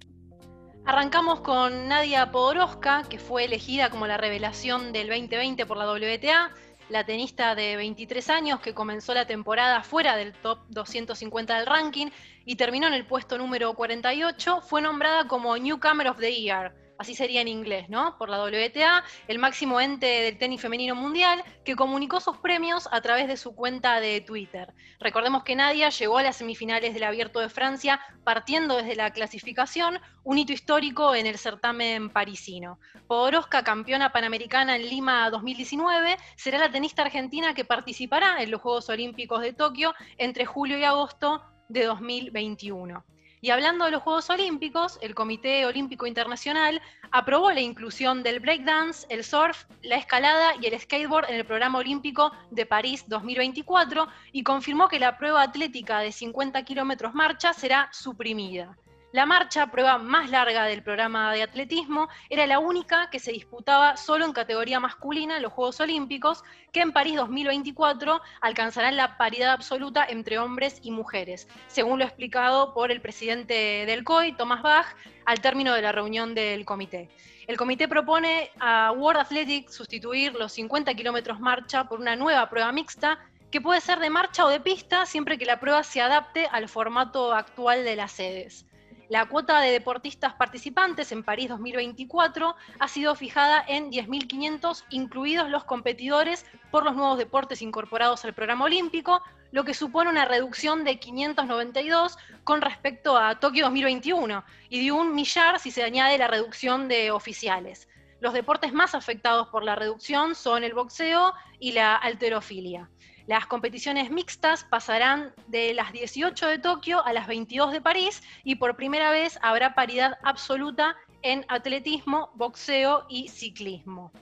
Arrancamos 0.86 1.40
con 1.40 1.86
Nadia 1.86 2.32
Podoroska, 2.32 3.04
que 3.08 3.20
fue 3.20 3.44
elegida 3.44 3.90
como 3.90 4.08
la 4.08 4.16
revelación 4.16 4.92
del 4.92 5.06
2020 5.06 5.66
por 5.66 5.76
la 5.76 5.86
WTA 5.88 6.50
la 6.88 7.04
tenista 7.04 7.54
de 7.54 7.76
23 7.76 8.30
años 8.30 8.60
que 8.60 8.74
comenzó 8.74 9.14
la 9.14 9.26
temporada 9.26 9.82
fuera 9.82 10.16
del 10.16 10.32
top 10.32 10.58
250 10.68 11.56
del 11.56 11.66
ranking 11.66 12.08
y 12.44 12.56
terminó 12.56 12.86
en 12.86 12.94
el 12.94 13.06
puesto 13.06 13.38
número 13.38 13.74
48, 13.74 14.60
fue 14.60 14.82
nombrada 14.82 15.26
como 15.26 15.56
Newcomer 15.56 16.08
of 16.08 16.18
the 16.18 16.34
Year. 16.34 16.83
Así 16.98 17.14
sería 17.14 17.40
en 17.40 17.48
inglés, 17.48 17.88
¿no? 17.88 18.16
Por 18.18 18.28
la 18.28 18.42
WTA, 18.42 19.04
el 19.28 19.38
máximo 19.38 19.80
ente 19.80 20.06
del 20.06 20.38
tenis 20.38 20.60
femenino 20.60 20.94
mundial, 20.94 21.42
que 21.64 21.76
comunicó 21.76 22.20
sus 22.20 22.38
premios 22.38 22.88
a 22.92 23.00
través 23.00 23.28
de 23.28 23.36
su 23.36 23.54
cuenta 23.54 24.00
de 24.00 24.20
Twitter. 24.20 24.72
Recordemos 25.00 25.42
que 25.44 25.56
Nadia 25.56 25.90
llegó 25.90 26.18
a 26.18 26.22
las 26.22 26.36
semifinales 26.36 26.94
del 26.94 27.04
Abierto 27.04 27.40
de 27.40 27.48
Francia 27.48 28.00
partiendo 28.24 28.76
desde 28.76 28.96
la 28.96 29.12
clasificación, 29.12 30.00
un 30.22 30.38
hito 30.38 30.52
histórico 30.52 31.14
en 31.14 31.26
el 31.26 31.38
certamen 31.38 32.10
parisino. 32.10 32.78
Podoroska, 33.06 33.62
campeona 33.64 34.12
panamericana 34.12 34.76
en 34.76 34.88
Lima 34.88 35.28
2019, 35.30 36.16
será 36.36 36.58
la 36.58 36.70
tenista 36.70 37.02
argentina 37.02 37.54
que 37.54 37.64
participará 37.64 38.42
en 38.42 38.50
los 38.50 38.60
Juegos 38.60 38.88
Olímpicos 38.88 39.42
de 39.42 39.52
Tokio 39.52 39.94
entre 40.18 40.46
julio 40.46 40.78
y 40.78 40.84
agosto 40.84 41.42
de 41.68 41.84
2021. 41.84 43.04
Y 43.44 43.50
hablando 43.50 43.84
de 43.84 43.90
los 43.90 44.02
Juegos 44.02 44.30
Olímpicos, 44.30 44.98
el 45.02 45.14
Comité 45.14 45.66
Olímpico 45.66 46.06
Internacional 46.06 46.80
aprobó 47.10 47.52
la 47.52 47.60
inclusión 47.60 48.22
del 48.22 48.40
breakdance, 48.40 49.06
el 49.10 49.22
surf, 49.22 49.66
la 49.82 49.96
escalada 49.96 50.54
y 50.62 50.66
el 50.66 50.80
skateboard 50.80 51.28
en 51.28 51.34
el 51.34 51.44
programa 51.44 51.78
olímpico 51.78 52.32
de 52.50 52.64
París 52.64 53.04
2024 53.06 54.08
y 54.32 54.44
confirmó 54.44 54.88
que 54.88 54.98
la 54.98 55.18
prueba 55.18 55.42
atlética 55.42 55.98
de 55.98 56.10
50 56.10 56.64
kilómetros 56.64 57.12
marcha 57.12 57.52
será 57.52 57.90
suprimida. 57.92 58.78
La 59.14 59.26
marcha, 59.26 59.68
prueba 59.68 59.96
más 59.98 60.28
larga 60.28 60.64
del 60.64 60.82
programa 60.82 61.32
de 61.32 61.44
atletismo, 61.44 62.08
era 62.28 62.48
la 62.48 62.58
única 62.58 63.10
que 63.10 63.20
se 63.20 63.30
disputaba 63.30 63.96
solo 63.96 64.24
en 64.24 64.32
categoría 64.32 64.80
masculina 64.80 65.36
en 65.36 65.42
los 65.44 65.52
Juegos 65.52 65.78
Olímpicos, 65.78 66.42
que 66.72 66.80
en 66.80 66.90
París 66.90 67.14
2024 67.14 68.20
alcanzarán 68.40 68.96
la 68.96 69.16
paridad 69.16 69.52
absoluta 69.52 70.04
entre 70.04 70.40
hombres 70.40 70.80
y 70.82 70.90
mujeres, 70.90 71.46
según 71.68 72.00
lo 72.00 72.04
explicado 72.04 72.74
por 72.74 72.90
el 72.90 73.00
presidente 73.00 73.84
del 73.86 74.02
COI, 74.02 74.32
Thomas 74.32 74.62
Bach, 74.62 74.96
al 75.26 75.40
término 75.40 75.74
de 75.74 75.82
la 75.82 75.92
reunión 75.92 76.34
del 76.34 76.64
comité. 76.64 77.08
El 77.46 77.56
comité 77.56 77.86
propone 77.86 78.50
a 78.58 78.90
World 78.90 79.20
Athletics 79.20 79.76
sustituir 79.76 80.34
los 80.34 80.50
50 80.54 80.92
kilómetros 80.94 81.38
marcha 81.38 81.84
por 81.84 82.00
una 82.00 82.16
nueva 82.16 82.50
prueba 82.50 82.72
mixta 82.72 83.20
que 83.52 83.60
puede 83.60 83.80
ser 83.80 84.00
de 84.00 84.10
marcha 84.10 84.44
o 84.44 84.48
de 84.48 84.58
pista 84.58 85.06
siempre 85.06 85.38
que 85.38 85.46
la 85.46 85.60
prueba 85.60 85.84
se 85.84 86.00
adapte 86.00 86.48
al 86.50 86.68
formato 86.68 87.32
actual 87.32 87.84
de 87.84 87.94
las 87.94 88.10
sedes. 88.10 88.66
La 89.10 89.26
cuota 89.26 89.60
de 89.60 89.70
deportistas 89.70 90.32
participantes 90.32 91.12
en 91.12 91.22
París 91.22 91.50
2024 91.50 92.56
ha 92.78 92.88
sido 92.88 93.14
fijada 93.14 93.62
en 93.68 93.90
10.500, 93.90 94.84
incluidos 94.88 95.50
los 95.50 95.64
competidores 95.64 96.46
por 96.70 96.84
los 96.84 96.96
nuevos 96.96 97.18
deportes 97.18 97.60
incorporados 97.60 98.24
al 98.24 98.32
programa 98.32 98.64
olímpico, 98.64 99.22
lo 99.50 99.64
que 99.64 99.74
supone 99.74 100.08
una 100.08 100.24
reducción 100.24 100.84
de 100.84 100.98
592 100.98 102.16
con 102.44 102.62
respecto 102.62 103.18
a 103.18 103.38
Tokio 103.38 103.66
2021 103.66 104.42
y 104.70 104.84
de 104.84 104.92
un 104.92 105.14
millar 105.14 105.60
si 105.60 105.70
se 105.70 105.82
añade 105.82 106.16
la 106.16 106.26
reducción 106.26 106.88
de 106.88 107.10
oficiales. 107.10 107.88
Los 108.20 108.32
deportes 108.32 108.72
más 108.72 108.94
afectados 108.94 109.48
por 109.48 109.64
la 109.64 109.74
reducción 109.74 110.34
son 110.34 110.64
el 110.64 110.72
boxeo 110.72 111.34
y 111.60 111.72
la 111.72 111.94
alterofilia. 111.94 112.88
Las 113.26 113.46
competiciones 113.46 114.10
mixtas 114.10 114.64
pasarán 114.64 115.32
de 115.46 115.72
las 115.72 115.92
18 115.92 116.46
de 116.46 116.58
Tokio 116.58 117.02
a 117.06 117.14
las 117.14 117.26
22 117.26 117.72
de 117.72 117.80
París 117.80 118.22
y 118.44 118.56
por 118.56 118.76
primera 118.76 119.10
vez 119.10 119.38
habrá 119.40 119.74
paridad 119.74 120.18
absoluta 120.22 120.94
en 121.22 121.46
atletismo, 121.48 122.30
boxeo 122.34 123.06
y 123.08 123.28
ciclismo. 123.28 124.12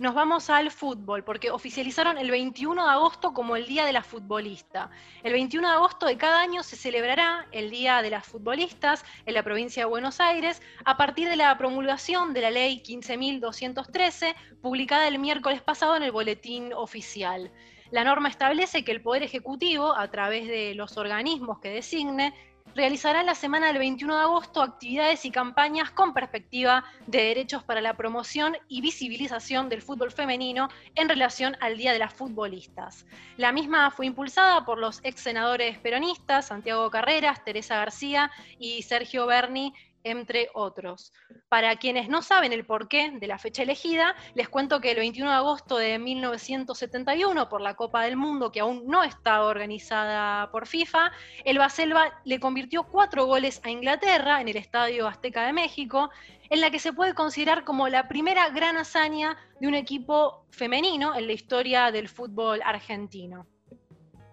Nos 0.00 0.14
vamos 0.14 0.50
al 0.50 0.70
fútbol, 0.70 1.24
porque 1.24 1.50
oficializaron 1.50 2.18
el 2.18 2.30
21 2.30 2.84
de 2.84 2.90
agosto 2.90 3.32
como 3.32 3.56
el 3.56 3.66
Día 3.66 3.84
de 3.84 3.92
la 3.92 4.02
Futbolista. 4.02 4.90
El 5.24 5.32
21 5.32 5.68
de 5.68 5.74
agosto 5.74 6.06
de 6.06 6.16
cada 6.16 6.40
año 6.40 6.62
se 6.62 6.76
celebrará 6.76 7.46
el 7.50 7.70
Día 7.70 8.00
de 8.02 8.10
las 8.10 8.24
Futbolistas 8.24 9.04
en 9.26 9.34
la 9.34 9.42
provincia 9.42 9.82
de 9.82 9.90
Buenos 9.90 10.20
Aires 10.20 10.62
a 10.84 10.96
partir 10.96 11.28
de 11.28 11.36
la 11.36 11.56
promulgación 11.58 12.32
de 12.32 12.42
la 12.42 12.50
Ley 12.50 12.80
15.213, 12.84 14.34
publicada 14.60 15.08
el 15.08 15.18
miércoles 15.18 15.62
pasado 15.62 15.96
en 15.96 16.04
el 16.04 16.12
Boletín 16.12 16.72
Oficial. 16.72 17.52
La 17.90 18.04
norma 18.04 18.28
establece 18.28 18.84
que 18.84 18.92
el 18.92 19.00
Poder 19.00 19.22
Ejecutivo, 19.22 19.96
a 19.96 20.08
través 20.08 20.46
de 20.46 20.74
los 20.74 20.98
organismos 20.98 21.58
que 21.60 21.70
designe, 21.70 22.34
realizará 22.74 23.22
la 23.22 23.34
semana 23.34 23.68
del 23.68 23.78
21 23.78 24.14
de 24.14 24.22
agosto 24.22 24.62
actividades 24.62 25.24
y 25.24 25.30
campañas 25.30 25.90
con 25.90 26.12
perspectiva 26.12 26.84
de 27.06 27.22
derechos 27.22 27.64
para 27.64 27.80
la 27.80 27.94
promoción 27.94 28.56
y 28.68 28.82
visibilización 28.82 29.70
del 29.70 29.80
fútbol 29.80 30.12
femenino 30.12 30.68
en 30.94 31.08
relación 31.08 31.56
al 31.60 31.78
Día 31.78 31.92
de 31.92 31.98
las 31.98 32.12
Futbolistas. 32.12 33.06
La 33.36 33.52
misma 33.52 33.90
fue 33.90 34.04
impulsada 34.06 34.66
por 34.66 34.78
los 34.78 35.00
ex 35.02 35.20
senadores 35.20 35.78
peronistas 35.78 36.48
Santiago 36.48 36.90
Carreras, 36.90 37.42
Teresa 37.42 37.76
García 37.76 38.30
y 38.58 38.82
Sergio 38.82 39.26
Berni 39.26 39.72
entre 40.04 40.50
otros. 40.54 41.12
Para 41.48 41.76
quienes 41.76 42.08
no 42.08 42.22
saben 42.22 42.52
el 42.52 42.64
porqué 42.64 43.10
de 43.10 43.26
la 43.26 43.38
fecha 43.38 43.62
elegida, 43.62 44.14
les 44.34 44.48
cuento 44.48 44.80
que 44.80 44.92
el 44.92 44.98
21 44.98 45.30
de 45.30 45.36
agosto 45.36 45.76
de 45.76 45.98
1971, 45.98 47.48
por 47.48 47.60
la 47.60 47.74
Copa 47.74 48.02
del 48.02 48.16
Mundo, 48.16 48.52
que 48.52 48.60
aún 48.60 48.86
no 48.86 49.02
estaba 49.02 49.46
organizada 49.46 50.50
por 50.50 50.66
FIFA, 50.66 51.12
el 51.44 51.58
Baselva 51.58 52.20
le 52.24 52.40
convirtió 52.40 52.84
cuatro 52.84 53.26
goles 53.26 53.60
a 53.64 53.70
Inglaterra 53.70 54.40
en 54.40 54.48
el 54.48 54.56
Estadio 54.56 55.06
Azteca 55.06 55.44
de 55.46 55.52
México, 55.52 56.10
en 56.50 56.60
la 56.60 56.70
que 56.70 56.78
se 56.78 56.92
puede 56.92 57.14
considerar 57.14 57.64
como 57.64 57.88
la 57.88 58.08
primera 58.08 58.48
gran 58.50 58.76
hazaña 58.76 59.36
de 59.60 59.68
un 59.68 59.74
equipo 59.74 60.46
femenino 60.50 61.14
en 61.14 61.26
la 61.26 61.32
historia 61.32 61.90
del 61.90 62.08
fútbol 62.08 62.60
argentino. 62.64 63.46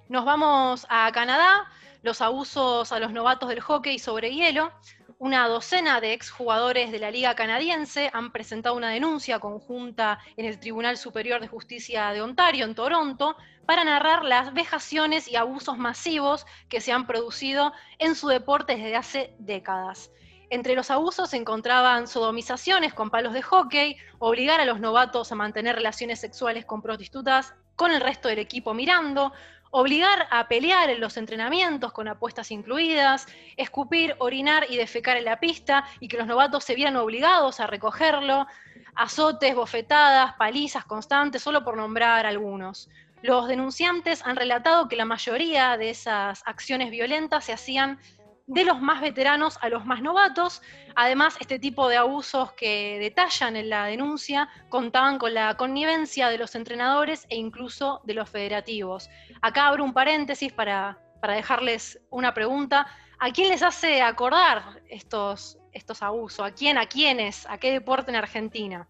Nos 0.07 0.23
vamos 0.23 0.85
a 0.89 1.11
Canadá, 1.11 1.67
los 2.03 2.21
abusos 2.21 2.91
a 2.91 2.99
los 2.99 3.11
novatos 3.11 3.49
del 3.49 3.59
hockey 3.59 3.97
sobre 3.97 4.31
hielo. 4.31 4.71
Una 5.17 5.47
docena 5.47 6.01
de 6.01 6.11
exjugadores 6.11 6.91
de 6.91 6.99
la 6.99 7.09
Liga 7.09 7.35
Canadiense 7.35 8.09
han 8.11 8.33
presentado 8.33 8.75
una 8.75 8.89
denuncia 8.89 9.39
conjunta 9.39 10.19
en 10.35 10.45
el 10.45 10.59
Tribunal 10.59 10.97
Superior 10.97 11.39
de 11.39 11.47
Justicia 11.47 12.09
de 12.11 12.21
Ontario, 12.21 12.65
en 12.65 12.75
Toronto, 12.75 13.37
para 13.65 13.85
narrar 13.85 14.25
las 14.25 14.53
vejaciones 14.53 15.29
y 15.29 15.37
abusos 15.37 15.77
masivos 15.77 16.45
que 16.67 16.81
se 16.81 16.91
han 16.91 17.07
producido 17.07 17.71
en 17.97 18.15
su 18.15 18.27
deporte 18.27 18.75
desde 18.75 18.97
hace 18.97 19.35
décadas. 19.39 20.11
Entre 20.49 20.75
los 20.75 20.91
abusos 20.91 21.29
se 21.29 21.37
encontraban 21.37 22.07
sodomizaciones 22.07 22.93
con 22.93 23.09
palos 23.09 23.31
de 23.31 23.41
hockey, 23.41 23.95
obligar 24.19 24.59
a 24.59 24.65
los 24.65 24.81
novatos 24.81 25.31
a 25.31 25.35
mantener 25.35 25.77
relaciones 25.77 26.19
sexuales 26.19 26.65
con 26.65 26.81
prostitutas 26.81 27.53
con 27.77 27.91
el 27.91 28.01
resto 28.01 28.27
del 28.27 28.39
equipo 28.39 28.73
mirando, 28.73 29.31
obligar 29.77 30.25
a 30.31 30.47
pelear 30.47 30.89
en 30.89 31.01
los 31.01 31.17
entrenamientos 31.17 31.91
con 31.91 32.07
apuestas 32.07 32.49
incluidas, 32.49 33.27
escupir, 33.57 34.15
orinar 34.19 34.65
y 34.69 34.77
defecar 34.77 35.17
en 35.17 35.25
la 35.25 35.37
pista 35.41 35.83
y 35.99 36.07
que 36.07 36.17
los 36.17 36.27
novatos 36.27 36.63
se 36.63 36.75
vieran 36.75 36.95
obligados 36.95 37.59
a 37.59 37.67
recogerlo, 37.67 38.47
azotes, 38.95 39.53
bofetadas, 39.53 40.35
palizas 40.35 40.85
constantes, 40.85 41.41
solo 41.41 41.65
por 41.65 41.75
nombrar 41.75 42.25
algunos. 42.25 42.89
Los 43.21 43.49
denunciantes 43.49 44.25
han 44.25 44.37
relatado 44.37 44.87
que 44.87 44.95
la 44.95 45.03
mayoría 45.03 45.75
de 45.75 45.89
esas 45.89 46.41
acciones 46.45 46.89
violentas 46.89 47.43
se 47.43 47.51
hacían 47.51 47.99
de 48.47 48.63
los 48.63 48.79
más 48.79 49.01
veteranos 49.01 49.57
a 49.61 49.69
los 49.69 49.85
más 49.85 50.01
novatos. 50.01 50.61
Además, 50.95 51.35
este 51.39 51.59
tipo 51.59 51.87
de 51.87 51.97
abusos 51.97 52.53
que 52.53 52.99
detallan 52.99 53.55
en 53.55 53.69
la 53.69 53.85
denuncia 53.85 54.49
contaban 54.69 55.17
con 55.17 55.33
la 55.33 55.55
connivencia 55.57 56.29
de 56.29 56.37
los 56.37 56.55
entrenadores 56.55 57.25
e 57.29 57.37
incluso 57.37 58.01
de 58.03 58.13
los 58.13 58.29
federativos. 58.29 59.09
Acá 59.41 59.67
abro 59.67 59.83
un 59.83 59.93
paréntesis 59.93 60.53
para, 60.53 60.99
dejarles 61.21 61.99
una 62.11 62.35
pregunta. 62.35 62.85
¿A 63.17 63.31
quién 63.31 63.49
les 63.49 63.63
hace 63.63 64.03
acordar 64.03 64.83
estos, 64.89 65.57
estos 65.71 66.03
abusos? 66.03 66.45
¿A 66.45 66.51
quién? 66.51 66.77
¿A 66.77 66.85
quiénes? 66.85 67.47
¿A 67.49 67.57
qué 67.57 67.71
deporte 67.71 68.11
en 68.11 68.17
Argentina? 68.17 68.87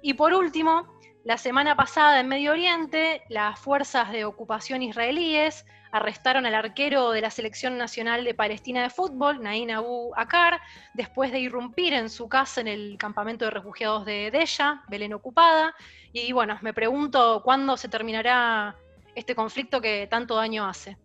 Y 0.00 0.14
por 0.14 0.32
último, 0.32 0.86
la 1.24 1.38
semana 1.38 1.74
pasada 1.74 2.20
en 2.20 2.28
Medio 2.28 2.52
Oriente, 2.52 3.24
las 3.30 3.58
fuerzas 3.58 4.12
de 4.12 4.24
ocupación 4.24 4.80
israelíes 4.82 5.66
arrestaron 5.92 6.46
al 6.46 6.54
arquero 6.54 7.10
de 7.10 7.20
la 7.20 7.30
Selección 7.30 7.78
Nacional 7.78 8.24
de 8.24 8.34
Palestina 8.34 8.82
de 8.82 8.90
Fútbol, 8.90 9.42
Nain 9.42 9.70
Abu 9.70 10.12
Akar, 10.16 10.60
después 10.94 11.32
de 11.32 11.40
irrumpir 11.40 11.92
en 11.92 12.08
su 12.10 12.28
casa 12.28 12.60
en 12.60 12.68
el 12.68 12.96
campamento 12.98 13.44
de 13.44 13.50
refugiados 13.50 14.04
de 14.04 14.30
Deya, 14.30 14.82
Belén 14.88 15.14
ocupada. 15.14 15.74
Y 16.12 16.32
bueno, 16.32 16.58
me 16.62 16.72
pregunto 16.72 17.42
cuándo 17.44 17.76
se 17.76 17.88
terminará 17.88 18.76
este 19.14 19.34
conflicto 19.34 19.80
que 19.80 20.06
tanto 20.10 20.36
daño 20.36 20.66
hace. 20.66 20.96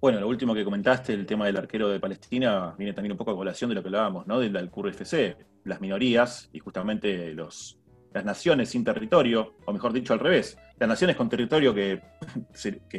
Bueno, 0.00 0.18
lo 0.18 0.28
último 0.28 0.52
que 0.52 0.64
comentaste, 0.64 1.12
el 1.12 1.26
tema 1.26 1.46
del 1.46 1.56
arquero 1.56 1.88
de 1.88 2.00
Palestina, 2.00 2.74
viene 2.76 2.92
también 2.92 3.12
un 3.12 3.18
poco 3.18 3.30
a 3.30 3.36
colación 3.36 3.70
de 3.70 3.76
lo 3.76 3.82
que 3.82 3.88
hablábamos, 3.88 4.26
¿no? 4.26 4.40
Del 4.40 4.56
FC, 4.56 5.36
las 5.64 5.80
minorías 5.80 6.50
y 6.52 6.58
justamente 6.58 7.32
los 7.32 7.78
las 8.12 8.24
naciones 8.24 8.70
sin 8.70 8.84
territorio, 8.84 9.54
o 9.64 9.72
mejor 9.72 9.92
dicho 9.92 10.12
al 10.12 10.20
revés, 10.20 10.58
las 10.82 10.88
naciones 10.88 11.14
con 11.14 11.28
territorio 11.28 11.72
que, 11.74 12.00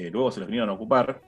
luego 0.09 0.31
se 0.31 0.39
los 0.39 0.47
vinieron 0.47 0.69
a 0.69 0.73
ocupar, 0.73 1.21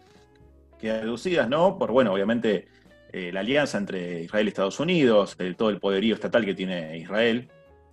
que 0.79 1.01
reducidas, 1.01 1.49
¿no? 1.49 1.77
Por, 1.77 1.91
bueno, 1.91 2.13
obviamente 2.13 2.69
eh, 3.11 3.29
la 3.33 3.41
alianza 3.41 3.77
entre 3.77 4.21
Israel 4.23 4.45
y 4.45 4.49
Estados 4.49 4.79
Unidos, 4.79 5.35
todo 5.57 5.69
el 5.69 5.79
poderío 5.79 6.15
estatal 6.15 6.45
que 6.45 6.53
tiene 6.53 6.97
Israel, 6.97 7.49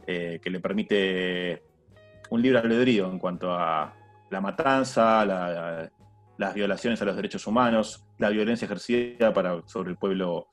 eh, 0.06 0.38
que 0.40 0.50
le 0.50 0.60
permite 0.60 1.64
un 2.30 2.40
libre 2.40 2.60
albedrío 2.60 3.10
en 3.10 3.18
cuanto 3.18 3.52
a 3.52 3.96
la 4.30 4.40
matanza, 4.40 5.24
las 5.24 6.54
violaciones 6.54 7.02
a 7.02 7.04
los 7.04 7.16
derechos 7.16 7.44
humanos, 7.48 8.04
la 8.18 8.30
violencia 8.30 8.66
ejercida 8.66 9.34
para, 9.34 9.60
sobre 9.66 9.90
el 9.90 9.96
pueblo 9.96 10.50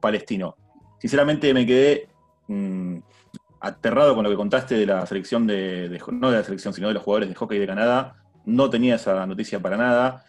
palestino. 0.00 0.56
Sinceramente 0.98 1.54
me 1.54 1.64
quedé 1.64 2.08
mm, 2.48 2.98
aterrado 3.62 4.14
con 4.16 4.24
lo 4.24 4.30
que 4.30 4.36
contaste 4.36 4.74
de 4.74 4.86
la 4.86 5.06
selección 5.06 5.46
de, 5.46 6.00
no 6.10 6.30
de 6.30 6.38
la 6.38 6.44
selección, 6.44 6.74
sino 6.74 6.88
de 6.88 6.94
los 6.94 7.02
jugadores 7.02 7.28
de 7.28 7.34
hockey 7.36 7.58
de 7.60 7.66
Canadá. 7.66 8.16
No 8.44 8.68
tenía 8.68 8.96
esa 8.96 9.24
noticia 9.24 9.60
para 9.60 9.76
nada, 9.76 10.24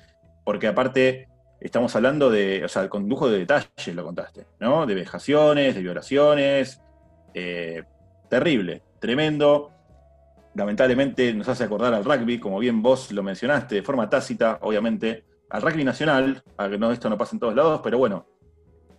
porque 0.45 0.67
aparte 0.67 1.27
estamos 1.59 1.95
hablando 1.95 2.29
de, 2.29 2.63
o 2.63 2.67
sea, 2.67 2.87
con 2.89 3.09
lujo 3.09 3.29
de 3.29 3.39
detalles 3.39 3.95
lo 3.95 4.03
contaste, 4.03 4.45
¿no? 4.59 4.85
De 4.85 4.93
vejaciones, 4.93 5.73
de 5.73 5.81
violaciones. 5.81 6.79
Eh, 7.33 7.83
terrible, 8.29 8.83
tremendo. 8.99 9.71
Lamentablemente 10.53 11.33
nos 11.33 11.49
hace 11.49 11.63
acordar 11.63 11.95
al 11.95 12.05
rugby, 12.05 12.39
como 12.39 12.59
bien 12.59 12.83
vos 12.83 13.11
lo 13.11 13.23
mencionaste, 13.23 13.75
de 13.75 13.81
forma 13.81 14.07
tácita, 14.11 14.59
obviamente, 14.61 15.25
al 15.49 15.63
rugby 15.63 15.83
nacional, 15.83 16.43
a 16.57 16.69
que 16.69 16.77
no, 16.77 16.91
esto 16.91 17.09
no 17.09 17.17
pasa 17.17 17.35
en 17.35 17.39
todos 17.39 17.55
lados, 17.55 17.81
pero 17.83 17.97
bueno, 17.97 18.27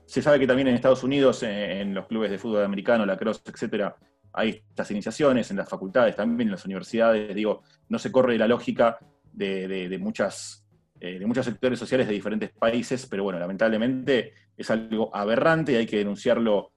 se 0.07 0.23
sabe 0.23 0.41
que 0.41 0.47
también 0.49 0.67
en 0.67 0.75
Estados 0.75 1.05
Unidos, 1.05 1.45
en, 1.45 1.95
los 1.95 2.07
clubes 2.07 2.33
de 2.33 2.39
fútbol 2.39 2.65
americano, 2.65 3.07
la 3.07 3.17
cross, 3.17 3.41
etcétera, 3.45 3.97
hay 4.35 4.63
estas 4.69 4.91
iniciaciones, 4.91 5.51
en 5.51 5.57
las 5.57 5.69
facultades 5.69 6.17
también, 6.17 6.49
en 6.49 6.53
las 6.53 6.65
universidades, 6.65 7.35
digo, 7.35 7.63
no 7.89 7.99
se 7.99 8.11
corre 8.11 8.37
la 8.37 8.49
lógica 8.49 8.99
de, 9.33 9.97
muchas, 10.01 10.67
eh, 11.01 11.19
de 11.21 11.27
muchos 11.27 11.47
sectores 11.47 11.79
sociales 11.79 12.09
de 12.09 12.15
diferentes 12.15 12.51
países, 12.51 13.07
pero 13.07 13.23
bueno, 13.23 13.39
lamentablemente 13.39 14.33
es 14.57 14.71
algo 14.71 15.15
aberrante 15.15 15.73
y 15.73 15.77
hay 15.77 15.87
que 15.87 15.99
denunciarlo 15.99 16.73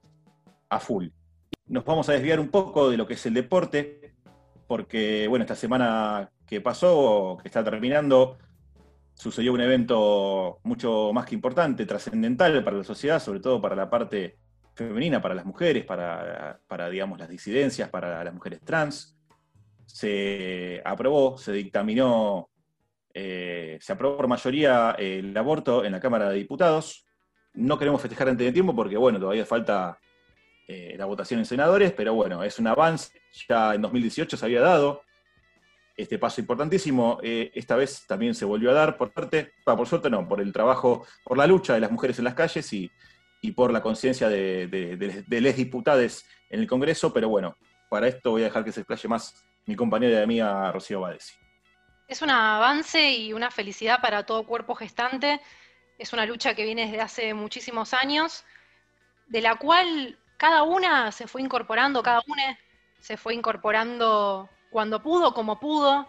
a 0.68 0.78
full. 0.78 1.08
Nos 1.66 1.84
vamos 1.84 2.08
a 2.08 2.12
desviar 2.12 2.38
un 2.38 2.48
poco 2.48 2.90
de 2.90 2.96
lo 2.96 3.06
que 3.06 3.14
es 3.14 3.26
el 3.26 3.34
deporte, 3.34 4.14
porque 4.68 5.26
bueno, 5.28 5.42
esta 5.42 5.56
semana 5.56 6.30
que 6.46 6.60
pasó, 6.60 7.38
que 7.42 7.48
está 7.48 7.64
terminando, 7.64 8.38
sucedió 9.14 9.52
un 9.52 9.60
evento 9.60 10.60
mucho 10.62 11.10
más 11.12 11.26
que 11.26 11.34
importante, 11.34 11.86
trascendental 11.86 12.62
para 12.62 12.78
la 12.78 12.84
sociedad, 12.84 13.20
sobre 13.20 13.40
todo 13.40 13.60
para 13.60 13.74
la 13.74 13.90
parte 13.90 14.38
femenina, 14.78 15.20
para 15.20 15.34
las 15.34 15.44
mujeres, 15.44 15.84
para, 15.84 16.88
digamos, 16.90 17.18
las 17.18 17.28
disidencias, 17.28 17.90
para 17.90 18.22
las 18.22 18.32
mujeres 18.32 18.60
trans. 18.64 19.16
Se 19.84 20.80
aprobó, 20.84 21.36
se 21.36 21.52
dictaminó, 21.52 22.48
eh, 23.12 23.78
se 23.80 23.92
aprobó 23.92 24.16
por 24.16 24.28
mayoría 24.28 24.94
el 24.98 25.36
aborto 25.36 25.84
en 25.84 25.92
la 25.92 26.00
Cámara 26.00 26.30
de 26.30 26.36
Diputados. 26.36 27.06
No 27.54 27.78
queremos 27.78 28.00
festejar 28.00 28.28
antes 28.28 28.46
de 28.46 28.52
tiempo 28.52 28.74
porque, 28.74 28.96
bueno, 28.96 29.18
todavía 29.18 29.44
falta 29.44 29.98
eh, 30.68 30.94
la 30.96 31.06
votación 31.06 31.40
en 31.40 31.46
senadores, 31.46 31.92
pero 31.92 32.14
bueno, 32.14 32.44
es 32.44 32.58
un 32.58 32.68
avance. 32.68 33.20
Ya 33.48 33.74
en 33.74 33.82
2018 33.82 34.36
se 34.36 34.44
había 34.44 34.60
dado 34.60 35.02
este 35.96 36.18
paso 36.18 36.40
importantísimo. 36.40 37.18
Eh, 37.22 37.50
esta 37.54 37.74
vez 37.74 38.06
también 38.06 38.34
se 38.34 38.44
volvió 38.44 38.70
a 38.70 38.74
dar, 38.74 38.96
por 38.96 39.12
suerte, 39.12 39.54
por 39.64 39.86
suerte 39.88 40.08
no, 40.08 40.28
por 40.28 40.40
el 40.40 40.52
trabajo, 40.52 41.04
por 41.24 41.36
la 41.36 41.48
lucha 41.48 41.74
de 41.74 41.80
las 41.80 41.90
mujeres 41.90 42.18
en 42.18 42.26
las 42.26 42.34
calles 42.34 42.72
y, 42.72 42.88
y 43.40 43.52
por 43.52 43.72
la 43.72 43.82
conciencia 43.82 44.28
de, 44.28 45.24
les 45.28 45.56
diputados 45.56 46.24
en 46.50 46.60
el 46.60 46.66
Congreso, 46.66 47.12
pero 47.12 47.28
bueno, 47.28 47.56
para 47.88 48.08
esto 48.08 48.32
voy 48.32 48.42
a 48.42 48.46
dejar 48.46 48.64
que 48.64 48.72
se 48.72 48.80
explaye 48.80 49.08
más 49.08 49.44
mi 49.66 49.76
compañera 49.76 50.20
y 50.20 50.22
amiga 50.22 50.72
Rocío 50.72 51.00
Badesi. 51.00 51.34
Es 52.08 52.22
un 52.22 52.30
avance 52.30 53.12
y 53.12 53.32
una 53.32 53.50
felicidad 53.50 54.00
para 54.00 54.24
todo 54.24 54.46
cuerpo 54.46 54.74
gestante. 54.74 55.40
Es 55.98 56.12
una 56.12 56.24
lucha 56.24 56.54
que 56.54 56.64
viene 56.64 56.86
desde 56.86 57.00
hace 57.00 57.34
muchísimos 57.34 57.92
años, 57.92 58.44
de 59.26 59.42
la 59.42 59.56
cual 59.56 60.18
cada 60.38 60.62
una 60.62 61.12
se 61.12 61.26
fue 61.26 61.42
incorporando, 61.42 62.02
cada 62.02 62.22
una 62.26 62.58
se 63.00 63.16
fue 63.16 63.34
incorporando 63.34 64.48
cuando 64.70 65.02
pudo, 65.02 65.34
como 65.34 65.60
pudo. 65.60 66.08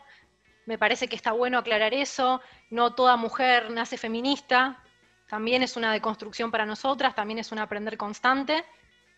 Me 0.66 0.78
parece 0.78 1.08
que 1.08 1.16
está 1.16 1.34
bueno 1.34 1.58
aclarar 1.58 1.94
eso. 1.94 2.42
No 2.70 2.94
toda 2.94 3.18
mujer 3.18 3.72
nace 3.72 3.98
feminista, 3.98 4.82
también 5.30 5.62
es 5.62 5.78
una 5.78 5.94
deconstrucción 5.94 6.50
para 6.50 6.66
nosotras, 6.66 7.14
también 7.16 7.40
es 7.40 7.52
un 7.52 7.60
aprender 7.60 7.98
constante. 7.98 8.66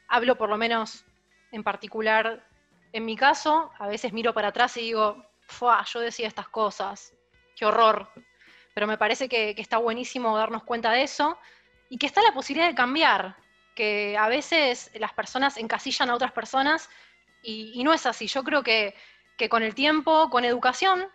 Hablo 0.09 0.37
por 0.37 0.49
lo 0.49 0.57
menos 0.57 1.05
en 1.51 1.63
particular 1.63 2.45
en 2.93 3.05
mi 3.05 3.15
caso, 3.15 3.71
a 3.79 3.87
veces 3.87 4.11
miro 4.11 4.33
para 4.33 4.49
atrás 4.49 4.75
y 4.75 4.81
digo, 4.81 5.25
yo 5.93 5.99
decía 5.99 6.27
estas 6.27 6.49
cosas, 6.49 7.13
qué 7.55 7.65
horror. 7.65 8.11
Pero 8.73 8.87
me 8.87 8.97
parece 8.97 9.29
que, 9.29 9.55
está 9.57 9.77
buenísimo 9.77 10.35
darnos 10.37 10.63
cuenta 10.63 10.91
de 10.91 11.03
eso 11.03 11.37
y 11.89 11.97
que 11.97 12.05
está 12.05 12.21
la 12.21 12.33
posibilidad 12.33 12.67
de 12.67 12.75
cambiar, 12.75 13.37
que 13.73 14.17
a 14.17 14.27
veces 14.27 14.91
las 14.95 15.13
personas 15.13 15.55
encasillan 15.55 16.09
a 16.09 16.15
otras 16.15 16.33
personas 16.33 16.89
y, 17.41 17.81
no 17.83 17.93
es 17.93 18.05
así. 18.05 18.27
Yo 18.27 18.43
creo 18.43 18.63
que, 18.63 18.95
que 19.37 19.47
con 19.47 19.63
el 19.63 19.73
tiempo, 19.73 20.29
con 20.29 20.43
educación, 20.43 21.07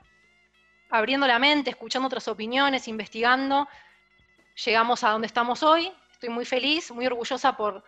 abriendo 0.89 1.27
la 1.27 1.39
mente, 1.39 1.71
escuchando 1.71 2.07
otras 2.07 2.29
opiniones, 2.29 2.89
investigando, 2.89 3.69
llegamos 4.65 5.05
a 5.05 5.11
donde 5.11 5.27
estamos 5.27 5.63
hoy. 5.63 5.93
Estoy 6.13 6.31
muy 6.31 6.45
feliz, 6.45 6.91
muy 6.91 7.07
orgullosa 7.07 7.57
por, 7.57 7.85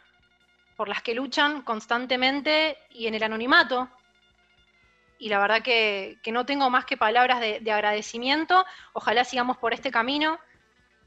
por 0.77 0.89
las 0.89 1.03
que 1.03 1.15
luchan 1.15 1.63
constantemente 1.63 2.79
y 2.91 3.07
en 3.07 3.15
el 3.15 3.23
anonimato. 3.23 3.89
Y 5.19 5.29
la 5.29 5.39
verdad 5.41 5.63
que, 5.63 6.21
no 6.27 6.47
tengo 6.47 6.71
más 6.71 6.85
que 6.85 6.97
palabras 6.97 7.41
de, 7.41 7.73
agradecimiento. 7.73 8.65
Ojalá 8.93 9.25
sigamos 9.25 9.57
por 9.57 9.75
este 9.75 9.91
camino, 9.91 10.39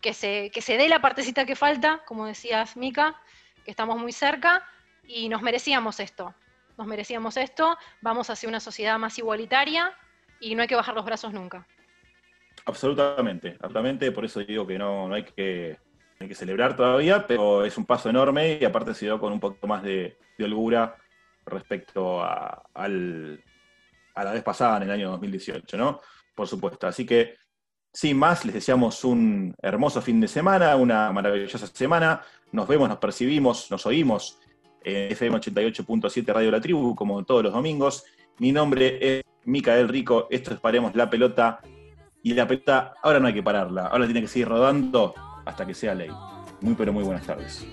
que 0.01 0.13
se, 0.13 0.49
que 0.51 0.61
se 0.61 0.77
dé 0.77 0.89
la 0.89 0.99
partecita 0.99 1.45
que 1.45 1.55
falta, 1.55 2.03
como 2.05 2.25
decías, 2.25 2.75
Mica, 2.75 3.21
que 3.63 3.71
estamos 3.71 3.97
muy 3.97 4.11
cerca 4.11 4.67
y 5.07 5.29
nos 5.29 5.41
merecíamos 5.41 5.99
esto. 5.99 6.33
Nos 6.77 6.87
merecíamos 6.87 7.37
esto, 7.37 7.77
vamos 8.01 8.29
hacia 8.29 8.49
una 8.49 8.59
sociedad 8.59 8.97
más 8.97 9.17
igualitaria 9.17 9.95
y 10.39 10.55
no 10.55 10.63
hay 10.63 10.67
que 10.67 10.75
bajar 10.75 10.95
los 10.95 11.05
brazos 11.05 11.31
nunca. 11.31 11.67
Absolutamente, 12.65 13.57
absolutamente, 13.59 14.11
por 14.11 14.25
eso 14.25 14.39
digo 14.41 14.67
que 14.67 14.77
no, 14.77 15.13
hay 15.13 15.23
que 15.23 15.77
que 16.27 16.35
celebrar 16.35 16.75
todavía, 16.75 17.25
pero 17.27 17.65
es 17.65 17.77
un 17.77 17.85
paso 17.85 18.09
enorme 18.09 18.57
y 18.59 18.65
aparte 18.65 18.93
se 18.93 19.05
dio 19.05 19.19
con 19.19 19.33
un 19.33 19.39
poco 19.39 19.67
más 19.67 19.83
de, 19.83 20.17
holgura 20.39 20.95
respecto 21.45 22.23
a, 22.23 22.63
la 22.75 24.31
vez 24.31 24.43
pasada, 24.43 24.77
en 24.77 24.83
el 24.83 24.91
año 24.91 25.11
2018, 25.11 25.77
¿no? 25.77 26.01
Por 26.33 26.47
supuesto. 26.47 26.87
Así 26.87 27.05
que, 27.05 27.35
sin 27.93 28.17
más, 28.17 28.43
les 28.43 28.55
deseamos 28.55 29.03
un 29.03 29.53
hermoso 29.61 30.01
fin 30.01 30.19
de 30.19 30.27
semana, 30.27 30.75
una 30.75 31.11
maravillosa 31.11 31.59
semana. 31.67 32.21
Nos 32.51 32.67
vemos, 32.67 32.89
nos 32.89 32.97
percibimos, 32.97 33.69
nos 33.69 33.85
oímos 33.85 34.39
en 34.83 35.11
FM 35.11 35.37
88.7 35.37 36.33
Radio 36.33 36.49
La 36.49 36.61
Tribu, 36.61 36.95
como 36.95 37.23
todos 37.23 37.43
los 37.43 37.53
domingos. 37.53 38.03
Mi 38.39 38.51
nombre 38.51 38.97
es 39.01 39.23
Micael 39.45 39.89
Rico, 39.89 40.27
esto 40.31 40.55
es 40.55 40.59
Paremos 40.59 40.95
la 40.95 41.07
Pelota 41.07 41.61
y 42.23 42.33
la 42.33 42.47
pelota 42.47 42.93
ahora 43.01 43.19
no 43.19 43.27
hay 43.27 43.33
que 43.33 43.43
pararla, 43.43 43.87
ahora 43.87 44.05
tiene 44.05 44.21
que 44.21 44.27
seguir 44.27 44.47
rodando 44.47 45.13
hasta 45.45 45.65
que 45.65 45.73
sea 45.73 45.93
ley. 45.95 46.11
Muy 46.61 46.75
pero 46.75 46.93
muy 46.93 47.03
buenas 47.03 47.25
tardes. 47.25 47.65